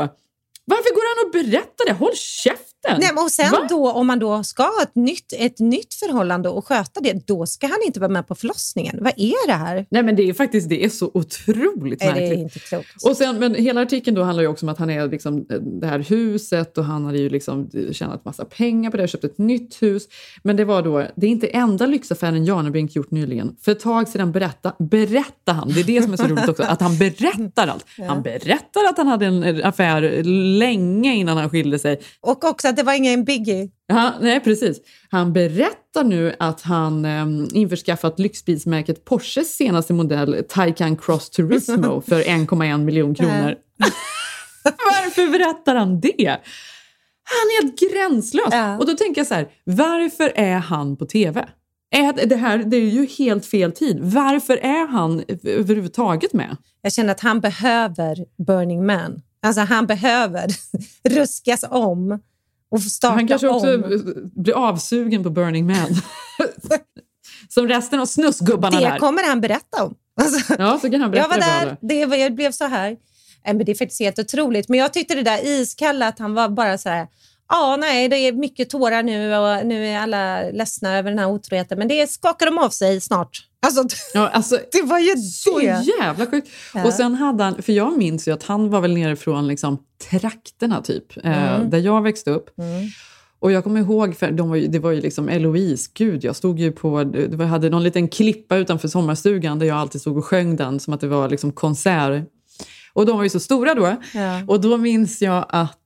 Varför 0.65 0.93
går 0.95 1.15
han 1.15 1.25
och 1.27 1.31
berättar 1.31 1.85
det? 1.85 1.93
Håll 1.93 2.15
käften! 2.15 2.72
Nej, 2.89 2.99
men 3.13 3.23
och 3.23 3.31
sen 3.31 3.51
Va? 3.51 3.67
då, 3.69 3.91
om 3.91 4.07
man 4.07 4.19
då 4.19 4.43
ska 4.43 4.63
ha 4.63 4.81
ett 4.83 4.95
nytt, 4.95 5.33
ett 5.37 5.59
nytt 5.59 5.93
förhållande 5.93 6.49
och 6.49 6.67
sköta 6.67 6.99
det, 6.99 7.27
då 7.27 7.45
ska 7.45 7.67
han 7.67 7.79
inte 7.85 7.99
vara 7.99 8.11
med 8.11 8.27
på 8.27 8.35
förlossningen. 8.35 8.97
Vad 9.01 9.13
är 9.17 9.47
det 9.47 9.53
här? 9.53 9.85
Nej 9.89 10.03
men 10.03 10.15
det 10.15 10.29
är 10.29 10.33
faktiskt 10.33 10.69
det 10.69 10.85
är 10.85 10.89
så 10.89 11.11
otroligt 11.13 11.99
Nej, 11.99 12.13
det 12.13 12.19
märkligt. 12.19 12.39
är 12.39 12.43
inte 12.43 12.59
klokt. 12.59 13.03
Och 13.05 13.17
sen, 13.17 13.39
men 13.39 13.55
hela 13.55 13.81
artikeln 13.81 14.15
då 14.15 14.23
handlar 14.23 14.43
ju 14.43 14.47
också 14.47 14.65
om 14.65 14.69
att 14.69 14.77
han 14.77 14.89
är 14.89 15.07
liksom 15.07 15.37
eh, 15.37 15.59
det 15.59 15.87
här 15.87 15.99
huset 15.99 16.77
och 16.77 16.85
han 16.85 17.05
hade 17.05 17.17
ju 17.17 17.29
liksom 17.29 17.69
tjänat 17.91 18.25
massa 18.25 18.45
pengar 18.45 18.91
på 18.91 18.97
det 18.97 19.03
och 19.03 19.09
köpt 19.09 19.23
ett 19.23 19.37
nytt 19.37 19.81
hus. 19.81 20.03
Men 20.43 20.55
det 20.55 20.65
var 20.65 20.81
då, 20.81 21.07
det 21.15 21.25
är 21.25 21.31
inte 21.31 21.47
enda 21.47 21.85
lyxaffären 21.85 22.45
Janebrink 22.45 22.95
gjort 22.95 23.11
nyligen. 23.11 23.55
För 23.61 23.71
ett 23.71 23.79
tag 23.79 24.07
sedan 24.07 24.31
berätta, 24.31 24.73
berättar 24.79 25.53
han, 25.53 25.69
det 25.69 25.79
är 25.79 25.83
det 25.83 26.01
som 26.01 26.13
är 26.13 26.17
så 26.17 26.27
roligt 26.27 26.49
också, 26.49 26.63
att 26.63 26.81
han 26.81 26.97
berättar 26.97 27.67
allt. 27.67 27.85
Han 28.07 28.21
berättar 28.21 28.89
att 28.89 28.97
han 28.97 29.07
hade 29.07 29.25
en 29.25 29.63
affär 29.63 30.23
länge 30.59 31.15
innan 31.15 31.37
han 31.37 31.49
skilde 31.49 31.79
sig. 31.79 32.01
Och 32.21 32.43
också 32.43 32.72
det 32.75 32.83
var 32.83 32.93
ingen 32.93 33.23
biggie. 33.23 33.69
Ja, 33.87 34.13
nej, 34.21 34.39
precis. 34.39 34.77
Han 35.09 35.33
berättar 35.33 36.03
nu 36.03 36.35
att 36.39 36.61
han 36.61 37.05
eh, 37.05 37.25
införskaffat 37.53 38.19
lyxbilsmärket 38.19 39.05
Porsches 39.05 39.55
senaste 39.55 39.93
modell 39.93 40.43
Taycan 40.49 40.97
Cross 40.97 41.29
Turismo 41.29 42.01
för 42.07 42.21
1,1 42.21 42.83
miljon 42.83 43.15
kronor. 43.15 43.55
Varför 44.63 45.31
berättar 45.31 45.75
han 45.75 45.99
det? 45.99 46.29
Han 47.23 47.47
är 47.49 47.61
helt 47.61 47.79
gränslös. 47.79 48.47
Ja. 48.51 48.77
Och 48.77 48.85
då 48.85 48.93
tänker 48.93 49.19
jag 49.19 49.27
så 49.27 49.33
här, 49.33 49.47
varför 49.63 50.31
är 50.35 50.57
han 50.57 50.97
på 50.97 51.05
TV? 51.05 51.45
Är 51.91 52.25
det, 52.25 52.35
här, 52.35 52.57
det 52.57 52.77
är 52.77 52.89
ju 52.89 53.05
helt 53.05 53.45
fel 53.45 53.71
tid. 53.71 53.99
Varför 54.01 54.57
är 54.57 54.87
han 54.87 55.23
överhuvudtaget 55.43 56.33
med? 56.33 56.57
Jag 56.81 56.93
känner 56.93 57.11
att 57.11 57.19
han 57.19 57.39
behöver 57.39 58.25
Burning 58.45 58.85
Man. 58.85 59.21
Alltså 59.41 59.61
han 59.61 59.85
behöver 59.87 60.47
ruskas 61.09 61.65
om 61.69 62.19
och 62.73 62.81
starta 62.81 63.13
Han 63.13 63.27
kanske 63.27 63.47
också 63.47 63.75
om. 63.75 64.31
blir 64.35 64.53
avsugen 64.53 65.23
på 65.23 65.29
Burning 65.29 65.65
Man. 65.67 65.87
Som 67.49 67.67
resten 67.67 67.99
av 67.99 68.05
snusgubbarna 68.05 68.79
Det 68.79 68.85
där. 68.85 68.97
kommer 68.97 69.27
han 69.27 69.41
berätta 69.41 69.83
om. 69.83 69.95
Alltså, 70.21 70.53
Ja, 70.59 70.79
så 70.81 70.89
kan 70.89 71.01
han 71.01 71.11
berätta 71.11 71.23
jag 71.23 71.29
var 71.29 71.61
det 71.63 71.65
där, 71.65 71.77
det, 71.81 72.05
var- 72.05 72.15
jag 72.17 72.35
blev 72.35 72.51
så 72.51 72.65
här. 72.65 72.97
Men 73.45 73.57
det 73.57 73.71
är 73.71 73.75
faktiskt 73.75 74.01
helt 74.01 74.19
otroligt. 74.19 74.69
Men 74.69 74.79
jag 74.79 74.93
tyckte 74.93 75.15
det 75.15 75.21
där 75.21 75.45
iskalla, 75.47 76.07
att 76.07 76.19
han 76.19 76.33
var 76.33 76.49
bara 76.49 76.77
så 76.77 76.89
här. 76.89 77.07
Ja, 77.55 77.77
nej, 77.79 78.09
det 78.09 78.15
är 78.17 78.31
mycket 78.33 78.69
tårar 78.69 79.03
nu 79.03 79.35
och 79.35 79.65
nu 79.65 79.87
är 79.87 79.99
alla 79.99 80.41
ledsna 80.51 80.97
över 80.97 81.09
den 81.09 81.19
här 81.19 81.27
otroheten. 81.29 81.79
Men 81.79 81.87
det 81.87 82.09
skakar 82.09 82.45
de 82.45 82.57
av 82.57 82.69
sig 82.69 83.01
snart. 83.01 83.37
Alltså, 83.65 83.83
Ja, 84.13 84.27
alltså, 84.29 84.55
det 84.71 84.81
var 84.81 84.99
ju 84.99 85.15
så 85.17 85.59
det. 85.59 85.83
jävla 85.99 86.25
sjukt. 86.25 86.47
Ja. 86.73 86.85
Och 86.85 86.93
sen 86.93 87.15
hade 87.15 87.43
han, 87.43 87.61
för 87.61 87.73
jag 87.73 87.97
minns 87.97 88.27
ju 88.27 88.31
att 88.31 88.43
han 88.43 88.69
var 88.69 88.81
väl 88.81 88.93
nere 88.93 89.15
från 89.15 89.47
liksom 89.47 89.77
trakterna 90.11 90.81
typ, 90.81 91.17
eh, 91.25 91.55
Mm. 91.55 91.69
där 91.69 91.77
jag 91.79 92.01
växte 92.01 92.31
upp. 92.31 92.59
Mm. 92.59 92.87
Och 93.39 93.51
jag 93.51 93.63
kommer 93.63 93.79
ihåg, 93.81 94.15
för 94.17 94.31
de 94.31 94.49
var 94.49 94.55
ju, 94.55 94.67
det 94.67 94.79
var 94.79 94.91
ju 94.91 95.01
liksom 95.01 95.29
Eloise, 95.29 95.91
gud 95.93 96.23
jag 96.23 96.35
stod 96.35 96.59
ju 96.59 96.71
på, 96.71 97.11
jag 97.31 97.37
hade 97.47 97.69
någon 97.69 97.83
liten 97.83 98.07
klippa 98.07 98.55
utanför 98.55 98.87
sommarstugan 98.87 99.59
där 99.59 99.65
jag 99.65 99.77
alltid 99.77 100.01
stod 100.01 100.17
och 100.17 100.25
sjöng 100.25 100.55
den 100.55 100.79
som 100.79 100.93
att 100.93 101.01
det 101.01 101.07
var 101.07 101.29
liksom 101.29 101.51
konsert. 101.51 102.23
Och 102.93 103.05
de 103.05 103.17
var 103.17 103.23
ju 103.23 103.29
så 103.29 103.39
stora 103.39 103.73
då. 103.75 103.95
Ja. 104.13 104.41
Och 104.47 104.61
då 104.61 104.77
minns 104.77 105.21
jag 105.21 105.45
att 105.49 105.71
eh, 105.71 105.77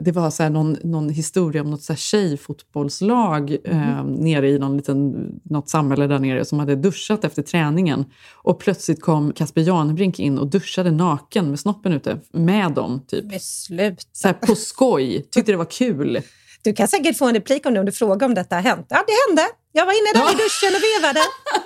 det 0.00 0.12
var 0.14 0.30
så 0.30 0.48
någon, 0.48 0.76
någon 0.82 1.08
historia 1.08 1.62
om 1.62 1.70
något 1.70 1.82
så 1.82 1.92
här 1.92 1.98
tjejfotbollslag 1.98 3.56
eh, 3.64 4.04
nere 4.04 4.48
i 4.50 4.58
någon 4.58 4.76
liten, 4.76 5.26
något 5.44 5.68
samhälle 5.68 6.06
där 6.06 6.18
nere 6.18 6.44
som 6.44 6.58
hade 6.58 6.76
duschat 6.76 7.24
efter 7.24 7.42
träningen. 7.42 8.04
Och 8.42 8.58
plötsligt 8.58 9.00
kom 9.02 9.32
Kasper 9.32 9.60
Janebrink 9.60 10.18
in 10.18 10.38
och 10.38 10.46
duschade 10.50 10.90
naken 10.90 11.50
med 11.50 11.60
snoppen 11.60 11.92
ute 11.92 12.18
med 12.32 12.72
dem. 12.72 13.02
Typ. 13.08 13.24
Men 13.24 13.40
sluta. 13.40 14.02
Så 14.12 14.28
här 14.28 14.34
på 14.34 14.54
skoj, 14.54 15.26
tyckte 15.30 15.52
det 15.52 15.58
var 15.58 15.64
kul. 15.70 16.20
Du 16.62 16.72
kan 16.72 16.88
säkert 16.88 17.18
få 17.18 17.28
en 17.28 17.34
replik 17.34 17.66
om 17.66 17.74
det 17.74 17.80
om 17.80 17.86
du 17.86 17.92
frågar 17.92 18.26
om 18.26 18.34
detta 18.34 18.54
har 18.54 18.62
hänt. 18.62 18.86
Ja, 18.88 19.04
det 19.06 19.12
hände. 19.28 19.42
Jag 19.72 19.86
var 19.86 19.92
inne 19.92 20.24
där 20.24 20.30
i 20.32 20.34
duschen 20.34 20.72
och 20.76 20.82
vevade. 21.02 21.20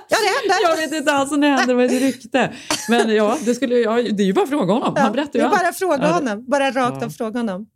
Ja, 0.08 0.16
det 0.22 0.26
hände. 0.52 0.54
Jag 0.68 0.76
vet 0.88 0.98
inte 1.00 1.12
alls 1.12 1.32
om 1.32 1.40
det 1.40 1.46
händer, 1.46 1.66
det 1.66 1.74
var 1.74 1.82
ett 1.84 2.02
rykte. 2.02 2.52
Men 2.88 3.14
ja, 3.14 3.38
det, 3.44 3.54
skulle, 3.54 3.74
ja, 3.78 3.92
det 3.92 4.22
är 4.22 4.26
ju 4.26 4.32
bara 4.32 4.42
att 4.42 4.48
fråga 4.48 4.72
honom. 4.72 4.92
Han 4.96 5.06
Ja, 5.06 5.12
berättar 5.12 5.32
det 5.32 5.38
ju 5.38 5.44
är 5.44 5.48
allt. 5.48 5.58
bara 5.60 5.68
att 5.68 5.78
fråga 5.78 5.96
Ja, 6.00 6.06
det- 6.06 6.12
honom. 6.14 6.44
Bara 6.48 6.70
rakt 6.70 6.96
Ja. 7.00 7.06
av 7.06 7.10
fråga 7.10 7.38
honom. 7.38 7.66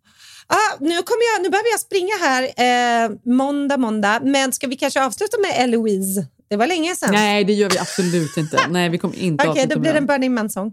Ah, 0.46 0.76
nu, 0.80 0.88
kommer 0.88 1.34
jag, 1.34 1.42
nu 1.42 1.50
behöver 1.50 1.70
jag 1.70 1.80
springa 1.80 2.14
här 2.20 2.42
eh, 2.42 3.10
måndag, 3.24 3.76
måndag. 3.76 4.20
Men 4.22 4.52
ska 4.52 4.66
vi 4.66 4.76
kanske 4.76 5.04
avsluta 5.04 5.36
med 5.40 5.64
Eloise? 5.64 6.26
Det 6.48 6.56
var 6.56 6.66
länge 6.66 6.94
sedan. 6.94 7.10
Nej, 7.12 7.44
det 7.44 7.52
gör 7.52 7.70
vi 7.70 7.78
absolut 7.78 8.36
inte. 8.36 8.60
Nej, 8.70 8.88
vi 8.88 8.98
kommer 8.98 9.18
inte 9.18 9.48
Okej, 9.48 9.50
avsluta 9.50 9.74
då 9.74 9.80
blir 9.80 9.92
det 9.92 9.98
en 9.98 10.06
Burning 10.06 10.34
Man-sång. 10.34 10.72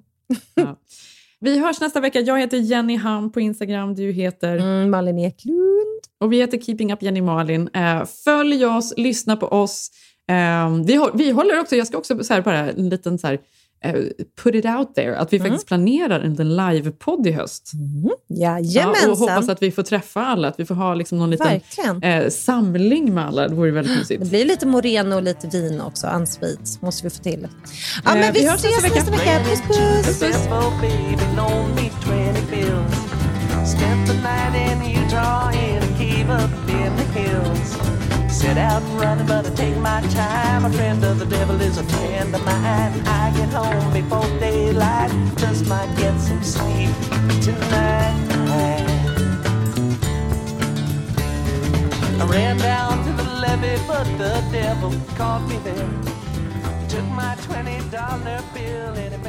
Vi 1.42 1.60
hörs 1.60 1.80
nästa 1.82 2.00
vecka. 2.00 2.20
Jag 2.20 2.40
heter 2.40 2.58
Jenny 2.58 2.98
Ham 2.98 3.32
på 3.32 3.40
Instagram. 3.40 3.96
Du 3.96 4.12
heter... 4.12 4.58
Mm, 4.58 4.90
Malin 4.90 5.20
Eklund. 5.20 6.02
Och 6.20 6.34
vi 6.34 6.38
heter 6.38 6.58
Keeping 6.58 6.94
Up 6.94 7.02
Jenny 7.02 7.22
Malin. 7.22 7.70
Eh, 7.74 8.06
följ 8.24 8.66
oss, 8.66 8.94
lyssna 8.98 9.36
på 9.36 9.48
oss. 9.48 9.92
Eh, 10.30 10.70
vi, 10.86 11.00
vi 11.14 11.32
håller 11.32 11.60
också, 11.60 11.76
jag 11.76 11.88
ska 11.88 11.98
också 11.98 12.24
så 12.24 12.34
här 12.34 12.42
bara 12.42 12.58
en 12.58 12.90
liten 12.90 13.20
så 13.20 13.28
här, 13.28 13.40
eh, 13.84 13.94
put 14.44 14.56
it 14.56 14.66
out 14.66 14.96
there, 14.96 15.18
att 15.18 15.34
vi 15.34 15.38
Mm. 15.38 15.50
faktiskt 15.52 15.68
planerar 15.68 16.20
en 16.20 16.56
livepodd 16.56 17.28
i 17.28 17.32
höst. 17.32 17.72
Ja, 18.28 18.60
Jajamensan. 18.60 19.12
och 19.12 19.18
hoppas 19.18 19.50
att 19.50 19.62
vi 19.62 19.72
får 19.72 19.84
träffa 19.84 20.22
alla, 20.26 20.48
att 20.48 20.60
vi 20.60 20.66
får 20.66 20.76
ha 20.76 20.94
liksom 20.94 21.18
någon 21.18 21.30
liten 21.30 21.62
eh, 22.04 22.30
samling 22.30 23.14
med 23.14 23.26
alla. 23.26 23.48
Det 23.48 23.56
vore 23.56 23.72
väldigt 23.72 23.94
Det 23.94 24.00
mysigt. 24.00 24.30
blir 24.30 24.46
lite 24.46 24.66
moreno 24.68 25.16
och 25.16 25.24
lite 25.24 25.48
vin 25.48 25.82
också. 25.82 26.08
Unsweet 26.08 26.82
måste 26.82 27.04
vi 27.04 27.10
få 27.10 27.24
till. 27.24 27.48
Ja, 28.06 28.12
Eh, 28.16 28.20
men 28.20 28.34
vi, 28.34 28.40
vi 28.40 28.48
hörs 28.50 28.60
ses 28.66 28.96
nästa 28.96 29.12
vecka. 29.12 29.40
Puss, 29.44 30.20
puss. 30.20 30.48
baby 30.82 31.24
loaned 31.36 31.90
Set 38.40 38.58
out 38.58 38.82
running, 38.98 39.28
but 39.28 39.46
I 39.46 39.50
take 39.50 39.76
my 39.76 40.00
time. 40.00 40.64
A 40.64 40.72
friend 40.72 41.04
of 41.04 41.20
the 41.20 41.26
devil 41.26 41.60
is 41.60 41.78
a 41.78 41.84
friend 41.84 42.34
of 42.34 42.42
mine. 42.46 42.94
I 43.06 43.34
get 43.36 43.50
home 43.50 43.92
before 43.92 44.30
daylight, 44.40 45.12
just 45.36 45.68
might 45.68 45.94
get 45.98 46.18
some 46.22 46.42
sleep 46.42 46.96
tonight. 47.42 48.16
I 52.22 52.26
ran 52.32 52.58
down 52.60 53.04
to 53.06 53.12
the 53.22 53.30
levee, 53.44 53.78
but 53.86 54.06
the 54.18 54.42
devil 54.54 54.94
caught 55.18 55.46
me 55.50 55.58
there. 55.58 55.90
Took 56.88 57.08
my 57.10 57.36
$20 57.42 58.54
bill 58.54 58.94
and 59.04 59.29